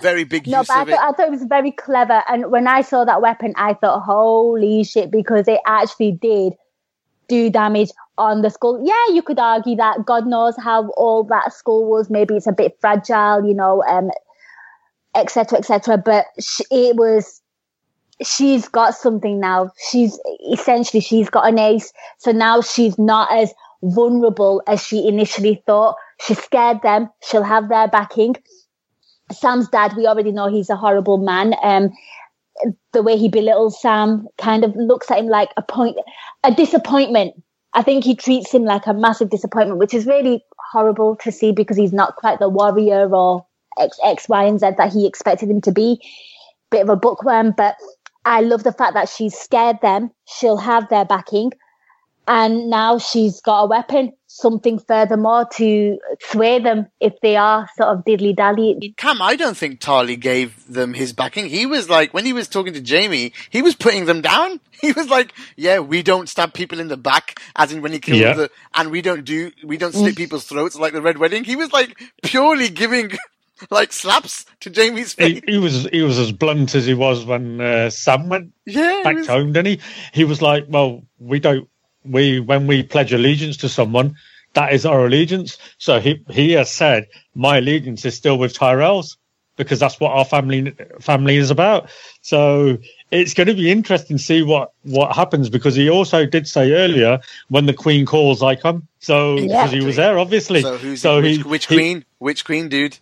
Very 0.02 0.26
big 0.26 0.46
no, 0.46 0.60
use 0.60 0.68
but 0.68 0.74
I 0.74 0.80
thought, 0.80 0.90
it. 0.90 1.00
I 1.00 1.12
thought 1.14 1.28
it 1.28 1.32
was 1.32 1.46
very 1.46 1.72
clever, 1.72 2.22
and 2.28 2.52
when 2.52 2.68
I 2.68 2.82
saw 2.82 3.06
that 3.06 3.22
weapon, 3.22 3.54
I 3.56 3.76
thought, 3.76 4.02
"Holy 4.02 4.84
shit!" 4.84 5.10
Because 5.10 5.48
it 5.48 5.62
actually 5.66 6.12
did 6.12 6.54
do 7.28 7.50
damage 7.50 7.90
on 8.18 8.42
the 8.42 8.50
skull. 8.50 8.82
Yeah, 8.84 9.14
you 9.14 9.22
could 9.22 9.40
argue 9.40 9.76
that 9.76 10.06
God 10.06 10.28
knows 10.28 10.56
how 10.58 10.92
old 10.98 11.30
that 11.30 11.54
skull 11.54 11.86
was. 11.86 12.10
Maybe 12.10 12.36
it's 12.36 12.48
a 12.48 12.54
bit 12.54 12.78
fragile, 12.80 13.46
you 13.46 13.54
know, 13.54 13.84
um, 13.84 14.12
etc., 15.16 15.60
etc. 15.60 15.98
But 15.98 16.26
she, 16.40 16.64
it 16.72 16.96
was. 16.96 17.42
She's 18.24 18.70
got 18.70 18.96
something 18.96 19.42
now. 19.42 19.72
She's 19.92 20.18
essentially 20.50 21.02
she's 21.02 21.30
got 21.30 21.50
an 21.50 21.60
ace. 21.60 21.92
So 22.18 22.32
now 22.32 22.62
she's 22.62 22.98
not 22.98 23.30
as 23.30 23.54
vulnerable 23.84 24.64
as 24.68 24.82
she 24.82 25.06
initially 25.06 25.62
thought. 25.66 25.96
She 26.22 26.34
scared 26.34 26.82
them. 26.82 27.10
She'll 27.24 27.44
have 27.44 27.68
their 27.68 27.90
backing. 27.90 28.36
Sam's 29.32 29.68
dad, 29.68 29.94
we 29.98 30.08
already 30.08 30.32
know 30.32 30.48
he's 30.48 30.70
a 30.70 30.76
horrible 30.76 31.18
man. 31.18 31.56
Um, 31.64 31.92
the 32.94 33.04
way 33.04 33.18
he 33.18 33.30
belittles 33.30 33.82
Sam 33.82 34.28
kind 34.38 34.64
of 34.64 34.76
looks 34.76 35.12
at 35.12 35.20
him 35.20 35.28
like 35.28 35.50
a 35.58 35.62
point, 35.62 35.98
a 36.44 36.54
disappointment. 36.54 37.36
I 37.74 37.84
think 37.84 38.04
he 38.04 38.16
treats 38.16 38.54
him 38.54 38.64
like 38.64 38.88
a 38.88 38.94
massive 38.94 39.30
disappointment, 39.30 39.80
which 39.80 39.94
is 39.94 40.06
really 40.06 40.44
horrible 40.72 41.18
to 41.18 41.32
see 41.32 41.52
because 41.52 41.78
he's 41.78 41.94
not 41.94 42.16
quite 42.16 42.40
the 42.40 42.50
warrior 42.50 43.14
or 43.14 43.46
X, 43.80 44.00
X, 44.04 44.30
Y, 44.30 44.44
and 44.46 44.60
Z 44.60 44.72
that 44.78 44.94
he 44.94 45.06
expected 45.06 45.50
him 45.50 45.62
to 45.62 45.72
be. 45.72 46.00
Bit 46.72 46.84
of 46.84 46.90
a 46.90 46.96
bookworm, 46.96 47.54
but 47.56 47.76
I 48.26 48.42
love 48.42 48.64
the 48.64 48.72
fact 48.72 48.94
that 48.94 49.10
she's 49.10 49.38
scared 49.38 49.78
them. 49.82 50.12
She'll 50.26 50.58
have 50.58 50.90
their 50.90 51.06
backing. 51.06 51.52
And 52.28 52.70
now 52.70 52.98
she's 52.98 53.40
got 53.42 53.64
a 53.64 53.68
weapon, 53.68 54.14
something 54.28 54.80
furthermore 54.80 55.48
to 55.56 56.00
sway 56.22 56.60
them 56.60 56.88
if 57.00 57.14
they 57.22 57.36
are 57.36 57.70
sort 57.78 57.90
of 57.90 58.04
diddly 58.04 58.36
dally. 58.36 58.94
Cam, 58.98 59.22
I 59.22 59.36
don't 59.36 59.56
think 59.56 59.80
Tarly 59.80 60.20
gave 60.20 60.66
them 60.68 60.94
his 60.94 61.14
backing. 61.14 61.48
He 61.50 61.66
was 61.66 61.90
like, 61.90 62.14
when 62.14 62.26
he 62.26 62.34
was 62.34 62.48
talking 62.48 62.74
to 62.74 62.84
Jaime, 62.84 63.32
he 63.50 63.62
was 63.62 63.76
putting 63.76 64.06
them 64.06 64.22
down. 64.22 64.60
He 64.82 64.92
was 64.92 65.08
like, 65.10 65.34
yeah, 65.56 65.80
we 65.80 66.04
don't 66.04 66.28
stab 66.30 66.54
people 66.54 66.80
in 66.80 66.90
the 66.90 66.98
back, 66.98 67.40
as 67.56 67.72
in 67.72 67.82
when 67.82 67.92
he 67.94 68.00
killed 68.00 68.20
Yeah. 68.20 68.34
the, 68.34 68.52
and 68.76 68.92
we 68.92 69.02
don't 69.02 69.24
do, 69.24 69.52
we 69.64 69.78
don't 69.78 69.94
slit 69.94 70.16
people's 70.18 70.44
throats 70.46 70.76
like 70.76 70.94
the 70.94 71.02
Red 71.02 71.18
Wedding. 71.18 71.44
He 71.44 71.56
was 71.56 71.72
like 71.72 71.98
purely 72.24 72.68
giving 72.70 73.12
like 73.72 73.94
slaps 73.94 74.46
to 74.60 74.70
Jaime's 74.70 75.14
face. 75.14 75.42
He, 75.48 75.54
he 75.54 75.58
was 75.58 75.86
he 75.92 76.02
was 76.02 76.20
as 76.20 76.32
blunt 76.34 76.76
as 76.76 76.86
he 76.86 76.94
was 76.94 77.24
when 77.26 77.62
uh, 77.62 77.90
Sam 77.90 78.28
went 78.30 78.52
yeah, 78.66 79.02
back 79.04 79.16
was- 79.16 79.28
home, 79.28 79.54
didn't 79.54 79.68
he? 79.68 79.80
He 80.14 80.24
was 80.26 80.42
like, 80.42 80.66
"Well, 80.68 81.04
we 81.20 81.40
don't 81.40 81.68
we 82.10 82.40
when 82.40 82.68
we 82.68 82.84
pledge 82.84 83.14
allegiance 83.14 83.58
to 83.58 83.70
someone, 83.70 84.16
that 84.54 84.74
is 84.74 84.86
our 84.86 85.06
allegiance." 85.06 85.58
So 85.78 86.00
he 86.00 86.24
he 86.30 86.52
has 86.54 86.72
said, 86.72 87.08
"My 87.34 87.58
allegiance 87.58 88.06
is 88.06 88.16
still 88.16 88.38
with 88.38 88.54
Tyrell's 88.54 89.18
because 89.58 89.80
that's 89.80 90.00
what 90.00 90.12
our 90.12 90.26
family 90.26 90.74
family 91.00 91.38
is 91.38 91.52
about." 91.52 91.90
So 92.22 92.78
it's 93.12 93.34
going 93.34 93.48
to 93.48 93.54
be 93.54 93.72
interesting 93.72 94.18
to 94.18 94.24
see 94.24 94.42
what 94.44 94.72
what 94.84 95.16
happens 95.16 95.50
because 95.50 95.76
he 95.76 95.90
also 95.90 96.26
did 96.26 96.48
say 96.48 96.74
earlier, 96.74 97.20
"When 97.50 97.66
the 97.66 97.74
Queen 97.74 98.06
calls, 98.06 98.44
I 98.44 98.56
come." 98.56 98.88
So 99.00 99.36
because 99.36 99.72
he 99.72 99.82
was 99.82 99.96
there, 99.96 100.18
obviously. 100.18 100.62
So 100.62 100.78
who's 100.78 101.02
so 101.02 101.22
which, 101.22 101.38
he, 101.38 101.44
which 101.44 101.68
he- 101.68 101.76
queen? 101.76 102.06
Which 102.18 102.46
queen, 102.46 102.70
dude? 102.70 102.98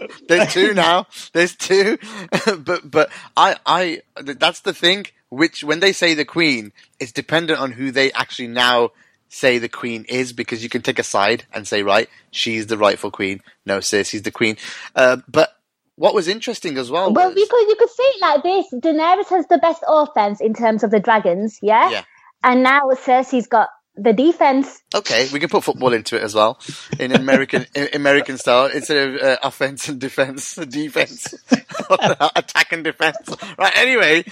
There's 0.28 0.52
two 0.52 0.74
now. 0.74 1.06
There's 1.32 1.54
two, 1.54 1.98
but 2.58 2.90
but 2.90 3.10
I 3.36 3.56
I 3.64 4.02
that's 4.16 4.60
the 4.60 4.72
thing. 4.72 5.06
Which 5.32 5.64
when 5.64 5.80
they 5.80 5.94
say 5.94 6.12
the 6.12 6.26
queen, 6.26 6.72
it's 7.00 7.10
dependent 7.10 7.58
on 7.58 7.72
who 7.72 7.90
they 7.90 8.12
actually 8.12 8.48
now 8.48 8.90
say 9.30 9.56
the 9.56 9.68
queen 9.70 10.04
is, 10.06 10.34
because 10.34 10.62
you 10.62 10.68
can 10.68 10.82
take 10.82 10.98
a 10.98 11.02
side 11.02 11.46
and 11.54 11.66
say 11.66 11.82
right, 11.82 12.10
she's 12.30 12.66
the 12.66 12.76
rightful 12.76 13.10
queen. 13.10 13.40
No, 13.64 13.78
Cersei's 13.78 14.20
the 14.20 14.30
queen. 14.30 14.58
Uh, 14.94 15.16
but 15.26 15.56
what 15.96 16.14
was 16.14 16.28
interesting 16.28 16.76
as 16.76 16.90
well. 16.90 17.14
Well, 17.14 17.30
was, 17.30 17.38
you 17.38 17.46
could, 17.50 17.66
you 17.66 17.76
could 17.76 17.88
say 17.88 18.02
it 18.02 18.20
like 18.20 18.42
this 18.42 18.66
Daenerys 18.74 19.30
has 19.30 19.46
the 19.46 19.56
best 19.56 19.82
offense 19.88 20.42
in 20.42 20.52
terms 20.52 20.84
of 20.84 20.90
the 20.90 21.00
dragons, 21.00 21.58
yeah? 21.62 21.90
Yeah. 21.90 22.04
And 22.44 22.62
now 22.62 22.90
Cersei's 22.90 23.46
got 23.46 23.70
the 23.96 24.12
defense. 24.12 24.82
Okay, 24.94 25.30
we 25.32 25.40
can 25.40 25.48
put 25.48 25.64
football 25.64 25.94
into 25.94 26.16
it 26.16 26.22
as 26.22 26.34
well 26.34 26.58
in 27.00 27.12
American 27.12 27.64
in 27.74 27.88
American 27.94 28.36
style 28.36 28.66
instead 28.66 29.08
of 29.08 29.22
uh, 29.22 29.36
offense 29.42 29.88
and 29.88 29.98
defense, 29.98 30.56
defense, 30.56 31.34
attack 31.90 32.72
and 32.72 32.84
defense. 32.84 33.30
Right. 33.58 33.72
Anyway, 33.76 34.24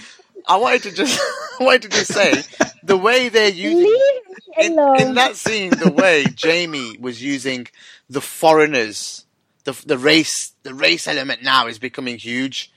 I 0.47 0.57
wanted 0.57 0.83
to 0.83 0.91
just 0.91 1.19
I 1.59 1.63
wanted 1.63 1.83
to 1.83 1.89
just 1.89 2.13
say 2.13 2.43
the 2.83 2.97
way 2.97 3.29
they're 3.29 3.49
using 3.49 4.21
in, 4.57 4.71
in 4.99 5.13
that 5.15 5.35
scene, 5.35 5.71
the 5.71 5.91
way 5.91 6.25
Jaime 6.41 6.97
was 6.99 7.21
using 7.21 7.67
the 8.09 8.21
foreigners, 8.21 9.25
the 9.63 9.79
the 9.85 9.97
race, 9.97 10.53
the 10.63 10.73
race 10.73 11.07
element 11.07 11.43
now 11.43 11.67
is 11.67 11.79
becoming 11.79 12.17
huge. 12.17 12.71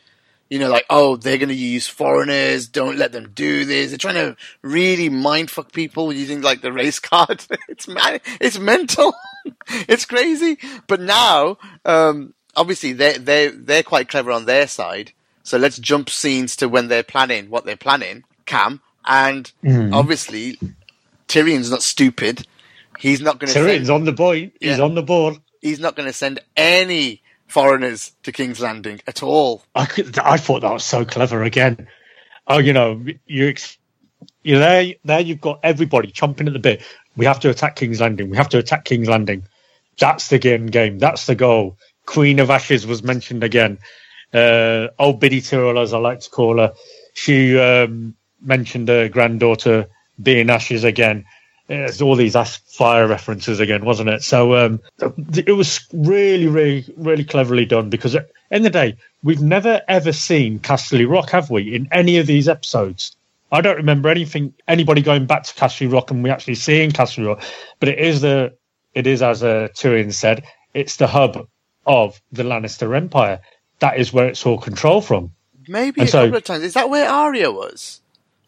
You 0.51 0.59
know, 0.59 0.69
like 0.69 0.85
oh, 0.91 1.17
they're 1.17 1.39
going 1.39 1.49
to 1.49 1.55
use 1.55 1.87
foreigners. 1.87 2.69
Don't 2.69 2.99
let 2.99 3.13
them 3.13 3.33
do 3.35 3.65
this. 3.65 3.91
They're 3.91 3.99
trying 3.99 4.15
to 4.15 4.37
really 4.63 5.09
mindfuck 5.09 5.73
people 5.73 6.13
using 6.13 6.43
like 6.43 6.61
the 6.61 6.73
race 6.73 7.01
card. 7.01 7.45
it's 7.69 7.89
man, 7.89 8.21
it's 8.41 8.59
mental. 8.59 9.15
it's 9.69 10.05
crazy. 10.05 10.59
But 10.87 11.01
now, 11.01 11.59
um, 11.85 12.35
obviously, 12.55 12.93
they 12.93 13.19
they 13.19 13.49
they're 13.49 13.83
quite 13.83 14.09
clever 14.09 14.31
on 14.31 14.45
their 14.45 14.69
side. 14.69 15.13
So 15.45 15.59
let's 15.59 15.79
jump 15.79 16.11
scenes 16.11 16.57
to 16.57 16.69
when 16.69 16.89
they're 16.89 17.03
planning 17.03 17.51
what 17.51 17.65
they're 17.65 17.77
planning. 17.77 18.25
Cam 18.47 18.81
and 19.07 19.51
mm. 19.63 19.95
obviously 19.95 20.59
Tyrion's 21.29 21.71
not 21.71 21.83
stupid. 21.83 22.47
He's 22.99 23.21
not 23.21 23.39
going 23.39 23.53
to. 23.53 23.59
Tyrion's 23.59 23.91
on 23.91 24.05
the 24.05 24.13
boy. 24.13 24.53
He's 24.61 24.79
Yeah. 24.79 24.85
on 24.85 24.95
the 24.95 25.03
board. 25.03 25.39
He's 25.61 25.81
not 25.81 25.97
going 25.97 26.09
to 26.09 26.13
send 26.13 26.41
any 26.57 27.23
foreigners 27.47 28.13
to 28.23 28.33
King's 28.33 28.61
Landing 28.61 29.01
at 29.07 29.23
all. 29.23 29.63
I 29.75 29.87
could, 29.87 30.19
I 30.19 30.37
thought 30.37 30.61
that 30.63 30.73
was 30.73 30.85
so 30.85 31.05
clever 31.05 31.43
again. 31.43 31.89
Oh, 32.47 32.59
you 32.59 32.73
know, 32.73 33.05
you 33.27 33.49
ex- 33.49 33.79
you 34.43 34.59
there. 34.59 34.95
There, 35.05 35.21
you've 35.21 35.41
got 35.41 35.61
everybody 35.63 36.11
chomping 36.11 36.47
at 36.47 36.53
the 36.53 36.59
bit. 36.59 36.83
We 37.17 37.27
have 37.27 37.41
to 37.41 37.51
attack 37.51 37.77
King's 37.77 38.01
Landing. 38.01 38.31
We 38.31 38.37
have 38.37 38.51
to 38.51 38.59
attack 38.59 38.85
King's 38.85 39.09
Landing. 39.09 39.45
That's 39.99 40.29
the 40.29 40.39
game. 40.39 40.67
Game. 40.67 40.99
That's 40.99 41.27
the 41.27 41.35
goal. 41.35 41.79
Queen 42.07 42.39
of 42.41 42.51
Ashes 42.51 42.87
was 42.87 43.03
mentioned 43.03 43.43
again. 43.45 43.79
Uh, 44.35 44.89
old 44.99 45.21
Biddy 45.21 45.41
Tyrell, 45.41 45.79
as 45.79 45.93
I 45.95 45.99
like 45.99 46.21
to 46.21 46.31
call 46.31 46.59
her, 46.59 46.75
she 47.15 47.59
um, 47.59 48.15
mentioned 48.43 48.89
her 48.89 49.09
granddaughter 49.09 49.89
being 50.21 50.51
Ashes 50.51 50.85
again. 50.85 51.25
It's 51.69 52.03
all 52.03 52.17
these 52.17 52.37
Ash 52.37 52.59
fire 52.59 53.07
references 53.07 53.61
again, 53.61 53.85
wasn't 53.85 54.11
it? 54.11 54.23
So 54.23 54.55
um, 54.57 54.81
it 55.35 55.57
was 55.57 55.87
really, 55.93 56.47
really, 56.47 56.85
really 56.97 57.25
cleverly 57.25 57.65
done 57.65 57.89
because 57.89 58.15
at 58.15 58.29
the 58.29 58.57
end 58.57 58.67
of 58.67 58.73
the 58.73 58.79
day, 58.79 58.97
we've 59.23 59.41
never 59.41 59.81
ever 59.89 60.13
seen 60.13 60.59
Castle 60.59 61.05
Rock, 61.07 61.31
have 61.31 61.49
we, 61.51 61.75
in 61.75 61.89
any 61.91 62.19
of 62.19 62.27
these 62.27 62.49
episodes? 62.49 63.17
I 63.51 63.61
don't 63.61 63.77
remember 63.77 64.09
anything, 64.09 64.53
anybody 64.67 65.01
going 65.01 65.27
back 65.27 65.45
to 65.45 65.55
Castle 65.55 65.89
Rock 65.89 66.11
and 66.11 66.23
we 66.23 66.31
actually 66.31 66.57
seeing 66.57 66.91
Castle 66.91 67.25
Rock, 67.25 67.43
but 67.79 67.89
it 67.89 67.99
is 67.99 68.21
the, 68.21 68.55
it 68.93 69.07
is 69.07 69.23
as 69.23 69.43
uh, 69.43 69.69
Tyrion 69.75 70.13
said, 70.13 70.45
it's 70.75 70.97
the 70.97 71.07
hub 71.07 71.49
of 71.87 72.21
the 72.33 72.43
Lannister 72.43 72.97
Empire. 72.97 73.41
That 73.81 73.99
is 73.99 74.13
where 74.13 74.27
it's 74.29 74.45
all 74.47 74.59
control 74.59 75.01
from. 75.01 75.33
Maybe 75.69 76.01
And 76.01 76.09
a 76.09 76.13
so- 76.13 76.23
couple 76.25 76.37
of 76.39 76.45
times. 76.45 76.63
Is 76.65 76.75
that 76.75 76.91
where 76.91 77.09
Arya 77.09 77.51
was 77.51 78.01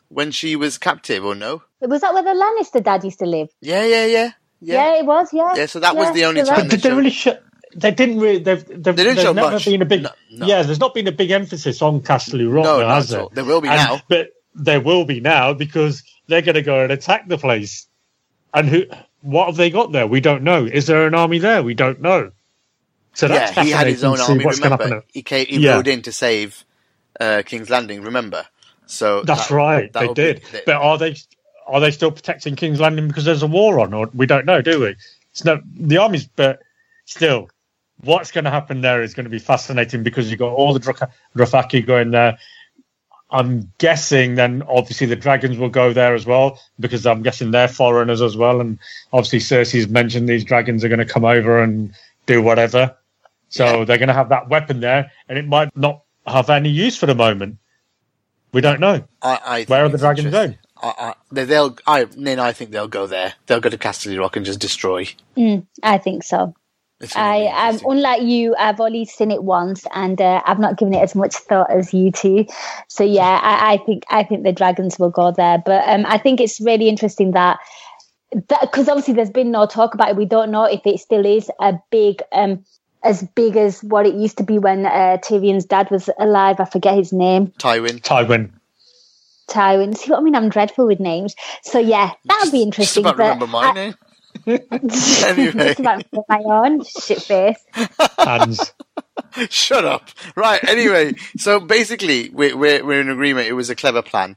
when 0.08 0.30
she 0.30 0.56
was 0.56 0.78
captive, 0.78 1.24
or 1.24 1.34
no? 1.34 1.62
Was 1.80 2.00
that 2.02 2.14
where 2.14 2.22
the 2.22 2.30
Lannister 2.30 2.82
dad 2.82 3.04
used 3.04 3.18
to 3.20 3.26
live? 3.26 3.48
Yeah, 3.60 3.84
yeah, 3.84 4.06
yeah, 4.06 4.30
Yeah, 4.60 4.98
it 4.98 5.04
was, 5.06 5.32
yeah. 5.32 5.54
Yeah, 5.56 5.66
so 5.66 5.80
that 5.80 5.96
was 5.96 6.14
the 6.14 6.24
only 6.24 6.42
time 6.42 6.50
right. 6.50 6.62
But 6.62 6.70
did 6.70 6.80
they 6.80 6.88
showed- 6.88 6.96
really 6.96 7.10
show? 7.10 7.38
They 7.74 7.90
didn't 7.90 8.20
really. 8.20 8.38
They've, 8.38 8.64
they've, 8.66 8.82
They 8.82 8.92
didn't 8.92 9.16
there's 9.16 9.20
show 9.26 9.32
never 9.34 9.50
much. 9.50 9.64
been 9.66 9.82
a 9.82 9.84
big. 9.84 10.02
No, 10.02 10.10
no. 10.32 10.46
Yeah, 10.46 10.62
there's 10.62 10.80
not 10.80 10.94
been 10.94 11.06
a 11.08 11.12
big 11.12 11.30
emphasis 11.30 11.82
on 11.82 12.00
Castle 12.02 12.46
Rock. 12.48 12.64
No, 12.64 12.80
not 12.80 12.88
has 12.94 13.10
at 13.12 13.16
there? 13.16 13.20
all. 13.24 13.28
There 13.34 13.44
will 13.44 13.60
be 13.60 13.68
And- 13.68 13.76
now. 13.76 14.00
but 14.08 14.28
there 14.54 14.80
will 14.80 15.04
be 15.04 15.20
now 15.20 15.52
because 15.52 16.02
they're 16.26 16.40
going 16.40 16.54
to 16.54 16.62
go 16.62 16.80
and 16.82 16.90
attack 16.90 17.28
the 17.28 17.36
place. 17.36 17.86
And 18.54 18.66
who? 18.68 18.84
What 19.20 19.46
have 19.48 19.56
they 19.56 19.68
got 19.70 19.92
there? 19.92 20.06
We 20.06 20.20
don't 20.22 20.42
know. 20.42 20.64
Is 20.64 20.86
there 20.86 21.06
an 21.06 21.14
army 21.14 21.38
there? 21.38 21.62
We 21.62 21.74
don't 21.74 22.00
know. 22.00 22.30
So 23.16 23.28
that's 23.28 23.56
yeah, 23.56 23.64
he 23.64 23.70
had 23.70 23.86
his 23.86 24.04
own 24.04 24.20
army. 24.20 24.44
Remember, 24.44 25.02
he 25.10 25.22
came, 25.22 25.46
he 25.46 25.56
Yeah. 25.58 25.76
rode 25.76 25.88
in 25.88 26.02
to 26.02 26.12
save 26.12 26.64
uh, 27.18 27.42
King's 27.46 27.70
Landing. 27.70 28.02
Remember, 28.02 28.44
so 28.84 29.22
That's 29.22 29.48
that- 29.48 29.54
right. 29.54 29.90
They 29.92 30.06
will 30.06 30.14
be- 30.14 30.22
did. 30.22 30.42
they- 30.52 30.62
but 30.66 30.76
are 30.76 30.98
they? 30.98 31.16
Are 31.66 31.80
they 31.80 31.90
still 31.90 32.10
protecting 32.12 32.56
King's 32.56 32.78
Landing 32.78 33.08
because 33.08 33.24
there's 33.24 33.42
a 33.42 33.46
war 33.46 33.80
on, 33.80 33.94
or 33.94 34.10
we 34.14 34.26
don't 34.26 34.44
know, 34.44 34.60
do 34.60 34.80
we? 34.80 34.94
It's 35.32 35.44
not 35.44 35.60
the 35.74 35.96
armies, 35.96 36.26
but 36.36 36.60
still, 37.06 37.48
what's 38.02 38.30
going 38.30 38.44
to 38.44 38.50
happen 38.50 38.82
there 38.82 39.02
is 39.02 39.14
going 39.14 39.24
to 39.24 39.30
be 39.30 39.38
fascinating 39.38 40.02
because 40.02 40.28
you've 40.30 40.38
got 40.38 40.52
all 40.52 40.72
the 40.74 40.78
Drak- 40.80 41.10
Dothraki 41.36 41.84
going 41.86 42.10
there. 42.10 42.38
I'm 43.30 43.72
guessing 43.78 44.36
then 44.36 44.62
obviously 44.68 45.08
the 45.08 45.16
dragons 45.16 45.58
will 45.58 45.68
go 45.70 45.92
there 45.92 46.14
as 46.14 46.24
well 46.26 46.60
because 46.78 47.04
I'm 47.06 47.22
guessing 47.22 47.50
they're 47.50 47.66
foreigners 47.66 48.20
as 48.22 48.36
well, 48.36 48.60
and 48.60 48.78
obviously 49.12 49.40
Cersei's 49.40 49.88
mentioned 49.88 50.28
these 50.28 50.44
dragons 50.44 50.84
are 50.84 50.88
going 50.88 51.00
to 51.00 51.04
come 51.06 51.24
over 51.24 51.60
and 51.62 51.92
do 52.26 52.40
whatever. 52.42 52.94
So 53.48 53.84
they're 53.84 53.98
going 53.98 54.08
to 54.08 54.14
have 54.14 54.30
that 54.30 54.48
weapon 54.48 54.80
there, 54.80 55.10
and 55.28 55.38
it 55.38 55.46
might 55.46 55.74
not 55.76 56.02
have 56.26 56.50
any 56.50 56.68
use 56.68 56.96
for 56.96 57.06
the 57.06 57.14
moment. 57.14 57.58
We 58.52 58.60
don't 58.60 58.80
know. 58.80 59.04
I, 59.22 59.40
I 59.44 59.64
Where 59.64 59.84
are 59.84 59.88
the 59.88 59.98
dragons 59.98 60.30
going? 60.30 60.58
I, 60.82 60.94
I, 60.98 61.14
they, 61.30 61.44
they'll. 61.44 61.76
I, 61.86 62.06
Nin, 62.16 62.38
I 62.38 62.52
think 62.52 62.70
they'll 62.70 62.88
go 62.88 63.06
there. 63.06 63.34
They'll 63.46 63.60
go 63.60 63.70
to 63.70 63.78
Casterly 63.78 64.18
Rock 64.18 64.36
and 64.36 64.44
just 64.44 64.60
destroy. 64.60 65.08
I 65.82 65.98
think 65.98 66.22
so. 66.22 66.54
It's 66.98 67.12
gonna 67.12 67.48
I'm 67.52 67.78
unlike 67.84 68.22
you. 68.22 68.56
I've 68.58 68.80
only 68.80 69.04
seen 69.04 69.30
it 69.30 69.44
once, 69.44 69.84
and 69.94 70.18
uh, 70.20 70.40
I've 70.46 70.58
not 70.58 70.78
given 70.78 70.94
it 70.94 71.02
as 71.02 71.14
much 71.14 71.34
thought 71.34 71.70
as 71.70 71.92
you 71.92 72.10
two. 72.10 72.46
So 72.88 73.04
yeah, 73.04 73.38
I, 73.42 73.74
I 73.74 73.76
think 73.78 74.04
I 74.08 74.22
think 74.22 74.44
the 74.44 74.52
dragons 74.52 74.98
will 74.98 75.10
go 75.10 75.30
there. 75.30 75.62
But 75.64 75.86
um, 75.86 76.06
I 76.06 76.16
think 76.16 76.40
it's 76.40 76.58
really 76.58 76.88
interesting 76.88 77.32
that 77.32 77.58
that 78.48 78.60
because 78.62 78.88
obviously 78.88 79.12
there's 79.12 79.30
been 79.30 79.50
no 79.50 79.66
talk 79.66 79.92
about 79.92 80.10
it. 80.10 80.16
We 80.16 80.24
don't 80.24 80.50
know 80.50 80.64
if 80.64 80.80
it 80.86 80.98
still 81.00 81.26
is 81.26 81.50
a 81.60 81.74
big, 81.90 82.22
um, 82.32 82.64
as 83.06 83.22
big 83.34 83.56
as 83.56 83.82
what 83.82 84.06
it 84.06 84.14
used 84.14 84.38
to 84.38 84.44
be 84.44 84.58
when 84.58 84.84
uh, 84.86 85.18
Tyrion's 85.22 85.64
dad 85.64 85.90
was 85.90 86.10
alive. 86.18 86.60
I 86.60 86.64
forget 86.64 86.96
his 86.96 87.12
name. 87.12 87.48
Tywin. 87.58 88.00
Tywin. 88.00 88.50
Tywin. 89.48 89.96
See 89.96 90.10
what 90.10 90.20
I 90.20 90.22
mean? 90.22 90.34
I'm 90.34 90.48
dreadful 90.48 90.86
with 90.86 91.00
names. 91.00 91.34
So 91.62 91.78
yeah, 91.78 92.12
that 92.24 92.40
would 92.44 92.52
be 92.52 92.58
Just 92.58 92.96
interesting. 92.96 93.04
about 93.04 93.16
but 93.16 93.22
remember 93.24 93.46
my 93.46 93.66
I- 93.68 93.72
name. 93.72 93.94
Just 94.88 95.24
Anyway. 95.24 95.74
about 95.78 96.04
my 96.28 96.40
own 96.44 96.84
shit 96.84 97.22
face. 97.22 97.56
Hands. 98.18 98.72
Shut 99.48 99.84
up. 99.84 100.10
Right. 100.34 100.62
Anyway, 100.68 101.14
so 101.38 101.58
basically, 101.58 102.28
we're, 102.30 102.56
we're, 102.56 102.84
we're 102.84 103.00
in 103.00 103.08
agreement. 103.08 103.48
It 103.48 103.54
was 103.54 103.70
a 103.70 103.74
clever 103.74 104.02
plan. 104.02 104.36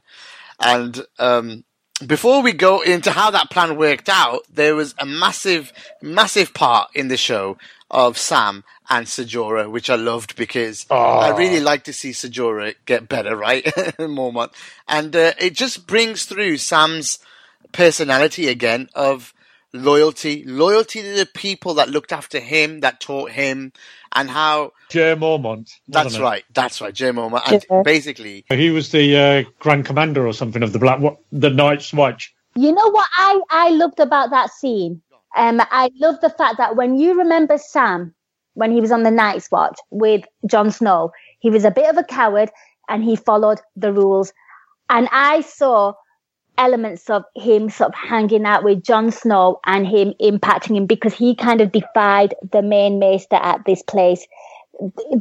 And, 0.58 1.04
um, 1.18 1.64
before 2.06 2.40
we 2.42 2.52
go 2.54 2.80
into 2.80 3.10
how 3.10 3.30
that 3.32 3.50
plan 3.50 3.76
worked 3.76 4.08
out, 4.08 4.40
there 4.50 4.74
was 4.74 4.94
a 4.98 5.04
massive, 5.04 5.70
massive 6.00 6.54
part 6.54 6.88
in 6.94 7.08
the 7.08 7.18
show 7.18 7.58
of 7.90 8.18
Sam 8.18 8.64
and 8.88 9.08
Ser 9.08 9.24
Jorah, 9.24 9.70
which 9.70 9.90
I 9.90 9.96
loved 9.96 10.36
because 10.36 10.86
I 10.90 11.30
really 11.30 11.60
like 11.60 11.84
to 11.84 11.92
see 11.92 12.12
Ser 12.12 12.28
Jorah 12.28 12.74
get 12.86 13.08
better, 13.08 13.36
right? 13.36 13.64
Mormont. 13.98 14.52
And 14.88 15.14
uh, 15.16 15.32
it 15.38 15.54
just 15.54 15.86
brings 15.86 16.24
through 16.24 16.58
Sam's 16.58 17.18
personality 17.72 18.48
again 18.48 18.88
of 18.94 19.34
loyalty, 19.72 20.44
loyalty 20.44 21.02
to 21.02 21.12
the 21.14 21.26
people 21.26 21.74
that 21.74 21.88
looked 21.90 22.12
after 22.12 22.40
him, 22.40 22.80
that 22.80 23.00
taught 23.00 23.32
him, 23.32 23.72
and 24.12 24.30
how 24.30 24.72
Jeor 24.90 25.16
Mormont. 25.18 25.70
that's 25.88 26.14
it? 26.16 26.22
right, 26.22 26.44
that's 26.52 26.80
right, 26.80 26.94
Jim 26.94 27.16
Mormont. 27.16 27.42
And 27.46 27.66
Yeah. 27.70 27.82
basically, 27.84 28.44
He 28.50 28.70
was 28.70 28.90
the 28.90 29.16
uh, 29.16 29.50
Grand 29.60 29.84
Commander 29.84 30.26
or 30.26 30.32
something 30.32 30.62
of 30.62 30.72
the 30.72 30.78
Black, 30.80 31.00
Wa- 31.00 31.16
the 31.32 31.50
Night's 31.50 31.92
Watch. 31.92 32.34
You 32.56 32.72
know 32.72 32.90
what 32.90 33.08
I, 33.16 33.40
I 33.50 33.70
loved 33.70 34.00
about 34.00 34.30
that 34.30 34.50
scene? 34.50 35.02
Um, 35.36 35.60
I 35.70 35.90
love 35.96 36.20
the 36.20 36.30
fact 36.30 36.58
that 36.58 36.76
when 36.76 36.98
you 36.98 37.18
remember 37.18 37.58
Sam, 37.58 38.14
when 38.54 38.72
he 38.72 38.80
was 38.80 38.92
on 38.92 39.04
the 39.04 39.10
Night's 39.10 39.50
Watch 39.50 39.78
with 39.90 40.24
Jon 40.46 40.70
Snow, 40.70 41.12
he 41.38 41.50
was 41.50 41.64
a 41.64 41.70
bit 41.70 41.88
of 41.88 41.96
a 41.96 42.04
coward 42.04 42.50
and 42.88 43.04
he 43.04 43.16
followed 43.16 43.60
the 43.76 43.92
rules. 43.92 44.32
And 44.88 45.08
I 45.12 45.42
saw 45.42 45.94
elements 46.58 47.08
of 47.08 47.24
him 47.36 47.70
sort 47.70 47.90
of 47.90 47.94
hanging 47.94 48.44
out 48.44 48.64
with 48.64 48.82
Jon 48.82 49.10
Snow 49.10 49.60
and 49.64 49.86
him 49.86 50.14
impacting 50.20 50.76
him 50.76 50.86
because 50.86 51.14
he 51.14 51.34
kind 51.34 51.60
of 51.60 51.72
defied 51.72 52.34
the 52.52 52.62
main 52.62 52.98
maester 52.98 53.36
at 53.36 53.64
this 53.64 53.82
place. 53.82 54.26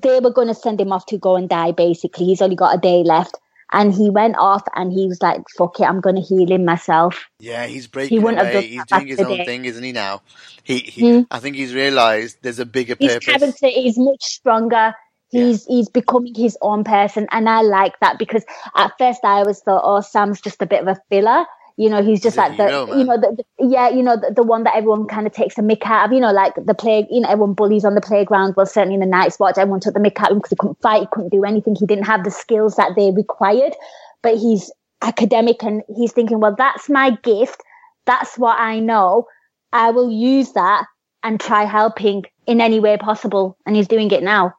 They 0.03 0.19
were 0.19 0.33
going 0.33 0.47
to 0.47 0.55
send 0.55 0.81
him 0.81 0.91
off 0.91 1.05
to 1.07 1.17
go 1.17 1.35
and 1.35 1.47
die, 1.47 1.71
basically. 1.71 2.25
He's 2.25 2.41
only 2.41 2.55
got 2.55 2.75
a 2.75 2.79
day 2.79 3.03
left. 3.03 3.37
And 3.71 3.93
he 3.93 4.09
went 4.09 4.35
off 4.37 4.63
and 4.75 4.91
he 4.91 5.07
was 5.07 5.21
like, 5.21 5.41
fuck 5.57 5.79
it, 5.79 5.83
I'm 5.83 6.01
going 6.01 6.15
to 6.15 6.21
heal 6.21 6.51
him 6.51 6.65
myself. 6.65 7.25
yeah, 7.39 7.67
he's 7.67 7.87
breaking 7.87 8.21
wouldn't 8.21 8.43
have 8.43 8.53
away. 8.53 8.61
done 8.61 8.71
He's 8.71 8.85
doing 8.85 9.07
his 9.07 9.19
own 9.19 9.45
thing, 9.45 9.65
isn't 9.65 9.83
he? 9.83 9.91
Now, 9.91 10.21
he, 10.63 10.79
he 10.79 11.19
hmm. 11.19 11.21
I 11.29 11.39
think 11.39 11.55
he's 11.55 11.73
realised 11.73 12.37
there's 12.41 12.59
a 12.59 12.65
bigger 12.65 12.95
his 12.99 13.13
purpose. 13.13 13.25
character 13.25 13.67
is 13.67 13.97
much 13.97 14.23
stronger. 14.23 14.93
He's 15.31 15.65
he's 15.65 15.89
becoming 15.89 16.33
his 16.33 16.57
own 16.59 16.83
person, 16.83 17.27
and 17.29 17.47
I 17.47 17.61
like 17.61 17.99
that 17.99 18.17
because 18.17 18.43
at 18.75 18.93
first 18.97 19.19
I 19.23 19.39
always 19.39 19.59
thought, 19.59 19.81
oh, 19.83 20.01
Sam's 20.01 20.41
just 20.41 20.61
a 20.63 20.65
bit 20.65 20.81
of 20.81 20.87
a 20.87 20.99
filler. 21.09 21.45
You 21.79 21.89
know, 21.89 22.03
he's 22.03 22.21
just 22.21 22.35
like 22.35 22.57
the, 22.57 22.67
hero, 22.67 22.97
you 22.97 23.05
know, 23.05 23.15
the, 23.15 23.37
the- 23.37 23.67
yeah, 23.69 23.87
you 23.87 24.03
know, 24.03 24.17
the, 24.17 24.33
the 24.35 24.43
one 24.43 24.65
that 24.65 24.75
everyone 24.75 25.07
kind 25.07 25.25
of 25.25 25.31
takes 25.31 25.55
the 25.55 25.61
mick 25.61 25.85
out 25.85 26.07
of. 26.07 26.11
You 26.11 26.19
know, 26.19 26.33
like 26.33 26.53
the 26.55 26.73
play, 26.73 27.07
you 27.09 27.21
know, 27.21 27.29
everyone 27.29 27.53
bullies 27.53 27.85
on 27.85 27.95
the 27.95 28.01
playground. 28.01 28.55
Well, 28.57 28.65
certainly 28.65 28.95
in 28.95 28.99
the 28.99 29.05
Night's 29.05 29.39
Watch, 29.39 29.57
everyone 29.57 29.79
took 29.79 29.93
the 29.93 30.01
mick 30.01 30.19
out 30.19 30.25
of 30.29 30.31
him 30.33 30.39
because 30.39 30.49
he 30.49 30.57
couldn't 30.57 30.81
fight, 30.81 31.03
he 31.03 31.07
couldn't 31.13 31.29
do 31.29 31.45
anything, 31.45 31.75
he 31.75 31.85
didn't 31.85 32.03
have 32.03 32.25
the 32.25 32.31
skills 32.31 32.75
that 32.75 32.97
they 32.97 33.11
required. 33.11 33.73
But 34.21 34.35
he's 34.35 34.69
academic, 35.01 35.63
and 35.63 35.81
he's 35.95 36.11
thinking, 36.11 36.41
well, 36.41 36.53
that's 36.57 36.89
my 36.89 37.11
gift. 37.23 37.63
That's 38.05 38.37
what 38.37 38.59
I 38.59 38.81
know. 38.81 39.27
I 39.71 39.91
will 39.91 40.11
use 40.11 40.51
that 40.53 40.85
and 41.23 41.39
try 41.39 41.63
helping 41.63 42.25
in 42.45 42.59
any 42.59 42.81
way 42.81 42.97
possible. 42.97 43.57
And 43.65 43.77
he's 43.77 43.87
doing 43.87 44.11
it 44.11 44.21
now. 44.21 44.53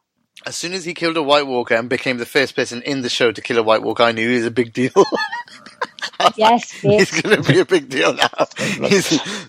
As 0.47 0.57
soon 0.57 0.73
as 0.73 0.85
he 0.85 0.95
killed 0.95 1.17
a 1.17 1.21
White 1.21 1.45
Walker 1.45 1.75
and 1.75 1.87
became 1.87 2.17
the 2.17 2.25
first 2.25 2.55
person 2.55 2.81
in 2.81 3.03
the 3.03 3.09
show 3.09 3.31
to 3.31 3.41
kill 3.41 3.59
a 3.59 3.63
White 3.63 3.83
Walker, 3.83 4.01
I 4.01 4.11
knew 4.11 4.27
he 4.27 4.37
was 4.37 4.45
a 4.47 4.49
big 4.51 4.73
deal. 4.73 4.91
Yes, 6.37 6.73
He's 6.97 7.21
going 7.21 7.43
to 7.43 7.51
be 7.53 7.59
a 7.59 7.65
big 7.65 7.89
deal 7.89 8.13
now. 8.13 8.29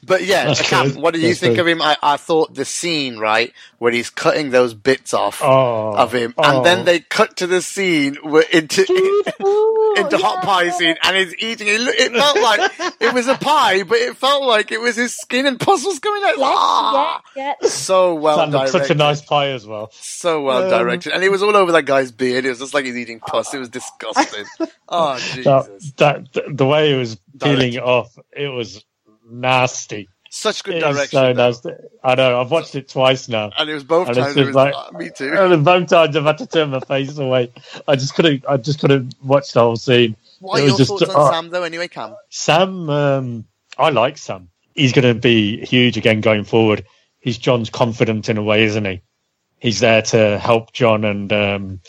But 0.05 0.24
yeah, 0.24 0.46
That's 0.46 0.61
Cam, 0.61 0.94
what 0.96 1.14
do 1.14 1.20
you 1.20 1.34
That's 1.34 1.40
think 1.40 1.59
of 1.59 1.66
him? 1.68 1.82
I, 1.82 1.96
I 2.03 2.16
thought 2.16 2.55
the 2.55 2.64
scene, 2.64 3.18
right, 3.18 3.53
where 3.83 3.91
he's 3.91 4.11
cutting 4.11 4.51
those 4.51 4.74
bits 4.74 5.12
off 5.12 5.43
Oh, 5.43 5.97
of 5.97 6.12
him, 6.12 6.35
oh. 6.39 6.43
and 6.59 6.64
then 6.64 6.85
they 6.85 7.01
cut 7.01 7.39
to 7.39 7.49
the 7.49 7.61
scene 7.61 8.14
where 8.22 8.45
into 8.53 8.85
Food, 8.85 9.24
ooh, 9.43 9.95
into 9.99 10.18
hot 10.18 10.45
pie 10.45 10.70
scene, 10.70 10.95
and 11.03 11.16
he's 11.16 11.35
eating 11.41 11.66
it. 11.66 11.80
It 11.80 12.12
felt 12.12 12.41
like 12.41 12.70
it 13.01 13.12
was 13.12 13.26
a 13.26 13.35
pie, 13.35 13.83
but 13.83 13.99
it 13.99 14.16
felt 14.16 14.45
like 14.45 14.70
it 14.70 14.80
was 14.80 14.95
his 14.95 15.16
skin 15.16 15.47
and 15.47 15.59
pus 15.59 15.85
was 15.85 15.99
coming 15.99 16.22
out. 16.22 16.39
Yeah, 16.39 16.45
Ah! 16.47 17.22
yeah, 17.35 17.55
yeah. 17.61 17.68
So 17.68 18.14
well 18.14 18.37
That 18.37 18.51
directed. 18.53 18.70
such 18.72 18.91
a 18.91 18.95
nice 18.95 19.20
pie 19.20 19.49
as 19.49 19.66
well. 19.66 19.91
So 19.93 20.43
well 20.43 20.70
directed, 20.70 21.12
and 21.12 21.24
it 21.24 21.30
was 21.33 21.43
all 21.43 21.57
over 21.57 21.72
that 21.72 21.85
guy's 21.85 22.12
beard. 22.12 22.45
It 22.45 22.51
was 22.51 22.61
just 22.61 22.74
like 22.74 22.85
he's 22.85 22.97
eating 22.97 23.18
pus. 23.18 23.53
It 23.53 23.59
was 23.59 23.68
disgusting. 23.68 24.45
oh 24.89 25.18
Jesus! 25.18 25.91
that 25.97 26.33
th- 26.33 26.47
the 26.51 26.66
way 26.66 26.91
he 26.93 26.97
was 26.97 27.16
peeling 27.41 27.72
Directed. 27.72 27.76
it 27.78 27.83
off, 27.83 28.16
it 28.33 28.47
was 28.49 28.85
nasty. 29.28 30.09
Such 30.35 30.64
good 30.64 30.76
It 30.76 30.80
direction. 30.80 31.11
so 31.11 31.35
though. 31.35 31.76
I 32.03 32.14
know. 32.14 32.41
I've 32.41 32.51
watched 32.51 32.74
it 32.74 32.89
twice 32.89 33.28
now. 33.28 33.51
And 33.59 33.68
it 33.68 33.74
was 33.74 33.85
both 33.85 34.09
And 34.09 34.16
times. 34.16 34.35
It 34.35 34.47
was 34.47 34.55
like- 34.55 34.72
ah, 34.74 34.89
me 34.93 35.11
too. 35.14 35.30
And 35.39 35.62
both 35.62 35.91
times 35.91 36.16
I've 36.16 36.24
had 36.24 36.39
to 36.39 36.47
turn 36.47 36.70
my 36.70 36.80
face 36.80 37.18
away. 37.18 37.53
I 37.87 37.97
just 37.97 38.14
couldn't. 38.14 38.43
I 38.49 38.57
just 38.57 38.80
couldn't 38.80 39.14
watch 39.22 39.53
the 39.53 39.61
whole 39.61 39.76
scene. 39.76 40.16
What 40.41 40.57
it 40.59 40.62
are 40.62 40.64
was 40.64 40.70
your 40.70 40.78
just- 40.78 40.91
thoughts 40.91 41.14
on 41.14 41.28
oh. 41.28 41.30
Sam, 41.30 41.51
though? 41.51 41.64
Anyway, 41.64 41.89
Cam. 41.89 42.16
Sam, 42.30 42.89
um, 42.89 43.45
I 43.76 43.91
like 43.91 44.16
Sam. 44.16 44.49
He's 44.74 44.93
going 44.95 45.14
to 45.14 45.20
be 45.20 45.64
huge 45.66 45.99
again 45.99 46.22
going 46.22 46.45
forward. 46.45 46.87
He's 47.20 47.37
Jon's 47.37 47.68
confidant 47.68 48.30
in 48.30 48.39
a 48.39 48.43
way, 48.43 48.64
isn't 48.64 48.85
he? 48.87 49.03
He's 49.61 49.80
there 49.80 50.01
to 50.01 50.39
help 50.39 50.72
Jon, 50.72 51.05
and 51.05 51.30
um, 51.30 51.80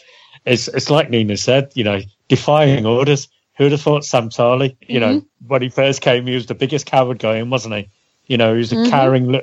it's 0.46 0.68
it's 0.68 0.89
like 0.89 1.10
Nina 1.10 1.38
said, 1.38 1.72
you 1.76 1.86
know, 1.86 2.02
defying 2.28 2.86
orders. 2.86 3.30
Who'd 3.56 3.72
have 3.72 3.82
thought 3.82 4.04
Sam 4.04 4.30
Tarly? 4.30 4.76
You 4.82 5.00
know, 5.00 5.08
Mm-hmm. 5.20 5.48
when 5.48 5.62
he 5.62 5.70
first 5.70 6.02
came, 6.02 6.28
he 6.28 6.36
was 6.36 6.48
the 6.48 6.56
biggest 6.56 6.86
coward 6.88 7.20
going, 7.20 7.50
wasn't 7.50 7.76
he? 7.76 7.89
You 8.28 8.38
know, 8.38 8.53
he 8.53 8.59
was 8.59 8.71
a 8.71 8.76
Mm-hmm. 8.76 8.89
cowering 8.91 9.32
li- 9.32 9.41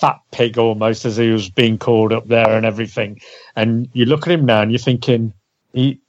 fat 0.00 0.20
pig 0.32 0.58
almost 0.58 1.04
as 1.04 1.16
he 1.16 1.30
was 1.30 1.48
being 1.48 1.78
called 1.78 2.12
up 2.12 2.26
there 2.26 2.50
and 2.56 2.66
everything. 2.66 3.20
And 3.54 3.88
you 3.92 4.06
look 4.06 4.26
at 4.26 4.32
him 4.32 4.44
now, 4.44 4.62
and 4.62 4.70
you're 4.72 4.78
thinking 4.78 5.32
he 5.72 6.00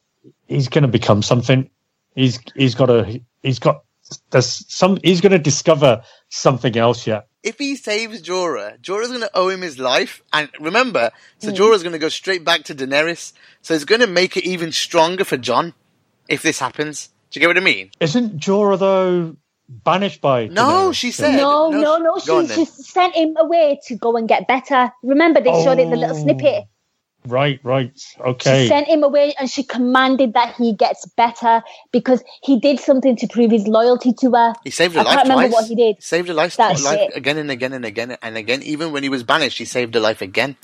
he's 0.47 0.69
going 0.69 0.83
to 0.83 0.87
become 0.87 1.21
something. 1.21 1.69
He's 2.15 2.39
he's 2.55 2.75
got 2.75 2.89
a 2.89 3.21
he's 3.43 3.59
got 3.59 3.83
there's 4.31 4.65
some 4.73 4.97
he's 5.03 5.21
going 5.21 5.31
to 5.31 5.39
discover 5.39 6.03
something 6.29 6.77
else 6.77 7.05
yet. 7.07 7.27
If 7.43 7.59
he 7.59 7.75
saves 7.75 8.21
Jorah, 8.23 8.79
Jorah's 8.81 9.09
going 9.09 9.21
to 9.21 9.29
owe 9.35 9.49
him 9.49 9.61
his 9.61 9.77
life. 9.77 10.23
And 10.33 10.49
remember, 10.59 11.11
so 11.37 11.51
Jorah's 11.51 11.83
going 11.83 11.93
to 11.93 11.99
go 11.99 12.09
straight 12.09 12.43
back 12.43 12.63
to 12.63 12.75
Daenerys. 12.75 13.33
So 13.61 13.75
it's 13.75 13.85
going 13.85 14.01
to 14.01 14.07
make 14.07 14.35
it 14.35 14.45
even 14.45 14.71
stronger 14.71 15.23
for 15.23 15.37
Jon 15.37 15.73
if 16.27 16.41
this 16.41 16.57
happens. 16.59 17.09
Do 17.29 17.39
you 17.39 17.41
get 17.41 17.47
what 17.49 17.57
I 17.57 17.65
mean? 17.65 17.91
Isn't 17.99 18.39
Jorah 18.39 18.79
though 18.79 19.35
banished 19.69 20.21
by? 20.21 20.47
No, 20.47 20.89
Daenerys 20.91 20.95
she 20.95 21.11
said- 21.11 21.35
No, 21.37 21.69
no, 21.69 21.97
no, 21.97 22.17
no. 22.25 22.45
She, 22.47 22.53
she 22.53 22.65
sent 22.65 23.15
him 23.15 23.35
away 23.37 23.79
to 23.87 23.95
go 23.95 24.15
and 24.17 24.27
get 24.27 24.47
better. 24.47 24.91
Remember, 25.03 25.39
they 25.41 25.51
showed 25.63 25.79
it 25.79 25.89
the 25.89 25.95
little 25.95 26.15
Oh. 26.15 26.21
snippet. 26.23 26.65
Right, 27.27 27.59
right, 27.63 27.89
Okay. 28.19 28.43
She 28.43 28.49
okay. 28.49 28.67
sent 28.67 28.87
him 28.87 29.01
away 29.03 29.33
and 29.39 29.49
she 29.49 29.63
commanded 29.63 30.33
that 30.35 30.53
he 30.57 30.73
gets 30.73 31.07
better 31.07 31.63
because 31.91 32.23
he 32.43 32.59
did 32.59 32.79
something 32.79 33.15
to 33.15 33.27
prove 33.27 33.49
his 33.49 33.67
loyalty 33.67 34.13
to 34.19 34.31
her. 34.33 34.53
He 34.63 34.69
saved 34.69 34.93
her 34.93 34.99
I 34.99 35.03
life 35.05 35.15
can't 35.15 35.29
remember 35.29 35.47
twice. 35.49 35.53
what 35.63 35.67
he 35.67 35.73
did. 35.73 36.03
Saved 36.03 36.27
her 36.27 36.35
life, 36.35 36.55
That's 36.55 36.83
life 36.85 36.99
it. 36.99 37.17
again 37.17 37.39
and 37.39 37.49
again 37.49 37.73
and 37.73 37.83
again 37.83 38.15
and 38.21 38.37
again. 38.37 38.61
Even 38.61 38.91
when 38.91 39.01
he 39.01 39.09
was 39.09 39.23
banished, 39.23 39.57
he 39.57 39.65
saved 39.65 39.95
her 39.95 39.99
life 39.99 40.21
again. 40.21 40.55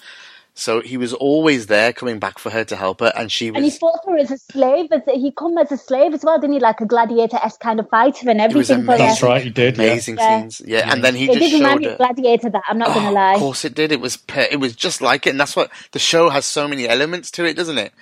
So 0.53 0.81
he 0.81 0.97
was 0.97 1.13
always 1.13 1.67
there, 1.67 1.93
coming 1.93 2.19
back 2.19 2.37
for 2.37 2.49
her 2.49 2.63
to 2.65 2.75
help 2.75 2.99
her, 2.99 3.11
and 3.15 3.31
she 3.31 3.47
And 3.47 3.63
he 3.63 3.71
fought 3.71 3.99
for 4.03 4.11
her 4.11 4.17
as 4.19 4.31
a 4.31 4.37
slave. 4.37 4.91
As 4.91 5.01
a, 5.07 5.13
he 5.13 5.31
come 5.31 5.57
as 5.57 5.71
a 5.71 5.77
slave 5.77 6.13
as 6.13 6.23
well, 6.25 6.39
didn't 6.39 6.53
he? 6.55 6.59
Like 6.59 6.81
a 6.81 6.85
gladiator-esque 6.85 7.59
kind 7.59 7.79
of 7.79 7.89
fighter 7.89 8.29
and 8.29 8.41
It 8.41 8.43
everything 8.43 8.83
for 8.83 8.91
her. 8.91 8.97
That's 8.97 9.23
right, 9.23 9.41
he 9.41 9.49
did. 9.49 9.75
Amazing 9.75 10.17
Yeah. 10.17 10.39
scenes, 10.41 10.61
yeah. 10.65 10.91
And 10.91 11.03
then 11.03 11.15
he 11.15 11.25
It 11.25 11.39
just 11.39 11.39
did 11.39 11.53
remind 11.53 11.71
showed 11.75 11.79
me 11.79 11.85
her. 11.85 11.91
of 11.93 11.97
Gladiator. 11.97 12.49
That 12.49 12.63
I'm 12.67 12.77
not 12.77 12.89
going 12.89 13.05
to 13.05 13.11
Oh, 13.11 13.13
lie. 13.13 13.33
Of 13.33 13.39
course 13.39 13.63
it 13.65 13.73
did. 13.73 13.91
It 13.91 14.01
was 14.01 14.17
pe- 14.17 14.49
it 14.51 14.59
was 14.59 14.75
just 14.75 15.01
like 15.01 15.25
it, 15.25 15.31
and 15.31 15.39
that's 15.39 15.55
what 15.55 15.71
the 15.93 15.99
show 15.99 16.29
has 16.29 16.45
so 16.45 16.67
many 16.67 16.87
elements 16.87 17.31
to 17.31 17.45
it, 17.45 17.55
doesn't 17.55 17.77
it? 17.77 17.93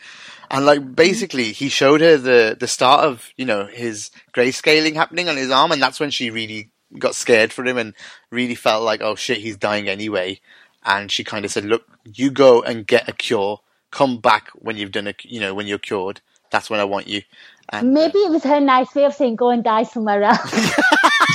And 0.50 0.66
like 0.66 0.80
mm-hmm. 0.80 0.94
basically, 0.94 1.52
he 1.52 1.70
showed 1.70 2.02
her 2.02 2.18
the 2.18 2.58
the 2.60 2.68
start 2.68 3.06
of 3.06 3.30
you 3.38 3.46
know 3.46 3.68
his 3.68 4.10
grayscaling 4.34 4.96
happening 4.96 5.30
on 5.30 5.38
his 5.38 5.52
arm, 5.52 5.72
and 5.72 5.82
that's 5.82 6.00
when 6.00 6.10
she 6.10 6.32
really 6.32 6.72
got 6.98 7.14
scared 7.14 7.54
for 7.54 7.64
him 7.64 7.78
and 7.78 7.94
really 8.32 8.56
felt 8.56 8.84
like, 8.84 9.02
oh 9.02 9.14
shit, 9.14 9.38
he's 9.38 9.58
dying 9.58 9.88
anyway. 9.88 10.40
And 10.84 11.12
she 11.12 11.24
kind 11.24 11.46
of 11.46 11.52
said, 11.52 11.66
look, 11.66 11.84
you 12.06 12.32
go 12.32 12.62
and 12.62 12.88
get 12.88 13.10
a 13.10 13.14
cure. 13.14 13.60
Come 13.92 14.20
back 14.20 14.50
when 14.56 14.78
you've 14.78 14.92
done 14.92 15.08
a, 15.08 15.14
you 15.24 15.40
know, 15.40 15.54
when 15.54 15.68
you're 15.68 15.80
cured. 15.80 16.22
That's 16.52 16.70
when 16.70 16.80
I 16.80 16.86
want 16.86 17.08
you. 17.08 17.22
And, 17.70 17.88
uh, 17.88 17.92
Maybe 17.92 18.20
it 18.20 18.32
was 18.32 18.44
her 18.44 18.60
nice 18.60 18.94
way 18.96 19.06
of 19.06 19.14
saying 19.14 19.36
go 19.36 19.50
and 19.50 19.64
die 19.64 19.84
somewhere 19.84 20.24
else. 20.24 20.54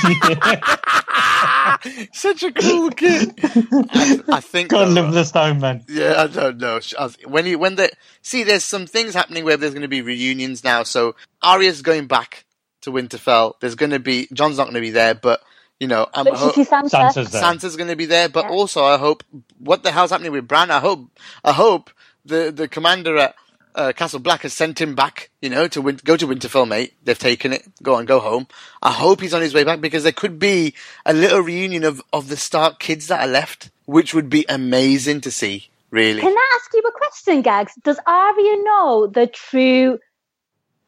such 2.13 2.43
a 2.43 2.51
cool 2.51 2.89
kid. 2.91 3.33
I, 3.43 4.19
I 4.31 4.41
think. 4.41 4.69
God 4.69 4.87
though, 4.87 5.01
live 5.01 5.13
the 5.13 5.23
stone 5.23 5.59
man. 5.59 5.83
Yeah, 5.87 6.23
I 6.23 6.27
don't 6.27 6.57
know. 6.57 6.79
Sh- 6.79 6.93
I- 6.97 7.09
When 7.25 7.45
you 7.45 7.59
when 7.59 7.75
the 7.75 7.91
see, 8.21 8.43
there's 8.43 8.63
some 8.63 8.87
things 8.87 9.13
happening 9.13 9.45
where 9.45 9.57
there's 9.57 9.73
going 9.73 9.81
to 9.83 9.87
be 9.87 10.01
reunions 10.01 10.63
now. 10.63 10.83
So 10.83 11.15
Arya's 11.41 11.81
going 11.81 12.07
back 12.07 12.45
to 12.81 12.91
Winterfell. 12.91 13.53
There's 13.61 13.75
going 13.75 13.91
to 13.91 13.99
be 13.99 14.27
Jon's 14.33 14.57
not 14.57 14.65
going 14.65 14.75
to 14.75 14.81
be 14.81 14.91
there, 14.91 15.15
but 15.15 15.41
you 15.79 15.87
know, 15.87 16.07
I'm 16.13 16.25
but 16.25 16.35
ho- 16.35 16.51
sees 16.51 16.69
Sansa. 16.69 16.89
Sansa's 16.89 17.31
there. 17.31 17.41
Sansa's 17.41 17.75
going 17.75 17.89
to 17.89 17.95
be 17.95 18.05
there. 18.05 18.29
But 18.29 18.49
also, 18.49 18.83
I 18.83 18.97
hope 18.97 19.23
what 19.59 19.83
the 19.83 19.91
hell's 19.91 20.11
happening 20.11 20.31
with 20.31 20.47
Bran? 20.47 20.71
I 20.71 20.79
hope 20.79 21.07
I 21.43 21.51
hope 21.51 21.89
the 22.25 22.51
the 22.51 22.67
commander 22.67 23.17
at 23.17 23.35
uh, 23.75 23.91
Castle 23.93 24.19
Black 24.19 24.41
has 24.41 24.53
sent 24.53 24.79
him 24.79 24.95
back. 24.95 25.29
You 25.41 25.49
know, 25.49 25.67
to 25.67 25.81
win- 25.81 25.99
go 26.03 26.15
to 26.15 26.27
Winterfell, 26.27 26.67
mate. 26.67 26.93
They've 27.03 27.19
taken 27.19 27.51
it. 27.53 27.67
Go 27.83 27.95
on, 27.95 28.05
go 28.05 28.19
home. 28.19 28.47
I 28.81 28.91
hope 28.91 29.21
he's 29.21 29.33
on 29.33 29.41
his 29.41 29.53
way 29.53 29.63
back 29.63 29.81
because 29.81 30.03
there 30.03 30.11
could 30.11 30.39
be 30.39 30.73
a 31.05 31.13
little 31.13 31.41
reunion 31.41 31.83
of 31.83 32.01
of 32.13 32.29
the 32.29 32.37
Stark 32.37 32.79
kids 32.79 33.07
that 33.07 33.21
are 33.21 33.31
left, 33.31 33.69
which 33.85 34.13
would 34.13 34.29
be 34.29 34.45
amazing 34.47 35.21
to 35.21 35.31
see. 35.31 35.69
Really. 35.91 36.19
Can 36.21 36.35
I 36.35 36.51
ask 36.55 36.73
you 36.73 36.81
a 36.81 36.91
question, 36.91 37.41
Gags? 37.41 37.73
Does 37.83 37.99
Arya 38.05 38.63
know 38.63 39.07
the 39.07 39.27
true 39.27 39.99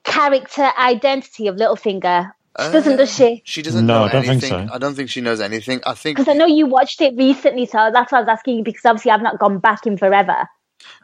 character 0.03 0.69
identity 0.77 1.47
of 1.47 1.55
Littlefinger? 1.55 2.31
She 2.59 2.71
doesn't, 2.71 2.97
does 2.97 3.15
she? 3.15 3.41
She 3.45 3.61
doesn't 3.61 3.85
No, 3.85 3.99
know 3.99 4.03
I 4.05 4.09
don't 4.11 4.25
think 4.25 4.41
so. 4.43 4.67
I 4.71 4.77
don't 4.79 4.95
think 4.95 5.09
she 5.09 5.21
knows 5.21 5.39
anything. 5.41 5.81
I 5.85 5.93
think 5.93 6.17
Because 6.17 6.29
I 6.29 6.33
know 6.37 6.47
you 6.47 6.65
watched 6.65 7.01
it 7.01 7.15
recently, 7.15 7.65
so 7.67 7.89
that's 7.93 8.11
why 8.11 8.17
I 8.17 8.21
was 8.21 8.29
asking 8.29 8.57
you. 8.57 8.63
Because 8.63 8.83
obviously 8.85 9.11
I've 9.11 9.21
not 9.21 9.37
gone 9.39 9.59
back 9.59 9.85
in 9.85 9.97
forever. 9.97 10.49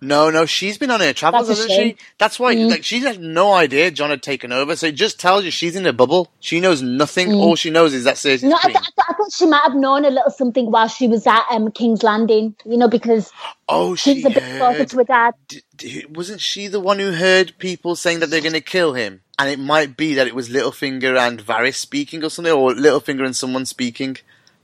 no, 0.02 0.30
no. 0.30 0.46
She's 0.46 0.78
been 0.78 0.92
on 0.92 1.00
her 1.00 1.14
travels, 1.14 1.48
That's 1.48 1.60
a 1.60 1.64
hasn't 1.64 1.98
she? 1.98 2.04
That's 2.18 2.40
why, 2.40 2.56
Mm. 2.56 2.70
like, 2.70 2.84
she 2.84 3.00
had 3.00 3.20
no 3.20 3.54
idea 3.54 3.92
Jon 3.92 4.10
had 4.12 4.22
taken 4.24 4.52
over. 4.52 4.76
So 4.76 4.88
it 4.88 4.96
just 4.96 5.20
tells 5.20 5.44
you 5.46 5.52
she's 5.52 5.76
in 5.76 5.86
a 5.86 5.94
bubble. 5.94 6.32
She 6.40 6.60
knows 6.60 6.82
nothing. 6.82 7.34
All 7.34 7.56
she 7.56 7.70
knows 7.70 7.94
is 7.94 8.04
that 8.06 8.16
Cersei's 8.16 8.44
Mm. 8.44 8.50
No, 8.50 8.56
I, 8.58 8.68
th- 8.68 8.76
I, 8.78 8.80
th- 8.80 9.08
I 9.10 9.14
thought 9.14 9.32
she 9.34 9.46
might 9.46 9.64
have 9.64 9.76
known 9.76 10.06
a 10.06 10.10
little 10.10 10.32
something 10.32 10.72
while 10.72 10.88
she 10.88 11.08
was 11.08 11.26
at 11.28 11.44
um, 11.52 11.72
King's 11.72 12.04
Landing. 12.04 12.56
You 12.66 12.78
know, 12.78 12.88
because 12.88 13.32
oh, 13.68 13.96
she 13.96 14.16
she's 14.16 14.26
a 14.26 14.30
bit 14.30 14.44
closer 14.58 14.78
heard. 14.80 14.90
to 14.90 14.98
her 14.98 15.04
dad. 15.04 15.34
D- 15.48 15.62
d- 15.76 16.06
wasn't 16.10 16.40
she 16.42 16.68
the 16.68 16.80
one 16.80 17.00
who 17.00 17.12
heard 17.12 17.54
people 17.58 17.96
saying 17.96 18.20
that 18.20 18.30
they're 18.30 18.42
going 18.42 18.54
to 18.54 18.62
kill 18.62 18.94
him? 18.94 19.22
And 19.40 19.50
it 19.50 19.60
might 19.60 19.98
be 19.98 20.14
that 20.14 20.28
it 20.28 20.36
was 20.36 20.50
Littlefinger 20.50 21.18
and 21.18 21.44
Varys 21.44 21.76
speaking 21.76 22.24
or 22.24 22.30
something, 22.30 22.54
or 22.54 22.72
Littlefinger 22.74 23.26
and 23.26 23.36
someone 23.36 23.66
speaking 23.66 24.18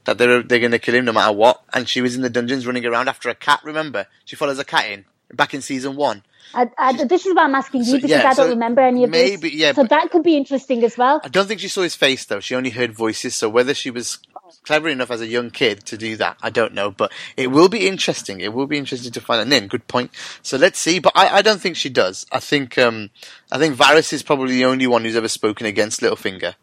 that 0.05 0.17
they're 0.17 0.43
they're 0.43 0.59
going 0.59 0.71
to 0.71 0.79
kill 0.79 0.95
him 0.95 1.05
no 1.05 1.11
matter 1.13 1.33
what. 1.33 1.63
And 1.73 1.89
she 1.89 2.01
was 2.01 2.15
in 2.15 2.21
the 2.21 2.29
dungeons 2.29 2.67
running 2.67 2.85
around 2.85 3.09
after 3.09 3.29
a 3.29 3.35
cat. 3.35 3.61
Remember, 3.63 4.05
she 4.25 4.35
follows 4.35 4.59
a 4.59 4.65
cat 4.65 4.85
in 4.89 5.05
back 5.33 5.53
in 5.53 5.61
season 5.61 5.95
one. 5.95 6.23
I, 6.53 6.67
I, 6.79 7.03
this 7.05 7.27
is 7.27 7.35
why 7.35 7.43
I'm 7.43 7.53
asking 7.53 7.81
you 7.81 7.85
So, 7.85 7.93
because 7.97 8.09
yeah, 8.09 8.19
I 8.21 8.33
don't 8.33 8.47
so 8.47 8.49
remember 8.49 8.81
any 8.81 9.03
of 9.03 9.11
maybe- 9.11 9.49
this. 9.49 9.53
yeah, 9.53 9.73
so 9.73 9.83
that 9.83 10.09
could 10.09 10.23
be 10.23 10.35
interesting 10.35 10.83
as 10.83 10.97
well. 10.97 11.21
I 11.23 11.27
don't 11.27 11.47
think 11.47 11.59
she 11.59 11.67
saw 11.67 11.83
his 11.83 11.93
face 11.93 12.25
though. 12.25 12.39
She 12.39 12.55
only 12.55 12.71
heard 12.71 12.91
voices. 12.93 13.35
So 13.35 13.49
whether 13.49 13.75
she 13.75 13.91
was 13.91 14.17
clever 14.63 14.89
enough 14.89 15.11
as 15.11 15.21
a 15.21 15.27
young 15.27 15.49
kid 15.49 15.85
to 15.85 15.97
do 15.97 16.15
that, 16.17 16.37
I 16.41 16.49
don't 16.49 16.73
know. 16.73 16.91
But 16.91 17.11
it 17.37 17.47
will 17.47 17.69
be 17.69 17.87
interesting. 17.87 18.41
It 18.41 18.53
will 18.53 18.67
be 18.67 18.77
interesting 18.77 19.11
to 19.11 19.21
find 19.21 19.41
out. 19.41 19.47
Nin, 19.47 19.67
good 19.67 19.87
point. 19.87 20.11
So 20.41 20.57
let's 20.57 20.79
see. 20.79 20.99
But 20.99 21.13
I, 21.15 21.37
I 21.37 21.41
don't 21.41 21.61
think 21.61 21.75
she 21.75 21.89
does. 21.89 22.25
I 22.31 22.39
think 22.39 22.77
um, 22.77 23.09
I 23.51 23.57
think 23.57 23.75
Varys 23.75 24.13
is 24.13 24.23
probably 24.23 24.53
the 24.53 24.65
only 24.65 24.87
one 24.87 25.03
who's 25.03 25.15
ever 25.15 25.27
spoken 25.27 25.65
against 25.65 26.01
Littlefinger. 26.01 26.55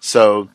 So 0.00 0.50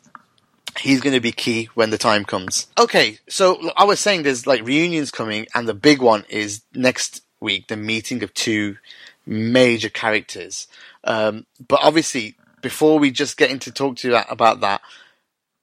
he's 0.78 1.00
going 1.00 1.14
to 1.14 1.20
be 1.20 1.32
key 1.32 1.68
when 1.74 1.90
the 1.90 1.98
time 1.98 2.24
comes. 2.24 2.66
Okay, 2.78 3.18
so 3.28 3.70
I 3.76 3.84
was 3.84 4.00
saying 4.00 4.22
there's 4.22 4.46
like 4.46 4.64
reunions 4.64 5.10
coming, 5.10 5.46
and 5.54 5.68
the 5.68 5.74
big 5.74 6.00
one 6.00 6.24
is 6.28 6.62
next 6.74 7.22
week, 7.40 7.68
the 7.68 7.76
meeting 7.76 8.22
of 8.22 8.34
two 8.34 8.76
major 9.24 9.88
characters. 9.88 10.68
Um, 11.04 11.46
but 11.66 11.80
obviously, 11.82 12.36
before 12.62 12.98
we 12.98 13.10
just 13.10 13.36
get 13.36 13.50
into 13.50 13.70
talk 13.70 13.96
to 13.96 14.08
you 14.08 14.16
about 14.28 14.60
that, 14.60 14.80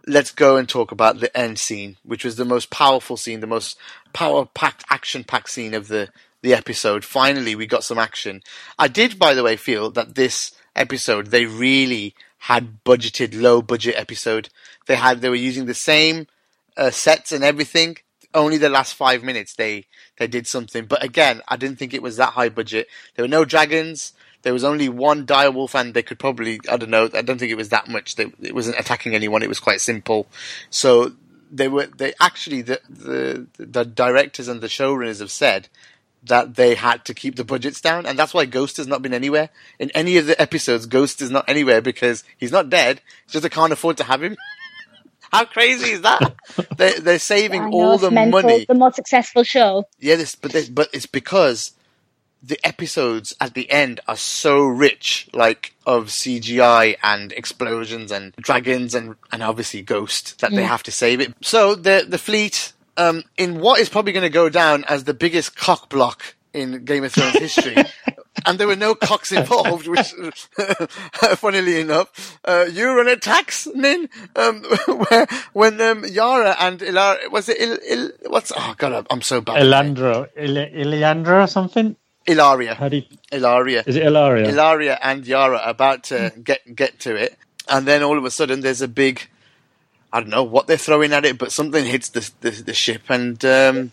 let's 0.07 0.31
go 0.31 0.57
and 0.57 0.67
talk 0.67 0.91
about 0.91 1.19
the 1.19 1.35
end 1.37 1.59
scene, 1.59 1.97
which 2.03 2.25
was 2.25 2.35
the 2.35 2.45
most 2.45 2.69
powerful 2.69 3.17
scene, 3.17 3.39
the 3.39 3.47
most 3.47 3.77
power-packed, 4.13 4.83
action-packed 4.89 5.49
scene 5.49 5.73
of 5.73 5.87
the 5.87 6.09
the 6.41 6.53
episode. 6.53 7.05
Finally, 7.05 7.55
we 7.55 7.65
got 7.65 7.85
some 7.85 7.97
action. 7.97 8.41
I 8.77 8.89
did, 8.89 9.17
by 9.17 9.33
the 9.33 9.43
way, 9.43 9.55
feel 9.55 9.89
that 9.91 10.15
this 10.15 10.51
episode 10.75 11.27
they 11.27 11.45
really 11.45 12.15
had 12.39 12.83
budgeted 12.83 13.39
low 13.41 13.61
budget 13.61 13.95
episode. 13.97 14.49
They 14.85 14.95
had 14.95 15.21
they 15.21 15.29
were 15.29 15.35
using 15.35 15.65
the 15.65 15.73
same 15.73 16.27
uh, 16.75 16.91
sets 16.91 17.31
and 17.31 17.43
everything. 17.43 17.97
Only 18.33 18.57
the 18.57 18.67
last 18.67 18.95
five 18.95 19.23
minutes 19.23 19.55
they 19.55 19.85
they 20.17 20.27
did 20.27 20.47
something. 20.47 20.85
But 20.85 21.03
again, 21.03 21.41
I 21.47 21.55
didn't 21.55 21.79
think 21.79 21.93
it 21.93 22.01
was 22.01 22.17
that 22.17 22.33
high 22.33 22.49
budget. 22.49 22.87
There 23.15 23.23
were 23.23 23.29
no 23.29 23.45
dragons. 23.45 24.11
There 24.43 24.53
was 24.53 24.63
only 24.63 24.89
one 24.89 25.25
direwolf, 25.25 25.73
and 25.73 25.93
they 25.93 26.03
could 26.03 26.19
probably 26.19 26.59
I 26.69 26.77
don't 26.77 26.89
know. 26.89 27.09
I 27.13 27.21
don't 27.21 27.37
think 27.37 27.51
it 27.51 27.57
was 27.57 27.69
that 27.69 27.87
much. 27.87 28.15
They, 28.15 28.31
it 28.41 28.53
wasn't 28.53 28.79
attacking 28.79 29.15
anyone. 29.15 29.41
It 29.41 29.49
was 29.49 29.59
quite 29.59 29.81
simple. 29.81 30.27
So 30.69 31.13
they 31.51 31.67
were 31.67 31.87
they 31.87 32.13
actually 32.19 32.61
the 32.61 32.79
the 32.89 33.47
the 33.57 33.85
directors 33.85 34.47
and 34.47 34.61
the 34.61 34.67
showrunners 34.67 35.19
have 35.19 35.31
said 35.31 35.69
that 36.25 36.55
they 36.55 36.75
had 36.75 37.03
to 37.05 37.13
keep 37.13 37.35
the 37.35 37.43
budgets 37.43 37.81
down, 37.81 38.05
and 38.05 38.17
that's 38.17 38.33
why 38.33 38.45
Ghost 38.45 38.77
has 38.77 38.87
not 38.87 39.01
been 39.01 39.13
anywhere 39.13 39.49
in 39.79 39.91
any 39.91 40.17
of 40.17 40.25
the 40.25 40.39
episodes. 40.41 40.85
Ghost 40.85 41.21
is 41.21 41.29
not 41.29 41.45
anywhere 41.47 41.81
because 41.81 42.23
he's 42.37 42.51
not 42.51 42.69
dead. 42.69 43.01
It's 43.25 43.33
just 43.33 43.43
they 43.43 43.49
can't 43.49 43.73
afford 43.73 43.97
to 43.97 44.03
have 44.05 44.23
him. 44.23 44.37
How 45.31 45.45
crazy 45.45 45.91
is 45.91 46.01
that? 46.01 46.35
they, 46.77 46.99
they're 46.99 47.17
saving 47.17 47.71
know, 47.71 47.77
all 47.77 47.97
the 47.97 48.11
mental. 48.11 48.41
money. 48.41 48.65
The 48.65 48.75
more 48.75 48.93
successful 48.93 49.43
show. 49.43 49.85
Yeah, 49.99 50.15
this, 50.15 50.35
but 50.35 50.69
but 50.71 50.89
it's 50.93 51.07
because 51.07 51.71
the 52.45 52.59
episodes 52.67 53.33
at 53.39 53.53
the 53.53 53.71
end 53.71 54.01
are 54.07 54.17
so 54.17 54.63
rich, 54.65 55.29
like 55.33 55.73
of 55.85 56.07
CGI 56.07 56.97
and 57.01 57.31
explosions 57.31 58.11
and 58.11 58.33
dragons 58.35 58.93
and 58.93 59.15
and 59.31 59.41
obviously 59.41 59.81
ghosts 59.81 60.33
that 60.35 60.51
they 60.51 60.63
have 60.63 60.83
to 60.83 60.91
save 60.91 61.21
it. 61.21 61.33
So 61.41 61.75
the 61.75 62.05
the 62.07 62.17
fleet, 62.17 62.73
um, 62.97 63.23
in 63.37 63.59
what 63.61 63.79
is 63.79 63.89
probably 63.89 64.11
going 64.11 64.23
to 64.23 64.29
go 64.29 64.49
down 64.49 64.83
as 64.85 65.05
the 65.05 65.13
biggest 65.13 65.55
cock 65.55 65.89
block 65.89 66.35
in 66.53 66.83
Game 66.85 67.03
of 67.03 67.13
Thrones 67.13 67.37
history. 67.39 67.75
And 68.45 68.59
there 68.59 68.67
were 68.67 68.75
no 68.75 68.93
cocks 68.93 69.31
involved, 69.31 69.87
which, 69.87 70.09
funnily 71.37 71.79
enough, 71.79 72.37
uh, 72.43 72.65
you 72.69 72.89
run 72.95 73.07
a 73.07 73.15
tax, 73.15 73.67
Nin, 73.73 74.09
um, 74.35 74.63
where, 74.87 75.27
when, 75.53 75.79
um, 75.79 76.03
Yara 76.05 76.55
and 76.59 76.79
Ilar, 76.79 77.31
was 77.31 77.47
it 77.47 77.57
Il, 77.61 77.77
Il, 77.89 78.11
what's, 78.29 78.51
oh 78.55 78.75
god, 78.77 78.91
I'm- 78.93 79.07
I'm 79.11 79.21
so 79.21 79.39
bad. 79.39 79.57
at 79.57 79.85
names. 79.85 79.99
Il- 80.35 80.55
Iliandra 80.85 81.43
or 81.43 81.47
something? 81.47 81.95
Ellaria. 82.27 82.75
How 82.75 82.89
do 82.89 82.97
you, 82.97 83.03
Ellaria. 83.31 83.85
is 83.87 83.95
it 83.95 84.03
Ellaria? 84.03 84.47
Ellaria 84.47 84.97
and 85.01 85.25
Yara 85.25 85.57
are 85.57 85.69
about 85.69 86.03
to 86.05 86.31
get 86.43 86.75
get 86.75 86.99
to 87.01 87.15
it, 87.15 87.37
and 87.67 87.85
then 87.85 88.03
all 88.03 88.17
of 88.17 88.25
a 88.25 88.31
sudden 88.31 88.61
there's 88.61 88.81
a 88.81 88.87
big, 88.87 89.27
I 90.11 90.19
don't 90.21 90.29
know 90.29 90.43
what 90.43 90.67
they're 90.67 90.77
throwing 90.77 91.13
at 91.13 91.25
it, 91.25 91.37
but 91.37 91.51
something 91.51 91.85
hits 91.85 92.09
the 92.09 92.29
the, 92.41 92.51
the 92.51 92.73
ship 92.73 93.03
and 93.09 93.43
um, 93.43 93.91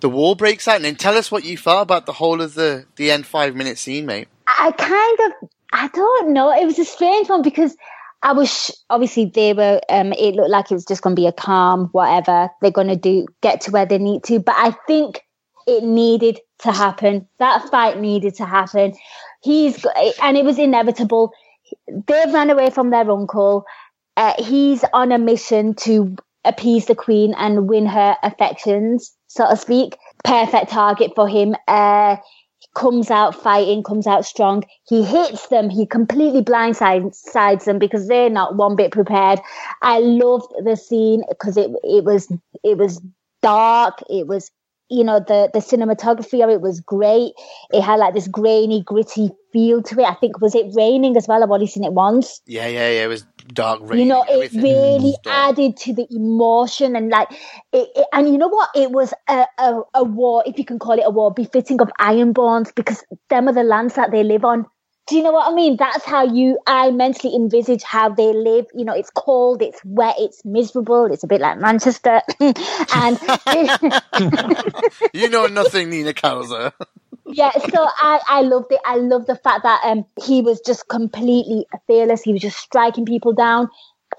the 0.00 0.08
war 0.08 0.34
breaks 0.36 0.66
out. 0.66 0.76
And 0.76 0.84
then 0.84 0.96
tell 0.96 1.16
us 1.16 1.30
what 1.30 1.44
you 1.44 1.56
thought 1.56 1.82
about 1.82 2.06
the 2.06 2.12
whole 2.12 2.40
of 2.40 2.54
the 2.54 2.86
the 2.96 3.10
end 3.10 3.26
five 3.26 3.54
minute 3.54 3.78
scene, 3.78 4.06
mate. 4.06 4.28
I 4.46 4.72
kind 4.72 5.18
of, 5.32 5.48
I 5.72 5.88
don't 5.88 6.32
know. 6.32 6.52
It 6.52 6.64
was 6.64 6.78
a 6.78 6.84
strange 6.84 7.28
one 7.28 7.42
because 7.42 7.76
I 8.22 8.32
was 8.32 8.52
sh- 8.52 8.70
obviously 8.88 9.26
they 9.26 9.52
were. 9.52 9.80
Um, 9.88 10.12
it 10.12 10.34
looked 10.34 10.50
like 10.50 10.70
it 10.70 10.74
was 10.74 10.84
just 10.84 11.02
going 11.02 11.14
to 11.14 11.20
be 11.20 11.26
a 11.26 11.32
calm, 11.32 11.88
whatever 11.92 12.50
they're 12.60 12.70
going 12.70 12.88
to 12.88 12.96
do, 12.96 13.26
get 13.40 13.62
to 13.62 13.70
where 13.70 13.86
they 13.86 13.98
need 13.98 14.24
to. 14.24 14.40
But 14.40 14.56
I 14.56 14.72
think 14.86 15.22
it 15.66 15.82
needed 15.84 16.40
to 16.60 16.72
happen. 16.72 17.26
That 17.38 17.68
fight 17.70 17.98
needed 17.98 18.34
to 18.36 18.44
happen. 18.44 18.94
He's 19.42 19.84
and 20.22 20.36
it 20.36 20.44
was 20.44 20.58
inevitable. 20.58 21.32
They've 21.88 22.32
ran 22.32 22.50
away 22.50 22.70
from 22.70 22.90
their 22.90 23.10
uncle. 23.10 23.64
Uh, 24.16 24.34
he's 24.42 24.84
on 24.92 25.12
a 25.12 25.18
mission 25.18 25.74
to 25.74 26.16
appease 26.44 26.86
the 26.86 26.94
queen 26.94 27.34
and 27.38 27.68
win 27.68 27.86
her 27.86 28.16
affections, 28.22 29.14
so 29.28 29.48
to 29.48 29.56
speak. 29.56 29.96
Perfect 30.24 30.70
target 30.70 31.12
for 31.14 31.28
him. 31.28 31.54
Uh, 31.68 32.16
comes 32.74 33.10
out 33.10 33.34
fighting, 33.34 33.82
comes 33.82 34.06
out 34.06 34.24
strong. 34.24 34.64
He 34.88 35.02
hits 35.02 35.48
them. 35.48 35.70
He 35.70 35.86
completely 35.86 36.42
blindsides 36.42 37.64
them 37.64 37.78
because 37.78 38.08
they're 38.08 38.30
not 38.30 38.56
one 38.56 38.76
bit 38.76 38.92
prepared. 38.92 39.40
I 39.82 39.98
loved 40.00 40.52
the 40.64 40.76
scene 40.76 41.22
because 41.28 41.56
it 41.56 41.70
it 41.82 42.04
was 42.04 42.32
it 42.62 42.78
was 42.78 43.00
dark. 43.42 44.00
It 44.08 44.26
was 44.26 44.50
you 44.90 45.04
know 45.04 45.20
the 45.20 45.50
the 45.52 45.60
cinematography 45.60 46.42
of 46.44 46.50
it 46.50 46.60
was 46.60 46.80
great. 46.80 47.32
It 47.72 47.82
had 47.82 47.96
like 47.96 48.14
this 48.14 48.28
grainy, 48.28 48.82
gritty 48.82 49.30
feel 49.52 49.82
to 49.82 50.00
it. 50.00 50.04
I 50.04 50.14
think 50.14 50.40
was 50.40 50.54
it 50.54 50.66
raining 50.74 51.16
as 51.16 51.26
well. 51.28 51.42
I've 51.42 51.50
only 51.50 51.66
seen 51.66 51.84
it 51.84 51.92
once 51.92 52.40
Yeah, 52.46 52.66
yeah, 52.66 52.90
yeah. 52.90 53.04
It 53.04 53.08
was 53.08 53.24
dark, 53.52 53.80
rain. 53.82 54.00
you 54.00 54.04
know 54.06 54.24
it 54.28 54.52
really 54.52 55.14
mm. 55.24 55.30
added 55.30 55.76
to 55.78 55.94
the 55.94 56.06
emotion 56.10 56.94
and 56.96 57.08
like 57.10 57.30
it, 57.72 57.88
it- 57.94 58.06
and 58.12 58.28
you 58.28 58.38
know 58.38 58.48
what 58.48 58.68
it 58.74 58.90
was 58.90 59.12
a, 59.28 59.46
a, 59.58 59.80
a 59.94 60.04
war 60.04 60.42
if 60.46 60.58
you 60.58 60.64
can 60.64 60.78
call 60.78 60.98
it 60.98 61.04
a 61.04 61.10
war 61.10 61.32
befitting 61.32 61.80
of 61.80 61.90
ironborns 62.00 62.74
because 62.74 63.02
them 63.28 63.48
are 63.48 63.52
the 63.54 63.62
lands 63.62 63.94
that 63.94 64.10
they 64.10 64.22
live 64.22 64.44
on 64.44 64.66
do 65.10 65.16
you 65.16 65.22
know 65.24 65.32
what 65.32 65.50
i 65.50 65.54
mean? 65.54 65.76
That's 65.76 66.04
how 66.04 66.22
you 66.24 66.58
i 66.66 66.90
mentally 66.92 67.34
envisage 67.34 67.82
how 67.82 68.08
they 68.08 68.32
live. 68.32 68.66
You 68.74 68.84
know 68.84 68.94
it's 68.94 69.10
cold 69.10 69.60
it's 69.60 69.80
wet 69.84 70.14
it's 70.18 70.44
miserable 70.44 71.06
it's 71.06 71.24
a 71.24 71.26
bit 71.26 71.40
like 71.40 71.58
manchester. 71.58 72.22
And 72.94 73.18
You 75.12 75.28
know 75.28 75.46
nothing, 75.46 75.90
Nina 75.90 76.12
Kauser. 76.14 76.72
yeah 77.26 77.52
so 77.52 77.86
i 77.98 78.20
i 78.28 78.40
loved 78.42 78.72
it. 78.72 78.80
I 78.84 78.96
love 78.96 79.26
the 79.26 79.36
fact 79.36 79.62
that 79.64 79.80
um 79.84 80.04
he 80.24 80.42
was 80.42 80.60
just 80.60 80.88
completely 80.88 81.66
fearless. 81.86 82.22
He 82.22 82.32
was 82.32 82.42
just 82.42 82.56
striking 82.58 83.04
people 83.04 83.32
down 83.32 83.68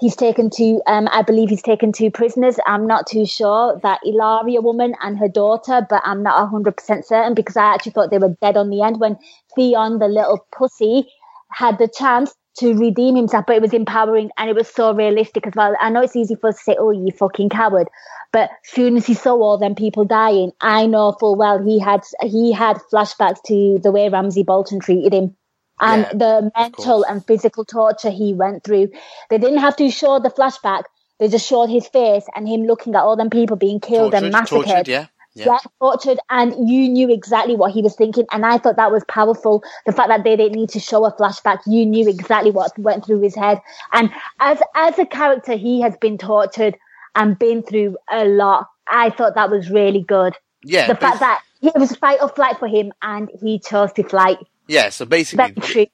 he's 0.02 0.16
taken 0.16 0.50
two 0.50 0.82
um 0.88 1.08
i 1.12 1.22
believe 1.22 1.50
he's 1.50 1.62
taken 1.62 1.94
two 1.94 2.12
prisoners. 2.12 2.58
I'm 2.66 2.86
not 2.88 3.08
too 3.08 3.26
sure 3.26 3.80
that 3.84 4.02
Ellaria 4.06 4.62
woman 4.62 4.96
and 5.02 5.18
her 5.18 5.30
daughter 5.30 5.86
but 5.90 6.02
i'm 6.04 6.22
not 6.24 6.52
100% 6.52 7.06
certain 7.06 7.34
because 7.34 7.56
i 7.56 7.74
actually 7.74 7.94
thought 7.94 8.12
they 8.12 8.18
were 8.18 8.36
dead 8.42 8.58
on 8.58 8.70
the 8.70 8.82
end 8.82 9.00
when 9.00 9.18
theon 9.56 10.00
the 10.00 10.08
little 10.08 10.46
pussy 10.58 11.08
had 11.52 11.78
the 11.78 11.88
chance 11.88 12.36
to 12.58 12.74
redeem 12.74 13.16
himself 13.16 13.46
but 13.48 13.56
it 13.56 13.62
was 13.62 13.74
empowering 13.74 14.30
and 14.38 14.50
it 14.50 14.56
was 14.56 14.68
so 14.68 14.94
realistic 14.94 15.48
as 15.48 15.54
well. 15.56 15.74
I 15.80 15.90
know 15.90 16.02
it's 16.02 16.18
easy 16.18 16.36
for 16.36 16.50
us 16.50 16.58
to 16.58 16.64
say 16.64 16.76
oh 16.78 16.92
you 16.92 17.12
fucking 17.18 17.50
coward 17.50 17.88
but 18.34 18.50
soon 18.64 18.98
as 18.98 19.06
he 19.06 19.14
saw 19.14 19.36
all 19.36 19.58
them 19.58 19.76
people 19.76 20.06
dying, 20.06 20.52
I 20.62 20.86
know 20.86 21.12
full 21.20 21.36
well 21.36 21.62
he 21.62 21.80
had 21.80 22.02
he 22.24 22.52
had 22.52 22.78
flashbacks 22.92 23.42
to 23.48 23.80
the 23.84 23.92
way 23.92 24.10
Ramsay 24.10 24.44
Bolton 24.44 24.80
treated 24.80 25.14
him 25.14 25.36
and 25.82 26.04
Yeah, 26.04 26.14
the 26.14 26.52
mental 26.56 27.04
and 27.04 27.26
physical 27.26 27.66
torture 27.66 28.12
he 28.12 28.34
went 28.34 28.64
through. 28.64 28.90
They 29.30 29.38
didn't 29.38 29.60
have 29.60 29.76
to 29.78 29.90
show 29.90 30.20
the 30.20 30.30
flashback; 30.30 30.84
they 31.20 31.28
just 31.28 31.48
showed 31.48 31.70
his 31.70 31.88
face 31.88 32.26
and 32.36 32.48
him 32.48 32.66
looking 32.66 32.96
at 32.96 33.02
all 33.02 33.18
them 33.18 33.30
people 33.30 33.58
being 33.58 33.80
killed 33.80 34.14
and 34.14 34.32
massacred. 34.32 34.68
tortured, 34.68 34.88
yeah. 34.88 35.08
Yeah. 35.34 35.58
tortured, 35.80 36.20
and 36.30 36.70
you 36.70 36.90
knew 36.90 37.10
exactly 37.10 37.56
what 37.56 37.72
he 37.72 37.82
was 37.82 37.96
thinking, 37.96 38.26
and 38.32 38.46
I 38.46 38.58
thought 38.58 38.76
that 38.76 38.92
was 38.92 39.04
powerful. 39.08 39.64
The 39.86 39.94
fact 39.94 40.10
that 40.10 40.26
they 40.26 40.36
didn't 40.36 40.58
need 40.58 40.70
to 40.72 40.80
show 40.80 41.06
a 41.06 41.16
flashback, 41.16 41.60
you 41.66 41.86
knew 41.86 42.10
exactly 42.10 42.52
what 42.52 42.78
went 42.78 43.06
through 43.06 43.22
his 43.22 43.36
head, 43.36 43.62
and 43.94 44.12
as 44.42 44.62
as 44.76 45.00
a 45.00 45.06
character, 45.06 45.56
he 45.56 45.80
has 45.82 45.96
been 45.98 46.18
tortured 46.18 46.76
and 47.16 47.40
been 47.40 47.64
through 47.64 47.98
a 48.12 48.26
lot. 48.26 48.68
I 48.88 49.10
thought 49.10 49.36
that 49.36 49.50
was 49.50 49.70
really 49.70 50.04
good. 50.04 50.36
Yeah, 50.64 50.88
the 50.88 50.96
fact 50.96 51.22
that 51.22 51.42
it 51.62 51.76
was 51.76 51.96
fight 51.96 52.20
or 52.22 52.28
flight 52.28 52.58
for 52.60 52.68
him, 52.68 52.92
and 53.02 53.30
he 53.42 53.60
chose 53.60 53.94
to 53.94 54.04
flight. 54.04 54.38
Yeah, 54.68 54.90
so 54.90 55.06
basically, 55.06 55.52
Very 55.54 55.68
true. 55.74 55.86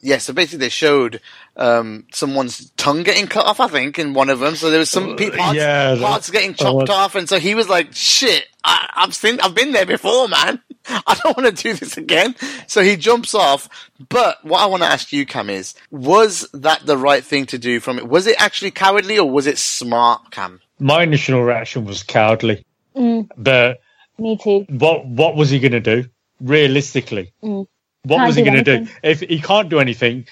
yeah, 0.00 0.18
so 0.18 0.32
basically 0.32 0.58
they 0.58 0.68
showed 0.68 1.20
um, 1.56 2.06
someone's 2.12 2.70
tongue 2.72 3.02
getting 3.02 3.26
cut 3.26 3.46
off, 3.46 3.60
I 3.60 3.68
think, 3.68 3.98
in 3.98 4.14
one 4.14 4.28
of 4.30 4.38
them. 4.40 4.56
So 4.56 4.70
there 4.70 4.78
was 4.78 4.90
some 4.90 5.16
pe- 5.16 5.30
parts, 5.30 5.56
yeah, 5.56 5.94
that- 5.94 6.00
parts 6.02 6.30
getting 6.30 6.54
chopped 6.54 6.74
was- 6.88 6.90
off, 6.90 7.14
and 7.14 7.28
so 7.28 7.38
he 7.38 7.54
was 7.54 7.68
like, 7.68 7.88
"Shit, 7.94 8.44
I, 8.64 8.88
I've 8.96 9.14
seen, 9.14 9.40
I've 9.40 9.54
been 9.54 9.72
there 9.72 9.86
before, 9.86 10.28
man. 10.28 10.60
I 10.88 11.18
don't 11.22 11.36
want 11.36 11.54
to 11.56 11.62
do 11.62 11.72
this 11.74 11.96
again." 11.96 12.34
So 12.66 12.82
he 12.82 12.96
jumps 12.96 13.34
off. 13.34 13.68
But 14.08 14.44
what 14.44 14.60
I 14.60 14.66
want 14.66 14.82
to 14.82 14.88
ask 14.88 15.12
you, 15.12 15.24
Cam, 15.26 15.48
is 15.50 15.74
was 15.90 16.48
that 16.52 16.84
the 16.86 16.96
right 16.98 17.24
thing 17.24 17.46
to 17.46 17.58
do? 17.58 17.80
From 17.80 17.98
it, 17.98 18.08
was 18.08 18.26
it 18.26 18.36
actually 18.38 18.70
cowardly 18.72 19.18
or 19.18 19.30
was 19.30 19.46
it 19.46 19.58
smart, 19.58 20.30
Cam? 20.30 20.60
My 20.78 21.02
initial 21.04 21.42
reaction 21.42 21.84
was 21.84 22.02
cowardly, 22.02 22.64
Mm, 22.96 23.28
but 23.36 23.80
me 24.18 24.36
too. 24.36 24.66
what 24.70 25.06
what 25.06 25.36
was 25.36 25.50
he 25.50 25.58
going 25.60 25.72
to 25.72 25.80
do 25.80 26.08
realistically? 26.40 27.32
Mm. 27.42 27.66
What 28.02 28.16
Can't 28.16 28.26
was 28.28 28.36
he 28.36 28.42
going 28.42 28.64
to 28.64 28.78
do 28.78 28.88
if 29.02 29.20
he 29.20 29.40
can't 29.40 29.68
do 29.68 29.78
anything? 29.78 30.26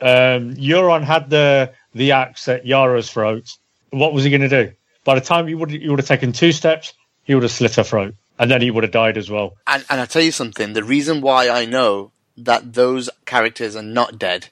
Um, 0.00 0.54
Euron 0.54 1.02
had 1.04 1.28
the 1.28 1.72
the 1.94 2.12
axe 2.12 2.48
at 2.48 2.64
Yara's 2.64 3.10
throat. 3.10 3.50
What 3.90 4.12
was 4.12 4.24
he 4.24 4.30
going 4.30 4.48
to 4.48 4.48
do? 4.48 4.72
By 5.04 5.14
the 5.16 5.20
time 5.20 5.46
he 5.46 5.54
would 5.54 5.70
he 5.70 5.88
would 5.88 5.98
have 5.98 6.08
taken 6.08 6.32
two 6.32 6.52
steps, 6.52 6.94
he 7.24 7.34
would 7.34 7.42
have 7.42 7.52
slit 7.52 7.76
her 7.76 7.84
throat, 7.84 8.14
and 8.38 8.50
then 8.50 8.62
he 8.62 8.70
would 8.70 8.84
have 8.84 8.92
died 8.92 9.18
as 9.18 9.30
well. 9.30 9.56
And, 9.66 9.84
and 9.90 10.00
I 10.00 10.06
tell 10.06 10.22
you 10.22 10.32
something, 10.32 10.72
the 10.72 10.84
reason 10.84 11.20
why 11.20 11.48
I 11.48 11.66
know 11.66 12.12
that 12.36 12.72
those 12.72 13.10
characters 13.26 13.76
are 13.76 13.82
not 13.82 14.18
dead 14.18 14.48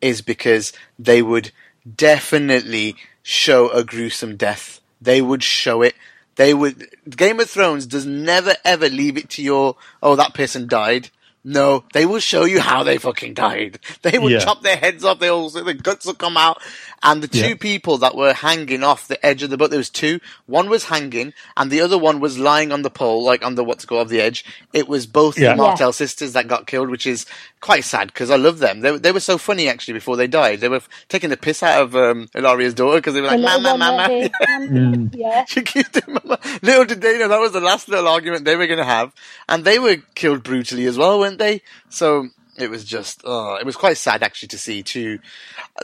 is 0.00 0.22
because 0.22 0.72
they 0.98 1.22
would 1.22 1.50
definitely 1.96 2.96
show 3.22 3.68
a 3.70 3.82
gruesome 3.82 4.36
death. 4.36 4.80
They 5.00 5.20
would 5.20 5.42
show 5.42 5.82
it. 5.82 5.94
They 6.36 6.54
would. 6.54 6.88
Game 7.08 7.40
of 7.40 7.50
Thrones 7.50 7.86
does 7.86 8.06
never 8.06 8.54
ever 8.64 8.88
leave 8.88 9.16
it 9.16 9.28
to 9.30 9.42
your, 9.42 9.76
oh, 10.02 10.16
that 10.16 10.34
person 10.34 10.66
died. 10.68 11.10
No, 11.44 11.84
they 11.92 12.06
will 12.06 12.20
show 12.20 12.44
you 12.44 12.60
how 12.60 12.84
they 12.84 12.98
fucking 12.98 13.34
died. 13.34 13.80
They 14.02 14.18
will 14.18 14.30
Yeah. 14.30 14.38
chop 14.38 14.62
their 14.62 14.76
heads 14.76 15.04
off. 15.04 15.18
They 15.18 15.28
also 15.28 15.64
the 15.64 15.74
guts 15.74 16.06
will 16.06 16.14
come 16.14 16.36
out. 16.36 16.62
And 17.04 17.22
the 17.22 17.28
two 17.28 17.48
Yeah. 17.50 17.54
people 17.56 17.98
that 17.98 18.14
were 18.14 18.32
hanging 18.32 18.84
off 18.84 19.08
the 19.08 19.24
edge 19.26 19.42
of 19.42 19.50
the 19.50 19.56
boat, 19.56 19.70
there 19.70 19.78
was 19.78 19.90
two. 19.90 20.20
One 20.46 20.68
was 20.68 20.84
hanging, 20.84 21.32
and 21.56 21.70
the 21.70 21.80
other 21.80 21.98
one 21.98 22.20
was 22.20 22.38
lying 22.38 22.70
on 22.70 22.82
the 22.82 22.90
pole, 22.90 23.24
like 23.24 23.44
on 23.44 23.56
the 23.56 23.64
what's 23.64 23.84
it 23.84 23.88
called 23.88 24.02
of 24.02 24.08
the 24.08 24.20
edge. 24.20 24.44
It 24.72 24.86
was 24.88 25.06
both 25.06 25.36
Yeah. 25.38 25.50
the 25.50 25.56
Martell 25.56 25.92
sisters 25.92 26.32
that 26.34 26.46
got 26.46 26.66
killed, 26.66 26.90
which 26.90 27.06
is 27.06 27.26
quite 27.60 27.84
sad 27.84 28.08
because 28.08 28.30
I 28.30 28.36
love 28.36 28.58
them. 28.60 28.80
They, 28.80 28.96
they 28.98 29.12
were 29.12 29.20
so 29.20 29.36
funny 29.38 29.68
actually 29.68 29.94
before 29.94 30.16
they 30.16 30.26
died. 30.28 30.60
They 30.60 30.68
were 30.68 30.80
taking 31.08 31.30
the 31.30 31.36
piss 31.36 31.62
out 31.62 31.82
of 31.82 31.96
um, 31.96 32.28
Ellaria's 32.34 32.74
daughter 32.74 32.98
because 32.98 33.14
they 33.14 33.20
were 33.20 33.28
like, 33.28 33.40
little 33.40 33.60
"Mama, 33.78 33.94
one 33.96 34.30
mama." 34.40 35.08
yeah. 35.12 35.44
She 35.46 35.62
keeps 35.62 35.88
doing 35.90 36.18
mama. 36.24 36.38
Little 36.62 36.84
did 36.84 37.00
they 37.00 37.18
know 37.18 37.28
that 37.28 37.40
was 37.40 37.52
the 37.52 37.60
last 37.60 37.88
little 37.88 38.08
argument 38.08 38.44
they 38.44 38.56
were 38.56 38.66
going 38.66 38.78
to 38.78 38.84
have, 38.84 39.12
and 39.48 39.64
they 39.64 39.78
were 39.78 39.96
killed 40.14 40.42
brutally 40.42 40.86
as 40.86 40.96
well, 40.98 41.18
weren't 41.18 41.38
they? 41.38 41.62
So 41.88 42.28
it 42.62 42.70
was 42.70 42.84
just, 42.84 43.20
oh, 43.24 43.56
it 43.56 43.66
was 43.66 43.76
quite 43.76 43.96
sad 43.96 44.22
actually 44.22 44.48
to 44.48 44.58
see 44.58 44.82
two. 44.82 45.18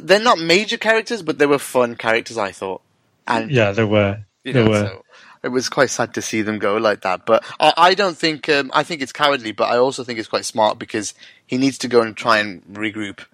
They're 0.00 0.20
not 0.20 0.38
major 0.38 0.76
characters, 0.78 1.22
but 1.22 1.38
they 1.38 1.46
were 1.46 1.58
fun 1.58 1.96
characters, 1.96 2.38
I 2.38 2.52
thought. 2.52 2.80
And 3.26 3.50
Yeah, 3.50 3.72
there 3.72 3.86
were. 3.86 4.24
you 4.44 4.52
there 4.52 4.64
know, 4.64 4.70
were. 4.70 4.80
so 4.86 5.04
it 5.42 5.48
was 5.48 5.68
quite 5.68 5.90
sad 5.90 6.14
to 6.14 6.22
see 6.22 6.42
them 6.42 6.58
go 6.58 6.76
like 6.76 7.02
that. 7.02 7.26
But 7.26 7.44
I, 7.60 7.72
I 7.76 7.94
don't 7.94 8.16
think 8.16 8.48
um, 8.48 8.70
I 8.74 8.82
think 8.82 9.02
it's 9.02 9.12
cowardly, 9.12 9.52
but 9.52 9.70
I 9.70 9.76
also 9.76 10.04
think 10.04 10.18
it's 10.18 10.28
quite 10.28 10.44
smart 10.44 10.78
because 10.78 11.14
he 11.46 11.58
needs 11.58 11.78
to 11.78 11.88
go 11.88 12.00
and 12.00 12.16
try 12.16 12.38
and 12.38 12.62
regroup 12.64 13.24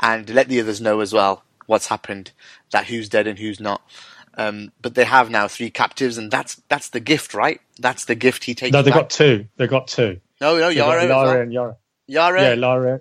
and 0.00 0.28
let 0.30 0.48
the 0.48 0.60
others 0.60 0.80
know 0.80 1.00
as 1.00 1.12
well 1.12 1.44
what's 1.66 1.86
happened, 1.88 2.32
that 2.72 2.86
who's 2.86 3.08
dead 3.08 3.26
and 3.26 3.38
who's 3.38 3.60
not. 3.60 3.82
Um, 4.34 4.72
but 4.80 4.94
they 4.94 5.04
have 5.04 5.28
now 5.30 5.46
three 5.46 5.70
captives, 5.70 6.16
and 6.18 6.30
that's 6.30 6.60
that's 6.68 6.88
the 6.88 7.00
gift, 7.00 7.34
right? 7.34 7.60
That's 7.78 8.06
the 8.06 8.14
gift 8.14 8.44
he 8.44 8.54
takes. 8.54 8.72
No, 8.72 8.80
they 8.82 8.90
back. 8.90 9.00
got 9.00 9.10
two. 9.10 9.46
They 9.58 9.66
got 9.66 9.88
two. 9.88 10.20
no, 10.40 10.54
no, 10.54 10.60
got 10.60 10.74
Yara, 10.74 11.06
well. 11.06 11.28
and 11.40 11.52
Yara. 11.52 11.76
Yara, 12.06 12.42
Yeah, 12.42 12.54
Lara. 12.54 13.00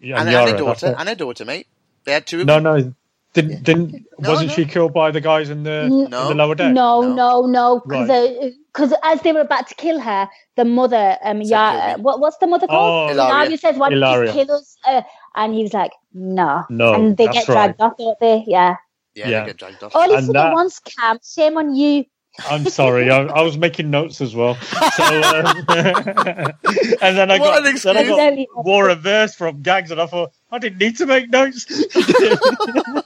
Yeah, 0.00 0.18
and, 0.20 0.28
and 0.28 0.30
Yara. 0.32 0.50
and 0.50 0.60
a 0.60 0.64
that's 0.64 0.80
daughter, 0.80 0.96
and 0.98 1.08
a 1.08 1.14
daughter, 1.14 1.44
mate. 1.44 1.66
They 2.04 2.12
had 2.12 2.26
two. 2.26 2.44
No, 2.44 2.58
no, 2.58 2.92
didn't 3.32 3.62
didn't 3.64 3.92
No, 4.18 4.30
wasn't 4.30 4.48
no. 4.50 4.54
she 4.54 4.64
killed 4.64 4.92
by 4.94 5.10
the 5.10 5.20
guys 5.20 5.50
in 5.50 5.62
the, 5.62 5.82
in 5.84 6.04
No. 6.10 6.28
the 6.28 6.34
lower 6.34 6.54
deck? 6.54 6.72
No, 6.72 7.02
No. 7.02 7.14
no, 7.14 7.46
no, 7.46 7.80
because 7.80 8.94
as 9.02 9.20
they 9.22 9.32
were 9.32 9.40
about 9.40 9.66
to 9.68 9.74
kill 9.74 9.98
her, 10.00 10.28
the 10.56 10.64
mother, 10.64 11.18
um, 11.22 11.42
Said 11.44 11.50
yeah, 11.50 11.88
kill 11.90 11.98
me. 11.98 12.02
what, 12.04 12.20
what's 12.20 12.38
the 12.38 12.46
mother 12.46 12.66
called? 12.66 13.10
Oh, 13.10 13.14
Ellaria. 13.14 13.30
Ellaria 13.48 13.58
says, 13.58 13.76
"Why 13.76 13.90
don't 13.90 14.26
you 14.26 14.32
kill 14.32 14.52
us?" 14.52 14.76
Uh, 14.86 15.02
and 15.34 15.54
he 15.54 15.62
was 15.62 15.74
like, 15.74 15.92
"No, 16.14 16.64
No, 16.70 16.94
and 16.94 17.16
they 17.16 17.26
that's 17.26 17.38
get 17.38 17.46
dragged 17.46 17.80
right. 17.80 17.86
off, 17.86 17.96
don't 17.98 18.18
they? 18.20 18.44
Yeah. 18.46 18.76
Yeah, 19.14 19.28
Yeah. 19.28 19.40
they 19.40 19.46
get 19.48 19.56
dragged 19.58 19.82
off. 19.82 19.96
Only 19.96 20.16
And 20.16 20.26
for 20.26 20.32
that- 20.34 20.48
the 20.50 20.54
once, 20.54 20.78
Cam. 20.80 21.18
Shame 21.24 21.56
on 21.58 21.74
you. 21.74 22.04
I'm 22.48 22.64
sorry, 22.66 23.10
I, 23.10 23.22
I 23.24 23.42
was 23.42 23.56
making 23.56 23.90
notes 23.90 24.20
as 24.20 24.34
well. 24.34 24.56
So, 24.56 25.04
um, 25.04 25.64
and 25.68 27.16
then 27.16 27.30
I 27.30 27.38
What 27.38 27.62
got 27.62 27.66
an 27.66 27.76
then 27.82 27.96
I 27.96 28.04
got 28.06 28.32
excuse. 28.34 28.48
wore 28.56 28.88
a 28.90 28.94
verse 28.94 29.34
from 29.34 29.62
gags, 29.62 29.90
and 29.90 30.00
I 30.00 30.06
thought 30.06 30.32
I 30.50 30.58
didn't 30.58 30.78
need 30.78 30.96
to 30.98 31.06
make 31.06 31.30
notes. 31.30 31.66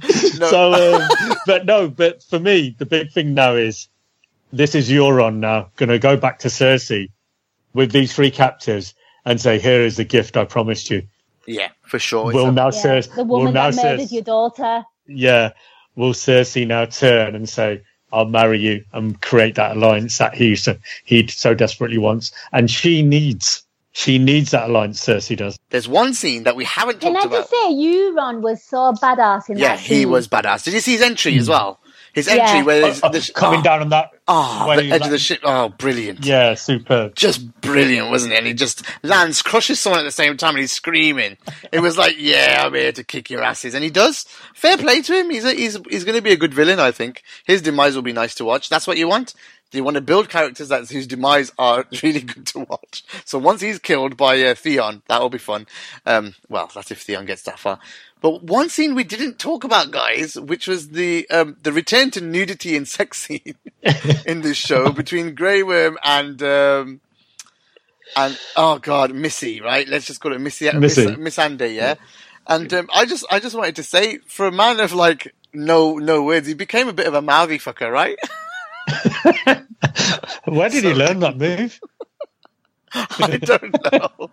So, 0.00 0.72
um, 0.72 1.36
but 1.46 1.66
no, 1.66 1.88
but 1.88 2.22
for 2.22 2.38
me, 2.38 2.74
the 2.78 2.86
big 2.86 3.10
thing 3.12 3.34
now 3.34 3.54
is 3.56 3.88
this 4.52 4.74
is 4.74 4.88
Euron 4.88 5.36
now 5.36 5.70
going 5.76 5.90
to 5.90 5.98
go 5.98 6.16
back 6.16 6.38
to 6.40 6.48
Cersei 6.48 7.10
with 7.74 7.92
these 7.92 8.14
three 8.14 8.30
captives 8.30 8.94
and 9.24 9.40
say, 9.40 9.58
"Here 9.58 9.82
is 9.82 9.96
the 9.96 10.04
gift 10.04 10.36
I 10.38 10.44
promised 10.46 10.90
you." 10.90 11.02
Yeah, 11.46 11.68
for 11.82 11.98
sure. 11.98 12.32
Will 12.32 12.52
now 12.52 12.66
Yeah. 12.66 12.70
Cersei, 12.70 13.14
The 13.16 13.24
will 13.24 13.38
woman 13.40 13.54
now 13.54 13.70
that 13.70 13.76
murdered 13.82 14.00
Cersei, 14.08 14.12
your 14.12 14.22
daughter. 14.22 14.84
yeah, 15.06 15.50
will 15.96 16.12
Cersei 16.14 16.66
now 16.66 16.86
turn 16.86 17.34
and 17.34 17.48
say, 17.48 17.82
"I'll 18.12 18.26
marry 18.26 18.60
you" 18.60 18.84
and 18.92 19.20
create 19.20 19.56
that 19.56 19.76
alliance 19.76 20.18
that 20.18 20.34
he 20.34 20.56
so, 20.56 20.76
he 21.04 21.26
so 21.28 21.54
desperately 21.54 21.98
wants, 21.98 22.32
and 22.52 22.70
she 22.70 23.02
needs 23.02 23.64
she 23.92 24.18
needs 24.18 24.52
that 24.52 24.70
alliance. 24.70 25.04
Cersei 25.04 25.36
does. 25.36 25.58
There's 25.70 25.88
one 25.88 26.14
scene 26.14 26.44
that 26.44 26.56
we 26.56 26.64
haven't 26.64 27.00
Can 27.00 27.14
talked 27.14 27.24
I 27.24 27.26
about. 27.26 27.32
just 27.32 27.50
say, 27.50 27.74
Euron 27.74 28.42
was 28.42 28.64
so 28.64 28.94
badass 29.02 29.50
in 29.50 29.58
Yeah, 29.58 29.68
that 29.68 29.76
Yeah, 29.76 29.76
he 29.78 30.04
scene. 30.04 30.10
was 30.10 30.28
badass. 30.28 30.64
Did 30.64 30.74
you 30.74 30.80
see 30.80 30.94
his 30.94 31.02
entry 31.02 31.38
as 31.38 31.46
hmm. 31.46 31.50
well? 31.50 31.81
His 32.12 32.28
entry 32.28 32.58
Yeah. 32.58 32.62
where 32.64 32.80
there's, 32.82 33.02
Uh, 33.02 33.08
there's 33.08 33.30
coming 33.30 33.60
oh, 33.60 33.62
down 33.62 33.80
on 33.80 33.88
that, 33.88 34.10
oh, 34.28 34.66
the 34.76 34.82
edge 34.82 34.90
like- 34.90 35.00
of 35.04 35.10
the 35.10 35.18
ship. 35.18 35.40
Oh, 35.44 35.70
brilliant. 35.70 36.24
yeah, 36.26 36.54
superb. 36.54 37.14
Just 37.14 37.60
brilliant, 37.62 38.10
wasn't 38.10 38.34
it? 38.34 38.38
And 38.38 38.46
he 38.46 38.52
just 38.54 38.82
lands, 39.02 39.40
crushes 39.40 39.80
someone 39.80 40.00
at 40.00 40.04
the 40.04 40.10
same 40.10 40.36
time, 40.36 40.50
and 40.50 40.60
he's 40.60 40.72
screaming. 40.72 41.38
It 41.72 41.80
was 41.80 41.96
like, 41.96 42.16
yeah, 42.18 42.64
I'm 42.66 42.74
here 42.74 42.92
to 42.92 43.02
kick 43.04 43.30
your 43.30 43.42
asses, 43.42 43.74
and 43.74 43.82
he 43.82 43.90
does. 43.90 44.24
Fair 44.54 44.76
play 44.76 45.00
to 45.02 45.14
him. 45.18 45.30
He's 45.30 45.44
a, 45.44 45.54
he's 45.54 45.78
he's 45.88 46.04
going 46.04 46.16
to 46.16 46.22
be 46.22 46.32
a 46.32 46.36
good 46.36 46.52
villain, 46.52 46.78
I 46.80 46.90
think. 46.90 47.22
His 47.44 47.62
demise 47.62 47.94
will 47.94 48.02
be 48.02 48.12
nice 48.12 48.34
to 48.36 48.44
watch. 48.44 48.68
That's 48.68 48.86
what 48.86 48.98
you 48.98 49.08
want. 49.08 49.34
Do 49.70 49.78
you 49.78 49.84
want 49.84 49.94
to 49.94 50.02
build 50.02 50.28
characters 50.28 50.68
that 50.68 50.90
whose 50.90 51.06
demise 51.06 51.50
are 51.58 51.86
really 52.02 52.20
good 52.20 52.46
to 52.48 52.58
watch? 52.60 53.04
So 53.24 53.38
once 53.38 53.62
he's 53.62 53.78
killed 53.78 54.18
by 54.18 54.38
uh, 54.42 54.54
Theon, 54.54 55.00
that 55.08 55.22
will 55.22 55.30
be 55.30 55.38
fun. 55.38 55.66
Um, 56.04 56.34
well, 56.50 56.70
that's 56.74 56.90
if 56.90 57.00
Theon 57.00 57.24
gets 57.24 57.42
that 57.44 57.58
far. 57.58 57.78
But 58.22 58.44
one 58.44 58.68
scene 58.68 58.94
we 58.94 59.02
didn't 59.02 59.40
talk 59.40 59.64
about, 59.64 59.90
guys, 59.90 60.36
which 60.36 60.68
was 60.68 60.90
the 60.90 61.28
um, 61.28 61.56
the 61.62 61.72
return 61.72 62.12
to 62.12 62.20
nudity 62.20 62.76
and 62.76 62.86
sex 62.86 63.18
scene 63.18 63.56
in 64.26 64.42
this 64.42 64.56
show 64.56 64.90
between 64.92 65.34
Grey 65.34 65.64
Worm 65.64 65.98
and 66.04 66.40
um, 66.42 67.00
and 68.16 68.38
oh 68.56 68.78
god, 68.78 69.12
Missy, 69.12 69.60
right? 69.60 69.88
Let's 69.88 70.06
just 70.06 70.20
call 70.20 70.32
it 70.32 70.40
Missy, 70.40 70.70
Missy. 70.72 71.16
Miss, 71.16 71.36
Missandei, 71.36 71.74
yeah. 71.74 71.96
And 72.46 72.72
um, 72.72 72.88
I 72.94 73.06
just 73.06 73.24
I 73.28 73.40
just 73.40 73.56
wanted 73.56 73.76
to 73.76 73.82
say, 73.82 74.18
for 74.18 74.46
a 74.46 74.52
man 74.52 74.78
of 74.78 74.92
like 74.92 75.34
no 75.52 75.98
no 75.98 76.22
words, 76.22 76.46
he 76.46 76.54
became 76.54 76.88
a 76.88 76.92
bit 76.92 77.08
of 77.08 77.14
a 77.14 77.22
mouthy 77.22 77.58
fucker, 77.58 77.90
right? 77.90 78.16
Where 80.44 80.68
did 80.68 80.84
he 80.84 80.94
learn 80.94 81.20
that 81.20 81.36
move? 81.36 81.80
I 82.94 83.36
don't 83.38 83.92
know. 83.92 84.30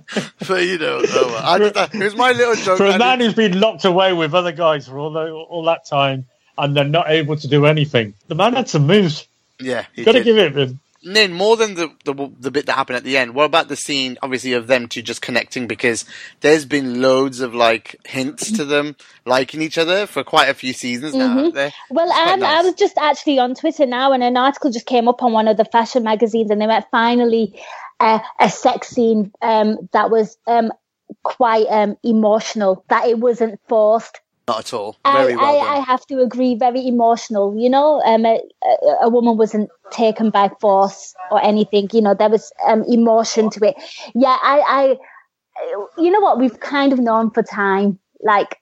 but 0.48 0.64
you 0.64 0.78
know, 0.78 1.02
well. 1.04 1.36
I 1.44 1.58
just, 1.58 1.76
uh, 1.76 1.88
it 1.92 1.98
was 2.02 2.16
my 2.16 2.32
little 2.32 2.54
joke. 2.54 2.78
For 2.78 2.86
a 2.86 2.90
and 2.90 2.98
man 2.98 3.20
it- 3.20 3.24
who's 3.24 3.34
been 3.34 3.58
locked 3.60 3.84
away 3.84 4.12
with 4.12 4.34
other 4.34 4.52
guys 4.52 4.88
for 4.88 4.98
all, 4.98 5.12
the, 5.12 5.30
all 5.32 5.64
that 5.64 5.84
time 5.86 6.26
and 6.58 6.76
they're 6.76 6.84
not 6.84 7.08
able 7.10 7.36
to 7.36 7.48
do 7.48 7.66
anything, 7.66 8.14
the 8.28 8.34
man 8.34 8.52
had 8.54 8.68
some 8.68 8.86
moves. 8.86 9.26
yeah, 9.58 9.86
he 9.94 10.04
Got 10.04 10.12
to 10.12 10.18
did. 10.22 10.24
give 10.24 10.38
it 10.38 10.56
him. 10.56 10.80
Nin, 11.04 11.32
more 11.32 11.56
than 11.56 11.74
the, 11.74 11.90
the 12.04 12.30
the 12.38 12.52
bit 12.52 12.66
that 12.66 12.74
happened 12.76 12.96
at 12.96 13.02
the 13.02 13.16
end, 13.16 13.34
what 13.34 13.42
about 13.42 13.66
the 13.66 13.74
scene, 13.74 14.18
obviously, 14.22 14.52
of 14.52 14.68
them 14.68 14.86
two 14.86 15.02
just 15.02 15.20
connecting? 15.20 15.66
Because 15.66 16.04
there's 16.42 16.64
been 16.64 17.02
loads 17.02 17.40
of 17.40 17.56
like 17.56 17.96
hints 18.06 18.52
to 18.52 18.64
them 18.64 18.94
liking 19.24 19.62
each 19.62 19.78
other 19.78 20.06
for 20.06 20.22
quite 20.22 20.48
a 20.48 20.54
few 20.54 20.72
seasons 20.72 21.12
now, 21.12 21.26
haven't 21.34 21.54
there? 21.54 21.72
Well, 21.90 22.06
It's 22.06 22.14
quite 22.14 22.32
I'm, 22.34 22.44
I 22.44 22.54
nice. 22.54 22.64
was 22.66 22.74
just 22.74 22.96
actually 22.98 23.40
on 23.40 23.56
Twitter 23.56 23.84
now, 23.84 24.12
and 24.12 24.22
an 24.22 24.36
article 24.36 24.70
just 24.70 24.86
came 24.86 25.08
up 25.08 25.24
on 25.24 25.32
one 25.32 25.48
of 25.48 25.56
the 25.56 25.64
fashion 25.64 26.04
magazines, 26.04 26.52
and 26.52 26.60
they 26.60 26.68
went 26.68 26.86
finally 26.92 27.60
uh, 28.02 28.18
a 28.40 28.48
sex 28.50 28.88
scene 28.88 29.32
um, 29.42 29.88
that 29.92 30.10
was 30.10 30.36
um, 30.46 30.72
quite 31.22 31.66
um, 31.70 31.96
emotional, 32.02 32.84
that 32.88 33.06
it 33.06 33.18
wasn't 33.18 33.60
forced. 33.68 34.20
Not 34.48 34.58
at 34.58 34.74
all. 34.74 34.96
I, 35.04 35.22
Very 35.22 35.36
well 35.36 35.46
I, 35.46 35.58
done. 35.60 35.68
I 35.68 35.80
have 35.86 36.04
to 36.06 36.20
agree, 36.20 36.56
very 36.56 36.86
emotional. 36.88 37.54
You 37.56 37.70
know, 37.70 38.02
um, 38.02 38.26
a, 38.26 38.40
a- 38.64 38.96
a 39.02 39.08
woman 39.08 39.36
wasn't 39.36 39.70
taken 39.92 40.30
by 40.30 40.50
force 40.60 41.14
or 41.30 41.40
anything. 41.42 41.88
You 41.92 42.02
know, 42.02 42.14
there 42.14 42.28
was 42.28 42.50
um, 42.66 42.82
emotion 42.88 43.50
to 43.50 43.68
it. 43.68 43.76
Yeah, 44.16 44.36
I, 44.42 44.58
I, 44.78 44.96
you 45.96 46.10
know 46.10 46.20
what? 46.20 46.40
We've 46.40 46.58
kind 46.58 46.92
of 46.92 46.98
known 46.98 47.30
for 47.30 47.42
time. 47.44 47.98
Like 48.20 48.56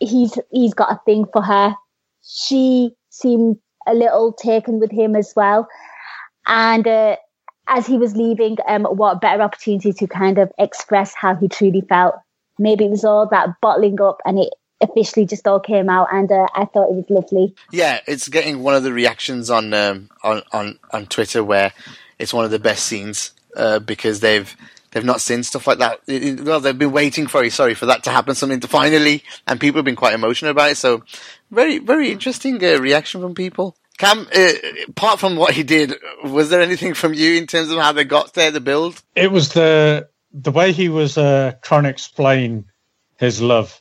he's 0.00 0.38
he's 0.50 0.72
got 0.74 0.90
a 0.90 1.00
thing 1.04 1.26
for 1.32 1.42
her. 1.42 1.74
She 2.26 2.90
seemed 3.10 3.58
a 3.86 3.92
little 3.94 4.32
taken 4.32 4.80
with 4.80 4.90
him 4.90 5.16
as 5.16 5.34
well, 5.36 5.68
and. 6.46 6.88
Uh, 6.88 7.16
as 7.66 7.86
he 7.86 7.98
was 7.98 8.16
leaving, 8.16 8.56
um, 8.66 8.84
what 8.84 9.20
better 9.20 9.42
opportunity 9.42 9.92
to 9.92 10.06
kind 10.06 10.38
of 10.38 10.52
express 10.58 11.14
how 11.14 11.34
he 11.34 11.48
truly 11.48 11.80
felt. 11.82 12.14
Maybe 12.58 12.84
it 12.84 12.90
was 12.90 13.04
all 13.04 13.26
that 13.30 13.60
bottling 13.60 14.00
up 14.00 14.20
and 14.24 14.38
it 14.38 14.50
officially 14.80 15.26
just 15.26 15.46
all 15.46 15.60
came 15.60 15.88
out 15.88 16.08
and 16.12 16.30
uh, 16.30 16.46
I 16.54 16.66
thought 16.66 16.90
it 16.90 16.94
was 16.94 17.04
lovely. 17.08 17.54
Yeah, 17.72 18.00
it's 18.06 18.28
getting 18.28 18.62
one 18.62 18.74
of 18.74 18.82
the 18.82 18.92
reactions 18.92 19.50
on 19.50 19.72
um, 19.72 20.10
on, 20.22 20.42
on 20.52 20.78
on 20.92 21.06
Twitter 21.06 21.42
where 21.42 21.72
it's 22.18 22.34
one 22.34 22.44
of 22.44 22.50
the 22.50 22.58
best 22.58 22.84
scenes 22.84 23.32
uh, 23.56 23.78
because 23.78 24.20
they've 24.20 24.54
they've 24.90 25.04
not 25.04 25.20
seen 25.20 25.42
stuff 25.42 25.66
like 25.66 25.78
that. 25.78 26.00
It- 26.06 26.22
it- 26.22 26.40
well, 26.42 26.60
they've 26.60 26.78
been 26.78 26.92
waiting 26.92 27.26
for 27.26 27.48
sorry 27.50 27.74
for 27.74 27.86
that 27.86 28.04
to 28.04 28.10
happen, 28.10 28.34
something 28.34 28.60
to 28.60 28.68
finally, 28.68 29.24
and 29.46 29.58
people 29.58 29.78
have 29.78 29.84
been 29.84 29.96
quite 29.96 30.14
emotional 30.14 30.50
about 30.52 30.72
it. 30.72 30.76
So, 30.76 31.02
very 31.50 31.78
very 31.78 32.12
interesting 32.12 32.62
uh, 32.62 32.78
reaction 32.78 33.20
from 33.20 33.34
people. 33.34 33.76
Cam, 33.98 34.26
uh, 34.34 34.52
apart 34.88 35.20
from 35.20 35.36
what 35.36 35.54
he 35.54 35.62
did, 35.62 35.94
was 36.24 36.50
there 36.50 36.60
anything 36.60 36.94
from 36.94 37.14
you 37.14 37.34
in 37.34 37.46
terms 37.46 37.70
of 37.70 37.78
how 37.78 37.92
they 37.92 38.04
got 38.04 38.34
there, 38.34 38.50
the 38.50 38.60
build? 38.60 39.00
It 39.14 39.30
was 39.30 39.52
the 39.52 40.08
the 40.32 40.50
way 40.50 40.72
he 40.72 40.88
was 40.88 41.16
uh, 41.16 41.52
trying 41.62 41.84
to 41.84 41.88
explain 41.90 42.64
his 43.18 43.40
love, 43.40 43.80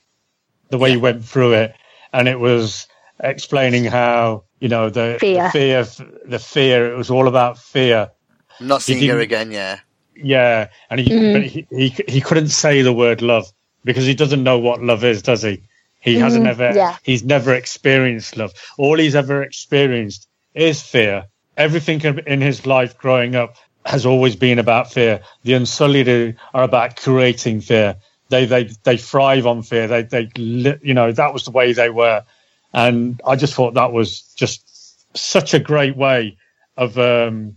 the 0.69 0.77
way 0.77 0.91
he 0.91 0.97
went 0.97 1.25
through 1.25 1.53
it, 1.53 1.75
and 2.11 2.27
it 2.27 2.39
was 2.39 2.87
explaining 3.19 3.85
how 3.85 4.43
you 4.59 4.69
know 4.69 4.89
the 4.91 5.17
Fear. 5.19 5.45
the 5.45 5.49
fear, 5.49 5.87
the 6.25 6.39
fear. 6.39 6.93
It 6.93 6.97
was 6.97 7.09
all 7.09 7.27
about 7.27 7.57
fear. 7.57 8.11
I'm 8.59 8.67
not 8.67 8.83
seeing 8.83 9.09
her 9.09 9.19
again. 9.19 9.51
Yeah, 9.51 9.79
Yeah, 10.15 10.69
and 10.91 10.99
he, 10.99 11.09
Mm-hmm. 11.09 11.33
but 11.33 11.43
he 11.43 11.67
he 11.71 11.89
he 12.07 12.21
couldn't 12.21 12.49
say 12.49 12.83
the 12.83 12.93
word 12.93 13.23
love 13.23 13.51
because 13.83 14.05
he 14.05 14.13
doesn't 14.13 14.43
know 14.43 14.59
what 14.59 14.81
love 14.81 15.03
is, 15.03 15.23
does 15.23 15.41
he? 15.41 15.63
He 16.03 16.15
hasn't 16.15 16.45
ever 16.45 16.73
yeah. 16.75 16.97
he's 17.01 17.23
never 17.23 17.53
experienced 17.53 18.35
love. 18.35 18.51
All 18.77 18.97
he's 18.97 19.15
ever 19.15 19.41
experienced 19.41 20.27
is 20.53 20.81
fear. 20.81 21.27
Everything 21.55 22.01
in 22.27 22.41
his 22.41 22.65
life 22.65 22.97
growing 22.97 23.35
up 23.35 23.55
has 23.85 24.05
always 24.05 24.35
been 24.35 24.59
about 24.59 24.91
fear. 24.91 25.21
The 25.43 25.53
Unsullied 25.53 26.35
are 26.53 26.63
about 26.63 26.97
creating 26.97 27.61
fear. 27.61 27.95
They 28.27 28.45
they 28.45 28.69
they 28.83 28.97
thrive 28.97 29.47
on 29.47 29.63
fear. 29.63 29.87
They 29.87 30.03
they 30.03 30.29
you 30.35 30.93
know 30.93 31.13
that 31.13 31.31
was 31.31 31.45
the 31.45 31.51
way 31.51 31.71
they 31.71 31.89
were, 31.89 32.25
and 32.73 33.21
I 33.25 33.37
just 33.37 33.53
thought 33.53 33.75
that 33.75 33.93
was 33.93 34.23
just 34.35 35.17
such 35.17 35.53
a 35.53 35.59
great 35.59 35.95
way 35.95 36.37
of 36.75 36.97
um, 36.97 37.55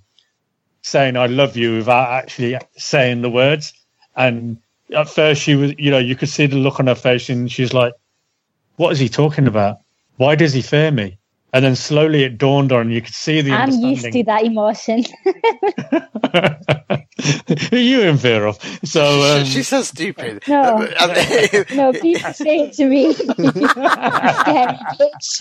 saying 0.83 1.17
I 1.17 1.27
love 1.27 1.57
you 1.57 1.79
without 1.79 2.11
actually 2.11 2.59
saying 2.77 3.23
the 3.23 3.31
words. 3.31 3.73
And 4.15 4.59
at 4.95 5.09
first, 5.09 5.43
she 5.43 5.57
was, 5.57 5.75
you 5.79 5.91
know, 5.91 5.99
you 5.99 6.15
could 6.15 6.29
see 6.29 6.47
the 6.47 6.57
look 6.57 6.79
on 6.79 6.87
her 6.87 6.95
face, 6.95 7.29
and 7.29 7.51
she's 7.51 7.73
like, 7.73 7.95
"What 8.77 8.93
is 8.93 8.99
he 8.99 9.09
talking 9.09 9.47
about? 9.47 9.79
Why 10.17 10.35
does 10.37 10.53
he 10.53 10.63
fear 10.63 10.91
me?" 10.91 11.19
And 11.53 11.65
then 11.65 11.77
slowly 11.77 12.25
it 12.25 12.37
dawned 12.37 12.71
on, 12.71 12.91
you 12.91 13.01
could 13.01 13.15
see 13.15 13.41
the 13.41 13.53
I'm 13.53 13.71
understanding. 13.71 13.91
used 13.95 14.13
to 14.13 14.25
that 14.25 14.45
emotion. 14.45 15.05
Who 17.71 17.77
are 17.77 17.81
you 17.81 18.03
in 18.03 18.19
fear 18.19 18.45
of? 18.47 18.59
So 18.85 19.39
um, 19.39 19.45
she's 19.47 19.67
so 19.69 19.81
stupid. 19.83 20.43
No. 20.47 20.87
No, 21.75 21.93
people 21.95 22.33
say 22.35 22.69
it 22.69 22.73
to 22.75 22.85
me. 22.87 23.15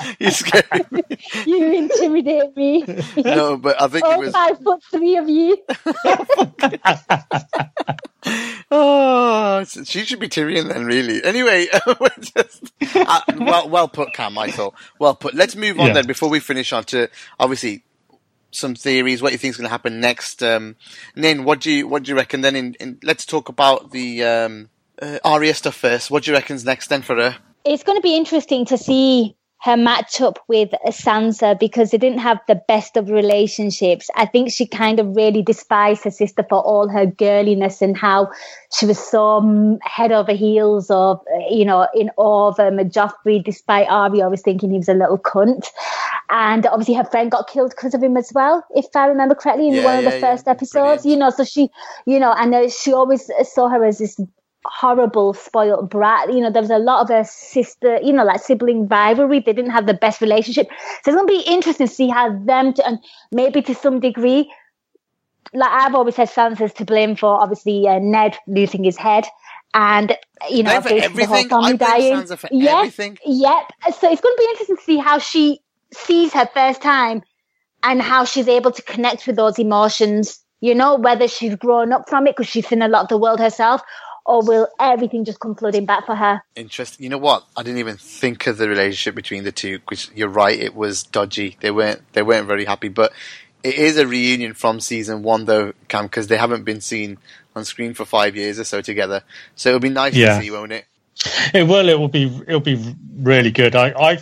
You 0.20 0.32
scared 0.32 0.90
me. 0.92 1.02
You 1.46 1.74
intimidate 1.74 2.56
me. 2.56 2.84
No, 3.18 3.58
but 3.58 3.82
I 3.82 3.88
think 3.90 4.06
it 4.06 4.14
All 4.14 4.20
was. 4.20 4.32
five 4.32 4.58
foot 4.64 4.82
three 4.92 5.18
of 5.18 5.28
you. 5.30 5.58
Oh, 8.88 9.64
she 9.64 10.06
should 10.06 10.20
be 10.20 10.28
Tyrion 10.30 10.68
then, 10.72 10.86
really. 10.86 11.24
Anyway, 11.24 11.68
just, 12.20 12.72
uh, 12.96 13.22
well, 13.38 13.70
well 13.70 13.88
put, 13.88 14.14
Cam. 14.14 14.38
I 14.38 14.52
thought 14.52 14.76
well 15.00 15.16
put. 15.16 15.34
Let's 15.34 15.56
move 15.56 15.80
on 15.80 15.88
Yeah. 15.88 15.94
then 15.94 16.08
before 16.08 16.30
we 16.30 16.40
finish 16.40 16.72
on 16.74 16.84
to 16.86 17.10
obviously 17.40 17.84
some 18.52 18.76
theories. 18.76 19.22
What 19.22 19.32
you 19.32 19.38
think 19.38 19.52
is 19.52 19.58
going 19.58 19.66
to 19.68 19.72
happen 19.72 20.00
next? 20.00 20.42
Um, 20.44 20.76
Nin, 21.16 21.44
what 21.44 21.62
do 21.62 21.72
you 21.72 21.88
what 21.88 22.04
do 22.04 22.12
you 22.12 22.16
reckon? 22.16 22.42
Then, 22.42 22.56
in, 22.56 22.74
in 22.80 23.00
let's 23.04 23.26
talk 23.26 23.50
about 23.50 23.92
the 23.92 24.24
um, 24.24 24.70
uh, 25.02 25.20
Arya 25.26 25.54
stuff 25.54 25.76
first. 25.76 26.12
What 26.12 26.24
do 26.24 26.32
you 26.32 26.38
reckon's 26.38 26.66
next 26.66 26.88
then 26.88 27.02
for 27.02 27.16
her? 27.16 27.38
it's 27.68 27.82
going 27.84 27.98
to 27.98 28.02
be 28.04 28.16
interesting 28.16 28.64
to 28.64 28.78
see 28.78 29.36
her 29.66 29.76
match 29.76 30.22
up 30.22 30.38
with 30.48 30.70
Sansa 30.90 31.60
because 31.60 31.90
they 31.90 31.98
didn't 31.98 32.20
have 32.20 32.40
the 32.48 32.62
best 32.68 32.98
of 32.98 33.10
relationships. 33.10 34.12
I 34.16 34.28
think 34.28 34.52
she 34.52 34.68
kind 34.68 35.00
of 35.00 35.16
really 35.16 35.42
despised 35.42 36.04
her 36.04 36.12
sister 36.12 36.46
for 36.48 36.62
all 36.62 36.88
her 36.88 37.08
girliness 37.08 37.82
and 37.82 37.98
how 37.98 38.30
she 38.72 38.86
was 38.86 39.00
so 39.00 39.80
head 39.82 40.12
over 40.12 40.34
heels 40.34 40.92
of, 40.92 41.20
you 41.50 41.66
know, 41.66 41.88
in 41.96 42.12
awe 42.16 42.50
of 42.50 42.60
um, 42.60 42.78
Joffrey, 42.78 43.44
despite 43.44 43.90
Arya 43.90 44.26
always 44.26 44.44
thinking 44.44 44.70
he 44.70 44.78
was 44.78 44.88
a 44.88 44.94
little 44.94 45.18
cunt. 45.18 45.66
And 46.30 46.68
obviously 46.68 46.94
her 46.94 47.04
friend 47.06 47.32
got 47.32 47.48
killed 47.48 47.72
because 47.72 47.96
of 47.96 48.04
him 48.04 48.18
as 48.18 48.32
well, 48.36 48.64
if 48.76 48.86
I 48.96 49.08
remember 49.08 49.34
correctly, 49.34 49.70
in 49.70 49.74
Yeah, 49.76 49.84
one 49.84 49.98
of 49.98 50.04
yeah, 50.04 50.10
the 50.12 50.16
yeah. 50.18 50.32
first 50.32 50.48
episodes. 50.48 51.02
Brilliant. 51.02 51.06
You 51.06 51.18
know, 51.18 51.30
so 51.32 51.44
she, 51.44 51.72
you 52.06 52.20
know, 52.20 52.34
and 52.38 52.54
uh, 52.54 52.70
she 52.70 52.94
always 52.94 53.32
saw 53.42 53.70
her 53.70 53.84
as 53.84 53.98
this 53.98 54.22
horrible 54.66 55.34
spoiled 55.34 55.90
brat. 55.90 56.34
You 56.34 56.42
know, 56.42 56.52
there 56.52 56.62
was 56.62 56.72
a 56.72 56.78
lot 56.78 57.02
of 57.02 57.10
her 57.10 57.24
sister, 57.24 58.00
you 58.02 58.12
know, 58.12 58.24
like 58.24 58.42
sibling 58.42 58.88
rivalry. 58.88 59.40
They 59.40 59.54
didn't 59.54 59.72
have 59.72 59.86
the 59.86 59.94
best 59.94 60.22
relationship. 60.22 60.68
So 61.04 61.12
it's 61.12 61.16
gonna 61.16 61.28
be 61.28 61.44
interesting 61.46 61.88
to 61.88 61.94
see 61.94 62.10
how 62.10 62.38
them 62.46 62.74
to, 62.74 62.88
and 62.88 63.00
maybe 63.32 63.62
to 63.64 63.76
some 63.76 64.00
degree, 64.00 64.52
like 65.54 65.72
I've 65.72 65.96
always 65.96 66.16
said, 66.16 66.30
Sansa's 66.30 66.74
to 66.74 66.86
blame 66.86 67.16
for 67.16 67.42
obviously 67.42 67.88
uh, 67.88 68.00
Ned 68.00 68.38
losing 68.48 68.84
his 68.84 68.98
head. 68.98 69.26
And 69.74 70.18
you 70.50 70.64
know, 70.64 70.82
for 70.82 70.90
basically 70.90 71.24
the 71.24 71.28
whole 71.28 71.38
everything? 71.38 71.50
Family 71.50 71.78
dying. 71.78 72.14
Sansa 72.14 72.38
for 72.38 72.50
Yes, 72.52 72.78
everything. 72.80 73.18
Yep. 73.26 73.72
So 74.00 74.12
it's 74.12 74.22
going 74.22 74.36
to 74.36 74.40
be 74.40 74.48
interesting 74.52 74.78
to 74.78 74.84
see 74.84 74.98
how 74.98 75.20
she 75.20 75.60
sees 75.94 76.34
her 76.34 76.50
first 76.54 76.82
time 76.82 77.22
and 77.84 78.02
how 78.02 78.26
she's 78.26 78.48
able 78.48 78.72
to 78.72 78.82
connect 78.82 79.28
with 79.28 79.36
those 79.36 79.60
emotions. 79.60 80.40
You 80.62 80.74
know, 80.74 80.96
whether 80.96 81.28
she's 81.28 81.56
grown 81.56 81.92
up 81.92 82.10
from 82.10 82.26
it 82.26 82.36
because 82.36 82.50
she's 82.50 82.68
seen 82.68 82.82
a 82.82 82.88
lot 82.88 83.04
of 83.04 83.10
the 83.10 83.18
world 83.18 83.40
herself, 83.40 83.82
or 84.26 84.44
will 84.44 84.68
everything 84.80 85.24
just 85.26 85.40
come 85.40 85.56
flooding 85.56 85.86
back 85.86 86.06
for 86.06 86.16
her? 86.16 86.42
Interesting. 86.56 87.04
You 87.04 87.10
know 87.10 87.18
what? 87.18 87.46
I 87.56 87.64
didn't 87.64 87.80
even 87.80 87.98
think 87.98 88.48
of 88.48 88.58
the 88.58 88.68
relationship 88.68 89.16
between 89.16 89.44
the 89.44 89.52
two. 89.52 89.80
Because 89.80 90.10
you're 90.16 90.28
right, 90.30 90.58
it 90.60 90.76
was 90.76 91.04
dodgy. 91.04 91.58
They 91.62 91.72
weren't. 91.72 92.02
They 92.14 92.24
weren't 92.24 92.48
very 92.48 92.66
happy. 92.66 92.88
But 92.90 93.14
it 93.64 93.76
is 93.76 93.98
a 93.98 94.08
reunion 94.08 94.54
from 94.54 94.80
season 94.80 95.24
one, 95.24 95.46
though, 95.46 95.74
Cam, 95.88 96.06
because 96.06 96.28
they 96.28 96.38
haven't 96.38 96.64
been 96.64 96.82
seen 96.82 97.18
on 97.56 97.66
screen 97.66 97.94
for 97.94 98.04
five 98.06 98.36
years 98.36 98.60
or 98.60 98.64
so 98.64 98.82
together. 98.82 99.24
So 99.56 99.70
it'll 99.70 99.80
be 99.80 99.90
nice 99.90 100.14
Yeah. 100.16 100.38
to 100.38 100.44
see, 100.44 100.52
won't 100.52 100.72
it? 100.72 100.86
it 101.54 101.68
will. 101.68 101.88
It 101.88 101.98
will 102.00 102.08
be. 102.10 102.26
It'll 102.48 102.60
be 102.60 102.96
really 103.18 103.52
good. 103.52 103.76
I. 103.76 103.90
I 103.92 104.20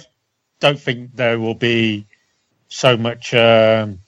don't 0.60 0.80
think 0.80 1.16
there 1.16 1.40
will 1.40 1.56
be 1.56 2.06
so 2.68 2.96
much. 2.98 3.34
Um, 3.34 4.00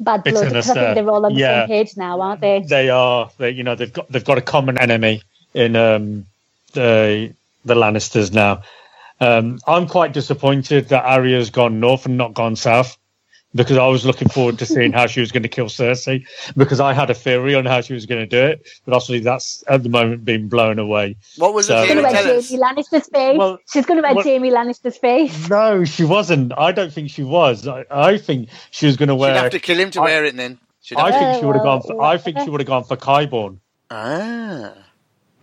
Bad 0.00 0.24
blood. 0.24 0.48
Because 0.48 0.70
I 0.70 0.74
think 0.74 0.94
they're 0.94 1.10
all 1.10 1.24
on 1.24 1.34
the 1.34 1.40
Yeah. 1.40 1.66
same 1.66 1.68
page 1.68 1.96
now, 1.96 2.20
aren't 2.20 2.40
they? 2.40 2.60
they 2.60 2.90
are. 2.90 3.30
They, 3.38 3.50
you 3.50 3.62
know, 3.62 3.74
they've 3.74 3.92
got 3.92 4.10
they've 4.10 4.24
got 4.24 4.38
a 4.38 4.42
common 4.42 4.78
enemy 4.78 5.22
in 5.54 5.76
um, 5.76 6.26
the 6.72 7.32
the 7.64 7.74
Lannisters 7.74 8.32
now. 8.32 8.62
Um, 9.20 9.60
I'm 9.66 9.86
quite 9.86 10.12
disappointed 10.12 10.88
that 10.88 11.04
Arya's 11.04 11.50
gone 11.50 11.80
north 11.80 12.06
and 12.06 12.16
not 12.16 12.34
gone 12.34 12.56
south 12.56 12.98
because 13.54 13.76
I 13.78 13.86
was 13.86 14.04
looking 14.04 14.28
forward 14.28 14.58
to 14.58 14.66
seeing 14.66 14.92
how 14.92 15.06
she 15.06 15.20
was 15.20 15.30
going 15.32 15.42
to 15.44 15.48
kill 15.48 15.66
Cersei 15.66 16.26
because 16.56 16.80
I 16.80 16.92
had 16.92 17.10
a 17.10 17.14
theory 17.14 17.54
on 17.54 17.64
how 17.66 17.80
she 17.80 17.92
was 17.94 18.06
going 18.06 18.20
to 18.20 18.26
do 18.26 18.44
it, 18.44 18.66
but 18.84 18.94
obviously 18.94 19.20
that's 19.20 19.62
at 19.68 19.82
the 19.82 19.88
moment 19.88 20.24
being 20.24 20.48
blown 20.48 20.78
away. 20.78 21.16
What 21.36 21.54
was 21.54 21.66
So- 21.66 21.74
the 21.80 21.86
She's 21.86 21.94
going 21.94 22.04
theory? 22.04 22.22
to 22.22 22.28
wear 22.28 22.42
Jaime 22.42 22.82
Lannister's 22.82 23.08
face. 23.08 23.38
Well, 23.38 23.58
she's 23.72 23.86
going 23.86 23.98
to 23.98 24.02
wear 24.02 24.14
what- 24.14 24.26
Jaime 24.26 24.50
Lannister's 24.50 24.96
face. 24.96 25.48
No, 25.48 25.84
she 25.84 26.04
wasn't. 26.04 26.52
I 26.58 26.72
don't 26.72 26.92
think 26.92 27.10
she 27.10 27.22
was. 27.22 27.66
I, 27.68 27.84
I 27.90 28.18
think 28.18 28.48
she 28.70 28.86
was 28.86 28.96
going 28.96 29.08
to 29.08 29.14
wear. 29.14 29.30
She'd 29.30 29.34
wear. 29.34 29.42
have 29.44 29.52
to 29.52 29.60
kill 29.60 29.78
him 29.78 29.90
to 29.92 30.00
I- 30.00 30.04
wear 30.04 30.24
it 30.24 30.36
then. 30.36 30.58
She'd 30.82 30.98
I 30.98 31.12
think 31.12 31.40
she 31.40 31.46
would 31.46 31.56
have 31.56 31.64
gone. 31.64 31.80
For, 31.82 32.02
I 32.02 32.18
think 32.18 32.38
she 32.40 32.50
would 32.50 32.60
have 32.60 32.68
gone 32.68 32.84
for 32.84 32.96
Qyburn. 32.96 33.58
Ah. 33.90 34.72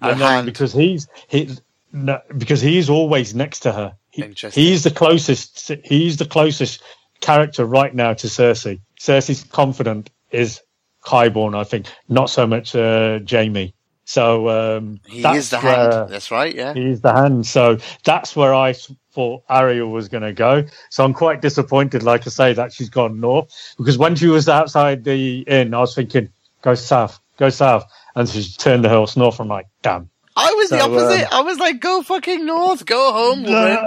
And 0.01 0.19
then 0.19 0.45
because 0.45 0.73
he's 0.73 1.07
he 1.27 1.49
no, 1.93 2.19
because 2.37 2.61
he's 2.61 2.89
always 2.89 3.33
next 3.35 3.61
to 3.61 3.71
her. 3.71 3.95
He- 4.11 4.23
he's 4.51 4.83
the 4.83 4.91
closest. 4.91 5.71
He's 5.83 6.17
the 6.17 6.25
closest 6.25 6.81
character 7.21 7.65
right 7.65 7.93
now 7.95 8.13
to 8.13 8.27
Cersei. 8.27 8.81
Cersei's 8.99 9.43
confident 9.43 10.09
is 10.31 10.61
Qyburn, 11.05 11.55
I 11.57 11.63
think, 11.63 11.87
not 12.09 12.29
so 12.29 12.45
much 12.45 12.75
uh, 12.75 13.19
Jaime. 13.29 13.73
So 14.05 14.49
um, 14.49 14.99
He 15.07 15.21
that's 15.21 15.37
is 15.37 15.49
the 15.51 15.59
where- 15.59 15.91
hand. 15.91 16.09
That's 16.09 16.31
right, 16.31 16.53
yeah. 16.53 16.73
He's 16.73 17.01
the 17.01 17.13
hand. 17.13 17.45
So 17.47 17.77
that's 18.03 18.35
where 18.35 18.53
I 18.53 18.73
thought 19.13 19.43
Arya 19.49 19.87
was 19.87 20.09
going 20.09 20.23
to 20.23 20.33
go. 20.33 20.65
So 20.89 21.03
I'm 21.03 21.13
quite 21.13 21.41
disappointed, 21.41 22.03
like 22.03 22.27
I 22.27 22.29
say, 22.29 22.53
that 22.53 22.73
she's 22.73 22.89
gone 22.89 23.19
north 23.19 23.75
because 23.77 23.97
when 23.97 24.15
she 24.15 24.27
was 24.27 24.47
outside 24.49 25.03
the 25.03 25.39
inn, 25.41 25.73
I 25.73 25.79
was 25.79 25.95
thinking, 25.95 26.29
go 26.61 26.75
south, 26.75 27.19
go 27.37 27.49
south. 27.49 27.85
And 28.15 28.27
she 28.27 28.43
turned 28.57 28.83
the 28.83 28.89
horse 28.89 29.15
north. 29.15 29.39
I'm 29.39 29.47
like, 29.47 29.67
damn. 29.81 30.09
I 30.35 30.53
was 30.53 30.69
the 30.69 30.79
opposite. 30.81 31.23
um, 31.33 31.39
I 31.39 31.41
was 31.41 31.59
like, 31.59 31.79
go 31.79 32.01
fucking 32.03 32.45
north, 32.45 32.85
go 32.85 33.11
home, 33.13 33.43
woman. 33.43 33.77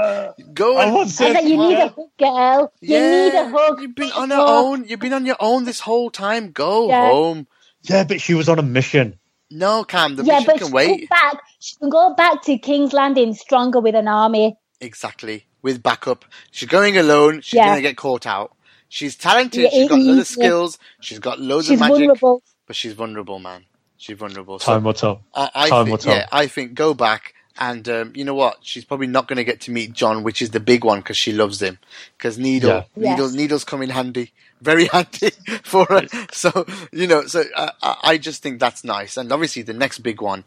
Go 0.54 0.78
I 0.78 0.84
and 0.84 0.94
was 0.94 1.20
I 1.20 1.24
was 1.26 1.34
like, 1.34 1.44
you 1.44 1.56
need 1.56 1.78
a 1.78 1.88
hug, 1.88 2.10
girl. 2.18 2.72
You 2.80 3.00
need 3.00 3.34
a 3.34 3.48
hug. 3.48 3.80
You've 3.80 3.94
been 3.94 4.12
on 4.12 4.28
your 4.30 4.46
own. 4.46 4.84
You've 4.86 5.00
been 5.00 5.12
on 5.12 5.26
your 5.26 5.36
own 5.40 5.64
this 5.64 5.80
whole 5.80 6.10
time. 6.10 6.52
Go 6.52 6.88
Yeah. 6.88 7.00
home. 7.00 7.46
Yeah, 7.82 8.04
but 8.04 8.20
she 8.20 8.34
was 8.34 8.48
on 8.48 8.58
a 8.58 8.62
mission. 8.62 9.18
No, 9.50 9.84
Cam, 9.84 10.16
the 10.16 10.24
Yeah, 10.24 10.34
mission 10.40 10.46
but 10.46 10.58
can 10.58 10.66
she 10.68 10.72
wait. 10.72 10.98
can 11.00 11.06
back. 11.08 11.42
She 11.60 11.76
can 11.76 11.90
go 11.90 12.14
back 12.14 12.42
to 12.42 12.58
King's 12.58 12.92
Landing 12.92 13.34
stronger 13.34 13.80
with 13.80 13.94
an 13.94 14.08
army. 14.08 14.56
Exactly. 14.80 15.46
With 15.62 15.82
backup. 15.82 16.24
She's 16.50 16.68
going 16.68 16.96
alone. 16.98 17.40
She's 17.40 17.54
Yeah. 17.54 17.64
going 17.66 17.76
to 17.76 17.82
get 17.82 17.96
caught 17.96 18.26
out. 18.26 18.52
She's 18.88 19.16
talented. 19.16 19.62
Yeah, 19.64 19.70
she's 19.70 19.88
got 19.88 20.00
yeah, 20.00 20.06
loads 20.12 20.20
of 20.20 20.26
skills. 20.26 20.78
She's 21.00 21.18
got 21.18 21.40
loads 21.40 21.66
She's 21.66 21.74
of 21.74 21.80
magic. 21.80 21.96
vulnerable. 21.96 22.42
But 22.66 22.76
she's 22.76 22.92
vulnerable, 22.92 23.38
man. 23.38 23.64
She's 24.04 24.18
vulnerable. 24.18 24.58
So 24.58 24.72
Time 24.72 24.84
will 24.84 24.92
tell. 24.92 25.22
I, 25.34 25.50
I 25.54 25.68
Time 25.70 25.86
think, 25.86 25.90
will 25.92 25.98
tell. 25.98 26.14
yeah, 26.16 26.26
I 26.30 26.46
think 26.46 26.74
go 26.74 26.92
back 26.92 27.32
and 27.58 27.88
um, 27.88 28.12
you 28.14 28.24
know 28.24 28.34
what? 28.34 28.58
She's 28.60 28.84
probably 28.84 29.06
not 29.06 29.28
going 29.28 29.38
to 29.38 29.44
get 29.44 29.62
to 29.62 29.70
meet 29.70 29.92
Jon, 29.94 30.22
which 30.24 30.42
is 30.42 30.50
the 30.50 30.60
big 30.60 30.84
one 30.84 30.98
because 30.98 31.16
she 31.16 31.32
loves 31.32 31.62
him. 31.62 31.78
Because 32.18 32.36
Needle, 32.36 32.70
Yeah. 32.70 32.82
Needle, 32.96 33.26
Yes. 33.28 33.34
Needles 33.34 33.64
come 33.64 33.80
in 33.80 33.88
handy, 33.90 34.32
very 34.60 34.86
handy 34.92 35.30
for 35.62 35.86
her. 35.86 36.02
So 36.32 36.66
you 36.92 37.06
know, 37.06 37.26
so 37.26 37.44
uh, 37.56 37.70
I 37.82 37.96
I 38.02 38.18
just 38.18 38.42
think 38.42 38.60
that's 38.60 38.84
nice. 38.84 39.16
And 39.16 39.32
obviously, 39.32 39.62
the 39.62 39.72
next 39.72 40.00
big 40.00 40.20
one, 40.20 40.44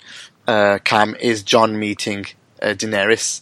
uh, 0.47 0.77
Cam, 0.83 1.15
is 1.15 1.41
Jon 1.41 1.79
meeting 1.79 2.27
uh, 2.61 2.67
Daenerys 2.77 3.41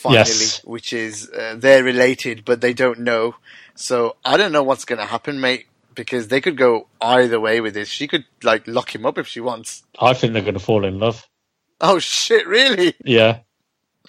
finally, 0.00 0.18
Yes. 0.18 0.64
which 0.64 0.92
is 0.92 1.30
uh, 1.30 1.54
they're 1.56 1.84
related, 1.84 2.44
but 2.44 2.60
they 2.60 2.72
don't 2.72 2.98
know. 3.00 3.36
So 3.76 4.16
I 4.24 4.36
don't 4.36 4.50
know 4.50 4.64
what's 4.64 4.84
going 4.84 4.98
to 4.98 5.06
happen, 5.06 5.40
mate. 5.40 5.66
Because 5.98 6.28
they 6.28 6.40
could 6.40 6.56
go 6.56 6.86
either 7.00 7.38
way 7.40 7.60
with 7.60 7.74
this. 7.74 7.88
She 7.88 8.06
could 8.06 8.24
like 8.42 8.66
lock 8.66 8.94
him 8.94 9.04
up 9.04 9.18
if 9.18 9.26
she 9.26 9.40
wants. 9.40 9.82
I 10.00 10.14
think 10.14 10.32
they're 10.32 10.42
going 10.42 10.54
to 10.54 10.60
fall 10.60 10.84
in 10.84 10.98
love. 10.98 11.26
Oh 11.80 11.98
shit! 11.98 12.46
Really? 12.46 12.94
Yeah. 13.04 13.40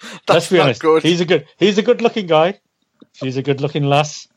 That's 0.00 0.28
Let's 0.28 0.50
be 0.50 0.60
honest. 0.60 0.80
good. 0.80 1.02
He's 1.02 1.20
a 1.20 1.24
good. 1.26 1.46
He's 1.58 1.78
a 1.78 1.82
good-looking 1.82 2.26
guy. 2.26 2.60
She's 3.12 3.36
a 3.36 3.42
good-looking 3.42 3.84
lass, 3.84 4.28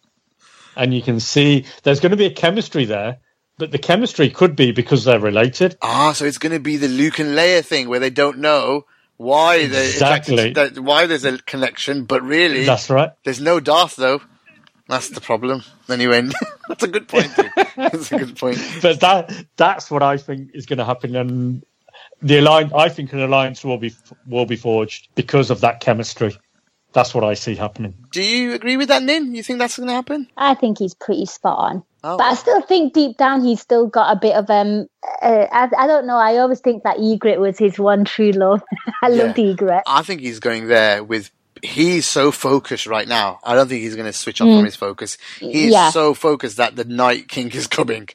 and 0.76 0.93
you 0.93 1.01
can 1.01 1.20
see 1.20 1.66
there's 1.84 1.99
going 1.99 2.10
to 2.12 2.18
be 2.18 2.26
a 2.26 2.34
chemistry 2.34 2.86
there. 2.86 3.20
But 3.58 3.72
the 3.72 3.78
chemistry 3.78 4.30
could 4.32 4.56
be 4.56 4.72
because 4.72 5.06
they're 5.06 5.20
related. 5.20 5.78
Ah, 5.82 6.12
so 6.14 6.26
it's 6.26 6.39
going 6.39 6.54
to 6.54 6.60
be 6.60 6.76
the 6.76 6.88
Luke 6.88 7.20
and 7.20 7.38
Leia 7.38 7.64
thing 7.64 7.88
where 7.88 7.99
they 7.99 8.10
don't 8.10 8.39
know 8.39 8.86
why 9.18 9.68
they 9.68 9.89
Exactly. 9.91 10.54
why 10.82 11.06
there's 11.06 11.24
a 11.24 11.38
connection, 11.38 12.06
but 12.06 12.24
really 12.24 12.66
That's 12.66 12.89
right. 12.89 13.12
there's 13.24 13.39
no 13.39 13.60
Darth 13.60 13.95
though. 13.95 14.22
That's 14.88 15.09
the 15.09 15.21
problem. 15.21 15.63
Anyway, 15.89 16.23
that's 16.67 16.84
a 16.84 16.88
good 16.88 17.07
point. 17.07 17.31
That's 17.75 18.11
a 18.11 18.17
good 18.19 18.36
point. 18.38 18.57
But 18.81 18.99
that 18.99 19.45
that's 19.55 19.89
what 19.89 20.03
I 20.03 20.17
think 20.17 20.51
is 20.53 20.65
going 20.65 20.79
to 20.79 20.86
happen, 20.86 21.15
and 21.15 21.63
the 22.21 22.39
alliance. 22.39 22.73
I 22.73 22.89
think 22.89 23.13
an 23.13 23.21
alliance 23.21 23.63
will 23.63 23.77
be 23.77 23.93
will 24.27 24.45
be 24.45 24.55
forged 24.57 25.07
because 25.15 25.49
of 25.49 25.61
that 25.61 25.79
chemistry. 25.79 26.36
That's 26.91 27.15
what 27.15 27.23
I 27.23 27.34
see 27.34 27.55
happening. 27.55 27.95
Do 28.11 28.21
you 28.21 28.53
agree 28.53 28.77
with 28.77 28.89
that, 28.89 29.01
Nin? 29.01 29.34
You 29.34 29.41
think 29.41 29.57
that's 29.57 29.77
going 29.77 29.88
to 29.88 29.95
happen? 29.95 30.27
I 30.38 30.53
think 30.53 30.77
he's 30.77 30.93
pretty 30.93 31.25
spot 31.25 31.57
on. 31.57 31.84
Oh. 32.03 32.17
But 32.17 32.25
I 32.25 32.36
still 32.36 32.61
think 32.61 32.93
deep 32.93 33.17
down 33.17 33.43
he's 33.43 33.61
still 33.61 33.88
got 33.88 34.15
a 34.15 34.19
bit 34.19 34.36
of 34.36 34.47
um. 34.49 34.86
Uh, 35.21 35.47
I, 35.51 35.69
I 35.75 35.88
don't 35.88 36.05
know. 36.05 36.17
I 36.17 36.38
always 36.38 36.59
think 36.59 36.84
that 36.84 36.97
Ygritte 36.97 37.39
was 37.39 37.57
his 37.57 37.79
one 37.79 38.03
true 38.05 38.31
love. 38.31 38.61
I 39.01 39.07
Yeah. 39.09 39.23
loved 39.23 39.38
Ygritte. 39.38 39.81
I 39.88 40.03
think 40.03 40.21
he's 40.21 40.39
going 40.39 40.67
there 40.67 41.03
with. 41.03 41.31
He's 41.64 42.05
so 42.05 42.34
focused 42.34 42.86
right 42.88 43.07
now. 43.07 43.39
I 43.41 43.55
don't 43.55 43.70
think 43.70 43.84
he's 43.84 43.95
going 43.95 44.11
to 44.11 44.11
switch 44.11 44.41
off 44.41 44.47
from 44.47 44.64
mm. 44.64 44.66
his 44.66 44.76
focus. 44.76 45.18
He 45.39 45.68
is 45.68 45.72
Yeah. 45.72 45.91
so 45.91 46.14
focused 46.14 46.57
that 46.57 46.76
the 46.76 46.84
Night 46.84 47.30
King 47.30 47.49
is 47.51 47.68
coming, 47.68 48.09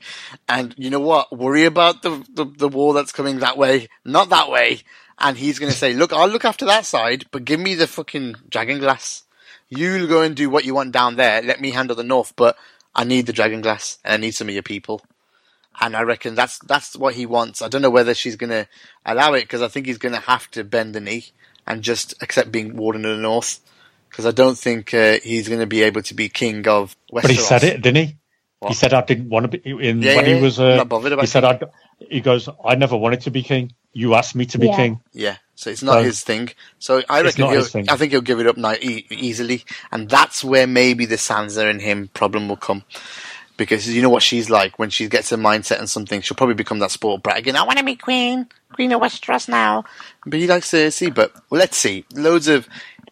and 0.47 0.75
you 0.77 0.91
know 0.91 1.01
what? 1.01 1.35
Worry 1.37 1.65
about 1.65 2.03
the 2.03 2.23
the, 2.29 2.45
the 2.45 2.69
war 2.69 2.93
that's 2.93 3.11
coming 3.11 3.39
that 3.39 3.57
way, 3.57 3.89
not 4.05 4.29
that 4.29 4.51
way. 4.51 4.83
And 5.19 5.39
he's 5.39 5.59
going 5.59 5.73
to 5.73 5.79
say, 5.79 5.95
"Look, 5.95 6.13
I'll 6.13 6.29
look 6.29 6.45
after 6.45 6.67
that 6.67 6.85
side, 6.85 7.25
but 7.31 7.47
give 7.47 7.59
me 7.59 7.75
the 7.75 7.87
fucking 7.87 8.37
dragon 8.51 8.81
glass. 8.81 9.25
You 9.71 10.07
go 10.07 10.21
and 10.21 10.37
do 10.37 10.51
what 10.51 10.67
you 10.67 10.75
want 10.75 10.93
down 10.93 11.17
there. 11.17 11.41
Let 11.41 11.59
me 11.61 11.71
handle 11.71 11.97
the 11.97 12.05
north, 12.05 12.35
but 12.37 12.55
I 12.95 13.05
need 13.05 13.25
the 13.25 13.33
dragon 13.33 13.63
glass, 13.63 13.99
and 14.05 14.13
I 14.13 14.17
need 14.19 14.35
some 14.35 14.49
of 14.49 14.55
your 14.55 14.63
people." 14.63 15.01
And 15.81 15.97
I 15.97 16.03
reckon 16.03 16.35
that's 16.35 16.59
that's 16.59 16.97
what 16.97 17.15
he 17.15 17.25
wants. 17.25 17.63
I 17.63 17.69
don't 17.69 17.83
know 17.83 17.89
whether 17.89 18.13
she's 18.13 18.37
going 18.37 18.51
to 18.51 18.69
allow 19.07 19.33
it 19.33 19.43
because 19.43 19.63
I 19.63 19.69
think 19.69 19.87
he's 19.87 19.97
going 19.97 20.15
to 20.15 20.21
have 20.21 20.51
to 20.51 20.65
bend 20.65 20.95
the 20.95 21.01
knee 21.01 21.33
and 21.69 21.83
just 21.83 22.21
accept 22.21 22.51
being 22.51 22.77
Warden 22.77 23.05
of 23.05 23.17
the 23.17 23.23
North. 23.23 23.61
Because 24.09 24.27
I 24.27 24.33
don't 24.33 24.59
think 24.59 24.93
uh, 24.95 25.19
he's 25.23 25.47
going 25.49 25.61
to 25.61 25.67
be 25.67 25.83
able 25.83 26.03
to 26.03 26.15
be 26.15 26.29
king 26.29 26.67
of 26.67 26.97
Westeros. 27.13 27.23
But 27.23 27.31
he 27.31 27.37
said 27.37 27.63
it, 27.63 27.83
didn't 27.83 28.07
he? 28.09 28.17
What? 28.59 28.71
He 28.71 28.75
said 28.75 28.93
I 28.95 29.03
didn't 29.03 29.29
want 29.29 29.53
to 29.53 29.59
be. 29.59 29.71
In 29.71 30.03
Yeah, 30.03 30.17
when 30.17 30.27
yeah, 30.27 30.35
he 30.37 30.43
was, 30.43 30.59
yeah. 30.59 30.73
uh, 30.73 30.77
Not 30.79 30.89
bothered 30.89 31.13
about 31.13 31.23
he 31.23 31.29
said 31.29 31.45
I. 31.45 31.61
He 32.11 32.21
goes, 32.21 32.49
I 32.65 32.75
never 32.75 32.97
wanted 32.97 33.21
to 33.23 33.31
be 33.31 33.43
king. 33.43 33.73
You 33.93 34.15
asked 34.15 34.35
me 34.35 34.47
to 34.47 34.59
be 34.59 34.67
Yeah. 34.67 34.77
king. 34.77 35.01
Yeah, 35.13 35.37
so 35.55 35.71
it's 35.71 35.83
not 35.83 35.95
So- 35.99 36.03
his 36.03 36.23
thing. 36.25 36.49
So 36.79 37.03
I 37.09 37.21
It's 37.21 37.39
reckon 37.39 37.53
he'll, 37.53 37.65
thing. 37.65 37.89
I 37.89 37.97
think 37.97 38.13
he'll 38.13 38.21
give 38.21 38.41
it 38.41 38.47
up 38.47 38.57
now 38.57 38.73
e- 38.81 39.07
easily, 39.11 39.65
and 39.93 40.09
that's 40.09 40.43
where 40.43 40.67
maybe 40.67 41.05
the 41.07 41.17
Sansa 41.17 41.69
and 41.71 41.81
him 41.81 42.09
problem 42.15 42.49
will 42.49 42.57
come. 42.57 42.83
Because 43.59 43.87
you 43.93 44.01
know 44.01 44.09
what 44.09 44.23
she's 44.23 44.49
like 44.49 44.79
when 44.79 44.89
she 44.89 45.09
gets 45.09 45.29
her 45.31 45.37
mindset 45.37 45.81
on 45.81 45.87
something, 45.87 46.23
she'll 46.23 46.37
probably 46.37 46.55
become 46.55 46.79
that 46.79 46.91
sport 46.91 47.23
brat 47.23 47.37
again. 47.39 47.57
I 47.57 47.65
want 47.65 47.79
to 47.79 47.85
be 47.85 47.97
queen, 47.97 48.47
queen 48.73 48.93
of 48.93 49.03
Westeros 49.03 49.49
now. 49.49 49.85
But 50.25 50.39
he 50.39 50.47
likes 50.47 50.71
Cersei. 50.71 51.15
But 51.15 51.35
let's 51.51 51.77
see, 51.77 52.07
loads 52.15 52.49
of 52.49 52.67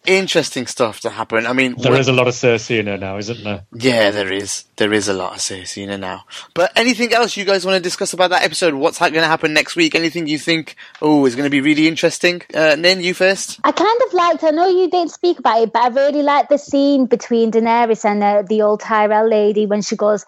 interesting 0.07 0.65
stuff 0.65 1.01
to 1.01 1.09
happen. 1.11 1.45
I 1.45 1.53
mean, 1.53 1.75
There 1.77 1.91
when- 1.91 2.01
is 2.01 2.07
a 2.07 2.13
lot 2.13 2.27
of 2.27 2.33
Cersei 2.33 2.79
in 2.79 2.87
her 2.87 2.97
now, 2.97 3.17
isn't 3.17 3.43
there? 3.43 3.65
Yeah, 3.73 4.09
there 4.11 4.31
is. 4.31 4.63
There 4.77 4.93
is 4.93 5.07
a 5.07 5.13
lot 5.13 5.33
of 5.33 5.39
Cersei 5.39 5.83
in 5.83 5.89
it 5.89 5.97
now. 5.99 6.23
But 6.53 6.71
anything 6.75 7.13
else 7.13 7.37
you 7.37 7.45
guys 7.45 7.65
want 7.65 7.75
to 7.75 7.81
discuss 7.81 8.13
about 8.13 8.29
that 8.31 8.43
episode? 8.43 8.73
What's 8.73 8.99
going 8.99 9.13
to 9.13 9.21
happen 9.25 9.53
next 9.53 9.75
week? 9.75 9.93
Anything 9.95 10.27
you 10.27 10.39
think, 10.39 10.75
oh, 11.01 11.25
is 11.25 11.35
going 11.35 11.45
to 11.45 11.49
be 11.51 11.61
really 11.61 11.87
interesting? 11.87 12.41
Uh, 12.53 12.75
Nin, 12.77 13.01
you 13.01 13.13
first? 13.13 13.59
I 13.63 13.71
kind 13.71 14.01
of 14.07 14.13
liked. 14.13 14.43
I 14.43 14.51
know 14.51 14.67
you 14.67 14.89
didn't 14.89 15.11
speak 15.11 15.39
about 15.39 15.61
it, 15.61 15.73
but 15.73 15.81
I 15.83 15.87
really 15.89 16.23
liked 16.23 16.49
the 16.49 16.57
scene 16.57 17.05
between 17.05 17.51
Daenerys 17.51 18.05
and 18.05 18.23
uh, 18.23 18.43
the 18.43 18.61
old 18.61 18.79
Tyrell 18.79 19.27
lady 19.29 19.65
when 19.65 19.81
she 19.81 19.95
goes. 19.95 20.25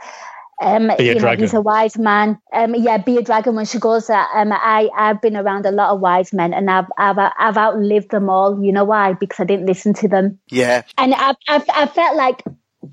Um, 0.61 0.91
Be 0.97 1.09
a 1.09 1.13
you 1.13 1.13
know, 1.15 1.19
dragon. 1.21 1.43
he's 1.43 1.53
a 1.53 1.61
wise 1.61 1.97
man. 1.97 2.37
Um, 2.53 2.75
yeah, 2.75 2.97
be 2.97 3.17
a 3.17 3.21
dragon. 3.21 3.55
When 3.55 3.65
she 3.65 3.79
goes, 3.79 4.09
uh, 4.09 4.25
um, 4.33 4.51
I 4.51 4.89
I've 4.95 5.21
been 5.21 5.37
around 5.37 5.65
a 5.65 5.71
lot 5.71 5.91
of 5.93 6.01
wise 6.01 6.33
men, 6.33 6.53
and 6.53 6.69
I've 6.69 6.87
I've 6.97 7.17
I've 7.17 7.57
outlived 7.57 8.11
them 8.11 8.29
all. 8.29 8.61
You 8.63 8.73
know 8.73 8.83
why? 8.83 9.13
Because 9.13 9.39
I 9.39 9.45
didn't 9.45 9.67
listen 9.67 9.93
to 9.95 10.07
them. 10.07 10.39
Yeah. 10.49 10.83
and 10.97 11.13
I, 11.15 11.33
I, 11.47 11.63
I 11.73 11.85
felt 11.87 12.17
like 12.17 12.43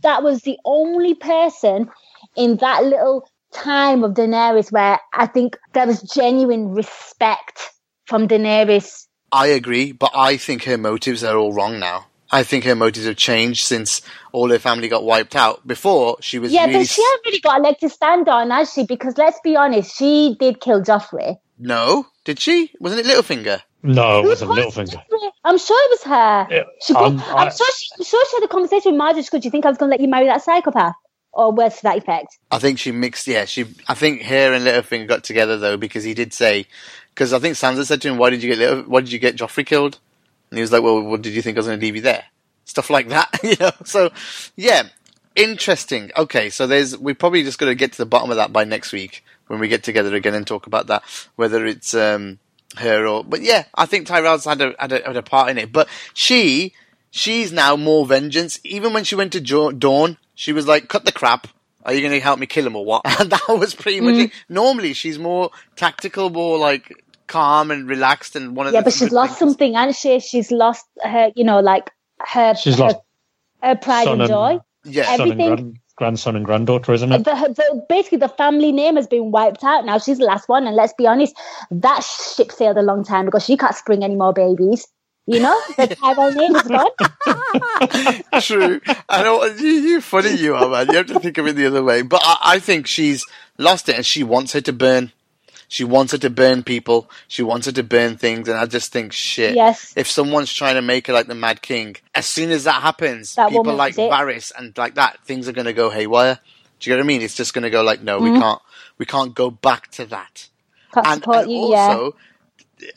that 0.03 0.23
was 0.23 0.43
the 0.43 0.59
only 0.65 1.15
person 1.15 1.91
in 2.37 2.57
that 2.59 2.85
little 2.85 3.29
time 3.53 4.05
of 4.05 4.13
Daenerys 4.13 4.71
where 4.71 5.01
I 5.13 5.27
think 5.27 5.57
there 5.73 5.87
was 5.87 6.03
genuine 6.03 6.73
respect 6.73 7.71
from 8.07 8.29
Daenerys. 8.29 9.07
I 9.33 9.49
agree, 9.49 9.93
but 9.93 10.13
I 10.15 10.37
think 10.37 10.65
her 10.65 10.79
motives 10.79 11.25
are 11.25 11.37
all 11.37 11.53
wrong 11.53 11.81
now. 11.81 12.07
I 12.31 12.43
think 12.43 12.65
her 12.65 12.75
motives 12.75 13.07
have 13.07 13.17
changed 13.17 13.65
since 13.65 14.03
all 14.33 14.51
her 14.51 14.59
family 14.59 14.89
got 14.89 15.05
wiped 15.05 15.37
out. 15.37 15.67
Before, 15.67 16.17
she 16.21 16.39
was 16.39 16.53
Yeah, 16.53 16.67
really... 16.67 16.79
but 16.81 16.89
she 16.89 17.03
hasn't 17.03 17.27
really 17.27 17.41
got 17.41 17.61
a 17.61 17.63
leg 17.63 17.79
to 17.79 17.89
stand 17.89 18.29
on, 18.29 18.51
has 18.51 18.73
she? 18.73 18.85
Because 18.85 19.17
let's 19.17 19.39
be 19.45 19.57
honest, 19.57 19.97
she 19.97 20.37
did 20.41 20.61
kill 20.61 20.83
Joffrey. 20.83 21.37
No? 21.59 22.07
Did 22.25 22.41
she? 22.41 22.73
Wasn't 22.81 23.01
it 23.01 23.07
Littlefinger? 23.07 23.63
No, 23.83 24.21
it 24.25 24.27
wasn't 24.27 24.51
caused 24.51 24.77
Littlefinger. 24.77 24.95
Joffrey? 24.95 25.31
I'm 25.45 25.59
sure 25.59 25.85
it 25.85 25.91
was 25.91 26.03
her. 26.05 26.47
Yeah, 26.51 26.63
she 26.83 26.93
go- 26.93 27.05
um, 27.05 27.21
I'm 27.29 27.49
I- 27.49 27.51
sure 27.51 27.67
she, 27.79 27.87
I'm 27.99 28.05
sure 28.05 28.25
she 28.31 28.37
had 28.37 28.45
a 28.45 28.49
conversation 28.49 28.93
with 28.93 29.01
Margaery. 29.01 29.31
Could 29.31 29.45
you 29.45 29.51
think 29.51 29.65
I 29.65 29.69
was 29.69 29.79
going 29.79 29.91
to 29.91 29.95
let 29.95 30.01
you 30.01 30.09
marry 30.09 30.27
that 30.27 30.43
psychopath? 30.43 30.95
Or 31.33 31.53
words 31.53 31.77
to 31.77 31.83
that 31.83 31.99
effect. 31.99 32.39
I 32.51 32.59
think 32.59 32.79
she 32.79 32.93
mixed. 32.93 33.27
Yeah, 33.27 33.45
she. 33.45 33.67
I 33.89 33.93
think 33.95 34.23
her 34.23 34.55
and 34.55 34.65
Littlefinger 34.67 35.07
got 35.07 35.23
together 35.23 35.59
though 35.59 35.77
because 35.77 36.03
he 36.03 36.15
did 36.15 36.33
say 36.33 36.65
because 37.15 37.35
I 37.35 37.39
think 37.39 37.57
Sansa 37.57 37.85
said 37.85 38.01
to 38.03 38.09
him, 38.09 38.17
"Why 38.17 38.31
did 38.31 38.43
you 38.43 38.49
get 38.49 38.59
Little, 38.59 38.83
Why 38.85 39.03
did 39.03 39.13
you 39.13 39.19
get 39.19 39.37
Joffrey 39.37 39.67
killed?" 39.67 39.99
And 40.51 40.59
he 40.59 40.63
was 40.63 40.73
like, 40.73 40.83
"Well, 40.83 41.01
what 41.03 41.23
did 41.23 41.35
you 41.35 41.43
think 41.43 41.57
I 41.57 41.61
was 41.61 41.67
going 41.67 41.79
to 41.81 41.85
leave 41.85 41.97
you 41.97 42.03
there?" 42.03 42.25
Stuff 42.65 42.91
like 42.91 43.09
that, 43.09 43.39
you 43.43 43.57
know. 43.61 43.71
So, 43.85 44.11
yeah, 44.57 44.85
interesting. 45.35 46.11
Okay, 46.17 46.51
so 46.51 46.67
there's 46.67 46.97
we're 46.97 47.15
probably 47.15 47.43
just 47.43 47.59
going 47.59 47.71
to 47.71 47.75
get 47.75 47.93
to 47.93 47.99
the 47.99 48.07
bottom 48.07 48.31
of 48.31 48.37
that 48.37 48.53
by 48.53 48.65
next 48.65 48.93
week 48.93 49.25
when 49.47 49.61
we 49.61 49.69
get 49.69 49.83
together 49.85 50.15
again 50.15 50.35
and 50.35 50.47
talk 50.47 50.67
about 50.67 50.87
that, 50.89 51.03
whether 51.37 51.65
it's 51.67 51.95
um 51.95 52.39
her 52.79 53.07
or. 53.07 53.25
But 53.25 53.43
yeah, 53.43 53.65
I 53.75 53.87
think 53.87 54.07
Tyrell's 54.07 54.45
had 54.45 54.61
a 54.61 54.75
had 54.79 54.93
a, 54.93 55.03
had 55.05 55.17
a 55.17 55.23
part 55.23 55.51
in 55.51 55.59
it, 55.59 55.73
but 55.73 55.89
she. 56.15 56.73
She's 57.13 57.51
now 57.51 57.77
more 57.77 58.05
vengeance. 58.05 58.61
Even 58.63 58.93
when 58.93 59.05
she 59.05 59.15
went 59.15 59.33
to 59.33 59.41
jo- 59.41 59.73
Dawn, 59.73 60.19
she 60.35 60.53
was 60.53 60.67
like, 60.67 60.89
"Cut 60.89 61.07
the 61.07 61.13
crap. 61.13 61.47
Are 61.83 61.95
you 61.95 62.01
going 62.03 62.13
to 62.13 62.21
help 62.21 62.39
me 62.39 62.45
kill 62.47 62.67
him 62.67 62.77
or 62.77 62.85
what?" 62.85 63.03
And 63.21 63.31
that 63.31 63.49
was 63.49 63.75
pretty 63.75 64.03
much 64.03 64.17
it. 64.17 64.33
Normally, 64.51 64.93
she's 64.93 65.19
more 65.19 65.51
tactical, 65.77 66.29
more 66.29 66.59
like 66.59 66.93
calm 67.27 67.71
and 67.71 67.89
relaxed, 67.89 68.37
and 68.37 68.57
one 68.57 68.67
of 68.67 68.73
Yeah, 68.73 68.81
the 68.81 68.85
but 68.85 68.93
she's 68.95 69.11
lost 69.13 69.39
things- 69.39 69.39
something, 69.53 69.75
hasn't 69.75 69.97
she? 69.97 70.21
She's 70.21 70.51
lost 70.51 70.85
her, 71.03 71.31
you 71.35 71.45
know, 71.45 71.61
like 71.61 71.91
her, 72.21 72.55
She's 72.55 72.77
her, 72.77 72.85
lost 72.85 72.97
her 73.63 73.77
pride 73.77 74.09
and 74.09 74.23
and- 74.23 74.29
joy. 74.29 74.59
Yeah, 74.85 75.05
Son 75.05 75.13
and 75.15 75.33
Everything- 75.33 75.47
grand, 75.57 75.79
grandson 75.97 76.37
and 76.37 76.45
granddaughter, 76.45 76.93
isn't 76.93 77.11
it? 77.13 77.25
The, 77.25 77.33
the, 77.57 77.87
basically, 77.89 78.19
the 78.19 78.29
family 78.29 78.71
name 78.71 78.97
has 78.97 79.07
been 79.09 79.31
wiped 79.33 79.65
out 79.65 79.85
now. 79.85 79.99
She's 79.99 80.19
the 80.19 80.25
last 80.25 80.49
one, 80.49 80.67
and 80.67 80.77
let's 80.77 80.93
be 80.93 81.07
honest, 81.07 81.35
that 81.71 82.05
ship 82.05 82.53
sailed 82.53 82.77
a 82.77 82.83
long 82.83 83.03
time 83.05 83.25
because 83.25 83.45
She 83.45 83.57
can't 83.57 83.75
spring 83.75 84.05
any 84.05 84.15
more 84.15 84.33
babies. 84.33 84.87
You 85.29 85.41
know, 85.41 85.61
the 85.77 85.89
Tyrell 86.01 86.31
name 86.33 86.55
is 86.55 86.63
gone. 86.63 86.91
True. 88.41 88.81
I 89.09 89.25
know 89.25 89.45
you, 89.45 89.67
you 89.67 90.01
funny 90.01 90.37
you 90.37 90.55
are, 90.55 90.69
man. 90.69 90.87
You 90.89 90.99
have 90.99 91.07
to 91.07 91.19
think 91.19 91.37
of 91.39 91.49
it 91.49 91.57
the 91.57 91.67
other 91.67 91.83
way. 91.83 92.03
But 92.03 92.21
I, 92.25 92.37
I 92.45 92.59
think 92.61 92.87
she's 92.87 93.27
lost 93.59 93.89
it, 93.89 93.97
and 93.97 94.07
she 94.07 94.23
wants 94.23 94.53
her 94.53 94.61
to 94.61 94.73
burn. 94.73 95.11
She 95.69 95.85
wants 95.85 96.13
her 96.13 96.19
to 96.19 96.31
burn 96.31 96.63
people. 96.63 97.11
She 97.29 97.43
wants 97.43 97.67
her 97.67 97.73
to 97.73 97.83
burn 97.83 98.17
things, 98.17 98.49
and 98.49 98.57
I 98.59 98.67
just 98.67 98.93
think 98.93 99.13
shit. 99.13 99.55
Yes. 99.57 99.93
If 99.97 100.09
someone's 100.09 100.53
trying 100.53 100.77
to 100.77 100.83
make 100.83 101.07
her 101.09 101.13
like 101.13 101.27
the 101.27 101.35
Mad 101.35 101.61
King, 101.63 101.97
as 102.15 102.27
soon 102.27 102.51
as 102.51 102.65
that 102.65 102.83
happens, 102.83 103.35
That 103.35 103.51
people 103.51 103.75
like 103.75 103.93
is 103.93 103.99
it. 103.99 104.11
Varys 104.11 104.53
and 104.57 104.77
like 104.79 104.95
that, 104.95 105.19
things 105.25 105.49
are 105.49 105.53
going 105.53 105.67
to 105.67 105.73
go 105.73 105.91
haywire. 105.91 106.39
Do 106.79 106.91
you 106.91 106.95
get 106.95 107.01
what 107.01 107.05
I 107.05 107.09
mean? 107.09 107.23
It's 107.23 107.35
just 107.35 107.55
going 107.55 107.63
to 107.65 107.71
go 107.71 107.83
like, 107.83 108.03
no, 108.03 108.19
we 108.21 108.31
can't, 108.39 108.61
we 108.99 109.07
can't 109.07 109.35
go 109.35 109.51
back 109.51 109.91
to 109.93 110.05
that. 110.07 110.49
Can't 110.93 111.07
And, 111.07 111.15
support 111.23 111.45
and 111.45 111.53
you, 111.53 111.71
yeah. 111.71 111.77
also, 111.89 112.17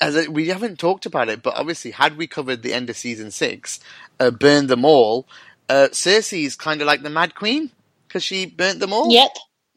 as 0.01 0.15
a, 0.15 0.30
we 0.30 0.49
haven't 0.49 0.78
talked 0.80 1.05
about 1.05 1.30
it, 1.30 1.41
but 1.41 1.55
obviously, 1.55 1.91
had 1.91 2.17
we 2.17 2.28
covered 2.28 2.61
the 2.61 2.74
end 2.74 2.89
of 2.89 2.97
season 2.97 3.32
six, 3.32 3.80
uh, 4.20 4.32
burned 4.32 4.70
them 4.70 4.84
all, 4.86 5.28
uh, 5.70 5.88
Cersei's 5.91 6.55
kind 6.55 6.82
of 6.82 6.88
like 6.88 7.01
the 7.03 7.09
Mad 7.09 7.36
Queen 7.36 7.72
because 8.07 8.22
she 8.24 8.45
burnt 8.45 8.80
them 8.80 8.91
all. 8.93 9.11
Yep. 9.11 9.30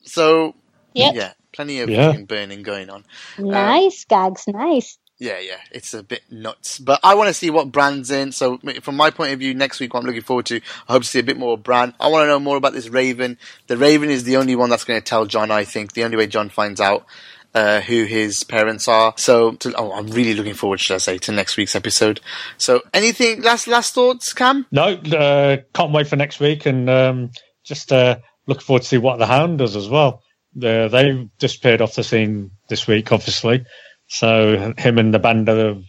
So 0.05 0.55
Yep. 0.95 1.15
yeah, 1.15 1.33
plenty 1.53 1.81
of 1.81 1.91
Yeah. 1.91 2.17
burning 2.27 2.63
going 2.63 2.91
on. 2.91 3.05
Nice, 3.39 4.05
Gags, 4.05 4.45
nice. 4.49 4.99
Yeah, 5.19 5.39
yeah, 5.39 5.59
it's 5.71 5.95
a 5.95 6.03
bit 6.03 6.23
nuts. 6.33 6.81
But 6.81 6.99
I 7.05 7.15
want 7.15 7.29
to 7.29 7.35
see 7.35 7.49
what 7.49 7.71
Bran's 7.71 8.11
in. 8.11 8.33
So, 8.33 8.59
from 8.81 8.97
my 8.97 9.11
point 9.11 9.33
of 9.33 9.39
view, 9.39 9.55
next 9.55 9.79
week, 9.79 9.95
what 9.95 10.01
I'm 10.01 10.07
looking 10.07 10.23
forward 10.23 10.47
to, 10.47 10.57
I 10.89 10.93
hope 10.95 11.03
to 11.03 11.09
see 11.09 11.21
a 11.21 11.23
bit 11.23 11.39
more 11.39 11.55
of 11.55 11.63
Brand. 11.63 11.95
I 12.01 12.09
want 12.09 12.25
to 12.25 12.27
know 12.27 12.41
more 12.41 12.57
about 12.57 12.73
this 12.73 12.89
Raven. 12.89 13.39
The 13.69 13.77
Raven 13.77 14.11
is 14.11 14.25
the 14.25 14.37
only 14.37 14.57
one 14.57 14.69
that's 14.71 14.83
going 14.83 15.01
to 15.01 15.05
tell 15.05 15.25
Jon, 15.27 15.53
I 15.53 15.63
think, 15.65 15.93
the 15.93 16.03
only 16.03 16.17
way 16.17 16.27
Jon 16.27 16.49
finds 16.49 16.81
out 16.81 17.07
uh, 17.55 17.83
who 17.83 18.03
his 18.05 18.43
parents 18.43 18.89
are. 18.89 19.15
So, 19.17 19.53
to, 19.53 19.73
oh, 19.77 19.93
I'm 19.93 20.09
really 20.09 20.35
looking 20.35 20.55
forward, 20.55 20.81
should 20.81 20.95
I 20.95 20.99
say, 20.99 21.19
to 21.19 21.31
next 21.31 21.57
week's 21.57 21.77
episode. 21.77 22.21
So, 22.59 22.81
anything, 22.93 23.43
last, 23.43 23.69
last 23.69 23.95
thoughts, 23.95 24.33
Cam? 24.33 24.67
No, 24.73 24.95
uh, 24.95 25.59
can't 25.73 25.93
wait 25.93 26.09
for 26.09 26.17
next 26.17 26.41
week, 26.41 26.67
and 26.67 26.91
um, 26.91 27.31
just 27.63 27.93
uh, 27.93 28.17
looking 28.49 28.63
forward 28.63 28.83
to 28.83 28.89
see 28.89 28.99
what 28.99 29.21
the 29.21 29.27
Hound 29.27 29.59
does 29.59 29.77
as 29.77 29.89
well. 29.89 30.23
Uh, 30.57 30.89
they 30.89 31.29
disappeared 31.39 31.81
off 31.81 31.95
the 31.95 32.05
scene 32.05 32.51
this 32.69 32.87
week, 32.87 33.11
obviously. 33.13 33.65
So 34.09 34.75
him 34.77 34.99
and 34.99 35.15
the 35.15 35.19
band 35.19 35.49
of 35.49 35.85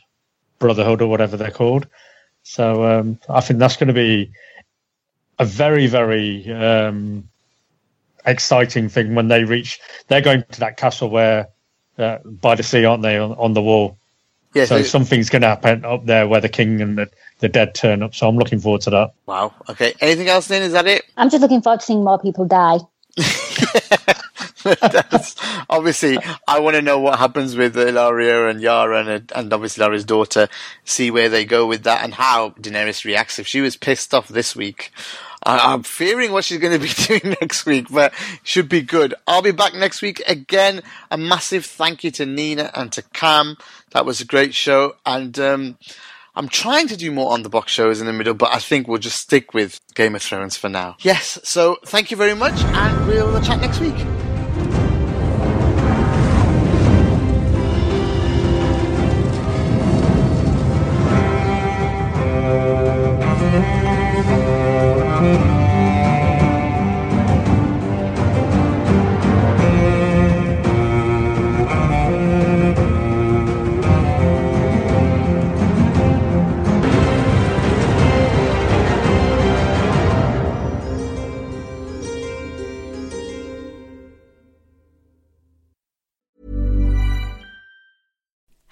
Brotherhood 0.59 1.01
or 1.01 1.07
whatever 1.09 1.35
they're 1.37 1.51
called. 1.51 1.87
So 2.43 2.83
um, 2.99 3.19
I 3.29 3.41
think 3.41 3.59
that's 3.59 3.75
going 3.77 3.87
to 3.87 3.93
be 3.93 4.31
a 5.39 5.45
very, 5.45 5.87
very 5.87 6.49
um, 6.51 7.27
exciting 8.25 8.87
thing 8.89 9.15
when 9.15 9.27
they 9.27 9.43
reach. 9.43 9.79
They're 10.07 10.21
going 10.21 10.43
to 10.51 10.59
that 10.61 10.77
castle 10.77 11.09
where 11.09 11.49
uh, 11.97 12.19
by 12.25 12.55
the 12.55 12.63
sea, 12.63 12.85
aren't 12.85 13.03
they, 13.03 13.17
on, 13.17 13.33
on 13.33 13.53
the 13.53 13.61
wall? 13.61 13.97
Yeah, 14.53 14.65
So 14.65 14.77
so- 14.77 14.83
something's 14.83 15.29
going 15.29 15.41
to 15.41 15.49
happen 15.49 15.83
up 15.83 16.05
there 16.05 16.27
where 16.27 16.39
the 16.41 16.49
king 16.49 16.79
and 16.81 16.97
the, 16.97 17.09
the 17.39 17.49
dead 17.49 17.75
turn 17.75 18.01
up. 18.03 18.15
So 18.15 18.27
I'm 18.29 18.37
looking 18.37 18.59
forward 18.59 18.81
to 18.81 18.89
that. 18.91 19.13
wow. 19.25 19.53
Okay. 19.69 19.93
Anything 19.99 20.29
else 20.29 20.47
then? 20.47 20.61
Is 20.61 20.71
that 20.73 20.87
it? 20.87 21.03
I'm 21.17 21.29
just 21.29 21.41
looking 21.41 21.61
forward 21.61 21.81
to 21.81 21.85
seeing 21.85 22.03
more 22.03 22.19
people 22.19 22.45
die. 22.45 22.79
Obviously, 25.69 26.17
I 26.47 26.59
want 26.59 26.75
to 26.75 26.81
know 26.81 26.99
what 26.99 27.19
happens 27.19 27.55
with 27.55 27.75
Ellaria 27.75 28.49
and 28.49 28.61
Yara 28.61 29.05
and, 29.05 29.31
and 29.33 29.53
obviously 29.53 29.83
Lara's 29.83 30.05
daughter. 30.05 30.47
See 30.85 31.11
where 31.11 31.29
they 31.29 31.45
go 31.45 31.65
with 31.65 31.83
that 31.83 32.03
and 32.03 32.13
how 32.13 32.51
Daenerys 32.51 33.05
reacts. 33.05 33.39
If 33.39 33.47
she 33.47 33.61
was 33.61 33.75
pissed 33.75 34.13
off 34.13 34.27
this 34.27 34.55
week, 34.55 34.91
I, 35.45 35.73
I'm 35.73 35.83
fearing 35.83 36.31
what 36.31 36.45
she's 36.45 36.59
going 36.59 36.79
to 36.79 36.85
be 36.85 37.19
doing 37.19 37.35
next 37.41 37.65
week, 37.65 37.87
but 37.89 38.13
should 38.43 38.69
be 38.69 38.81
good. 38.81 39.13
I'll 39.27 39.41
be 39.41 39.51
back 39.51 39.73
next 39.73 40.01
week 40.01 40.21
again. 40.27 40.81
A 41.11 41.17
massive 41.17 41.65
thank 41.65 42.03
you 42.03 42.11
to 42.11 42.25
Nina 42.25 42.71
and 42.73 42.91
to 42.93 43.01
Cam. 43.13 43.57
That 43.91 44.05
was 44.05 44.21
a 44.21 44.25
great 44.25 44.53
show, 44.53 44.95
and 45.05 45.37
um, 45.39 45.77
I'm 46.35 46.49
trying 46.49 46.87
to 46.87 46.97
do 46.97 47.11
more 47.11 47.31
on 47.31 47.43
the 47.43 47.49
box 47.49 47.71
shows 47.71 48.01
in 48.01 48.07
the 48.07 48.13
middle, 48.13 48.33
but 48.33 48.53
I 48.53 48.59
think 48.59 48.87
we'll 48.87 48.97
just 48.97 49.19
stick 49.19 49.53
with 49.53 49.79
Game 49.93 50.15
of 50.15 50.21
Thrones 50.21 50.57
for 50.57 50.69
now. 50.69 50.95
Yes, 50.99 51.39
so 51.43 51.77
thank 51.85 52.09
you 52.09 52.17
very 52.17 52.35
much, 52.35 52.59
and 52.63 53.07
we'll 53.07 53.39
chat 53.41 53.61
next 53.61 53.79
week. 53.79 54.32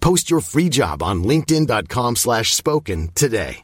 Post 0.00 0.30
your 0.30 0.40
free 0.40 0.68
job 0.68 1.02
on 1.02 1.24
linkedin.com 1.24 2.16
slash 2.16 2.54
spoken 2.54 3.10
today. 3.14 3.62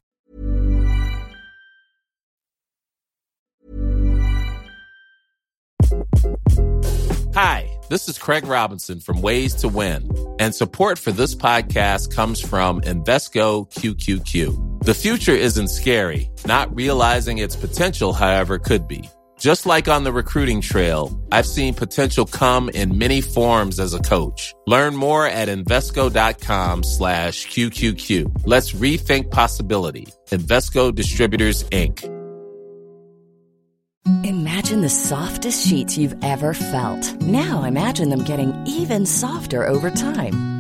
Hi, 7.35 7.79
this 7.89 8.09
is 8.09 8.19
Craig 8.19 8.47
Robinson 8.47 9.01
from 9.01 9.23
Ways 9.23 9.55
to 9.57 9.69
Win, 9.69 10.11
and 10.39 10.55
support 10.55 10.99
for 10.99 11.13
this 11.13 11.35
podcast 11.35 12.15
comes 12.15 12.41
from 12.41 12.83
Invesco 12.83 13.73
QQQ. 13.73 14.85
The 14.85 14.95
future 14.95 15.33
isn't 15.33 15.69
scary, 15.69 16.31
not 16.45 16.75
realizing 16.75 17.39
its 17.39 17.57
potential, 17.57 18.13
however, 18.13 18.59
could 18.59 18.87
be. 18.87 19.09
Just 19.43 19.67
like 19.67 19.89
on 19.89 20.05
the 20.05 20.13
recruiting 20.13 20.61
trail, 20.61 21.11
I've 21.33 21.47
seen 21.47 21.75
potential 21.75 22.27
come 22.27 22.69
in 22.69 22.97
many 22.97 23.21
forms 23.21 23.81
as 23.81 23.93
a 23.93 23.99
coach. 23.99 24.55
Learn 24.69 24.95
more 24.95 25.27
at 25.27 25.49
Invesco.com 25.49 26.85
slash 26.85 27.49
QQQ. 27.49 28.43
Let's 28.47 28.71
rethink 28.71 29.33
possibility. 29.33 30.07
Invesco 30.29 30.95
Distributors, 30.95 31.65
Inc. 31.71 32.05
Imagine 34.25 34.81
the 34.81 34.89
softest 34.89 35.67
sheets 35.67 35.99
you've 35.99 36.15
ever 36.23 36.55
felt. 36.55 37.21
Now 37.21 37.65
imagine 37.65 38.11
them 38.11 38.23
getting 38.23 38.55
even 38.65 39.07
softer 39.07 39.67
over 39.67 39.91
time. 39.91 40.52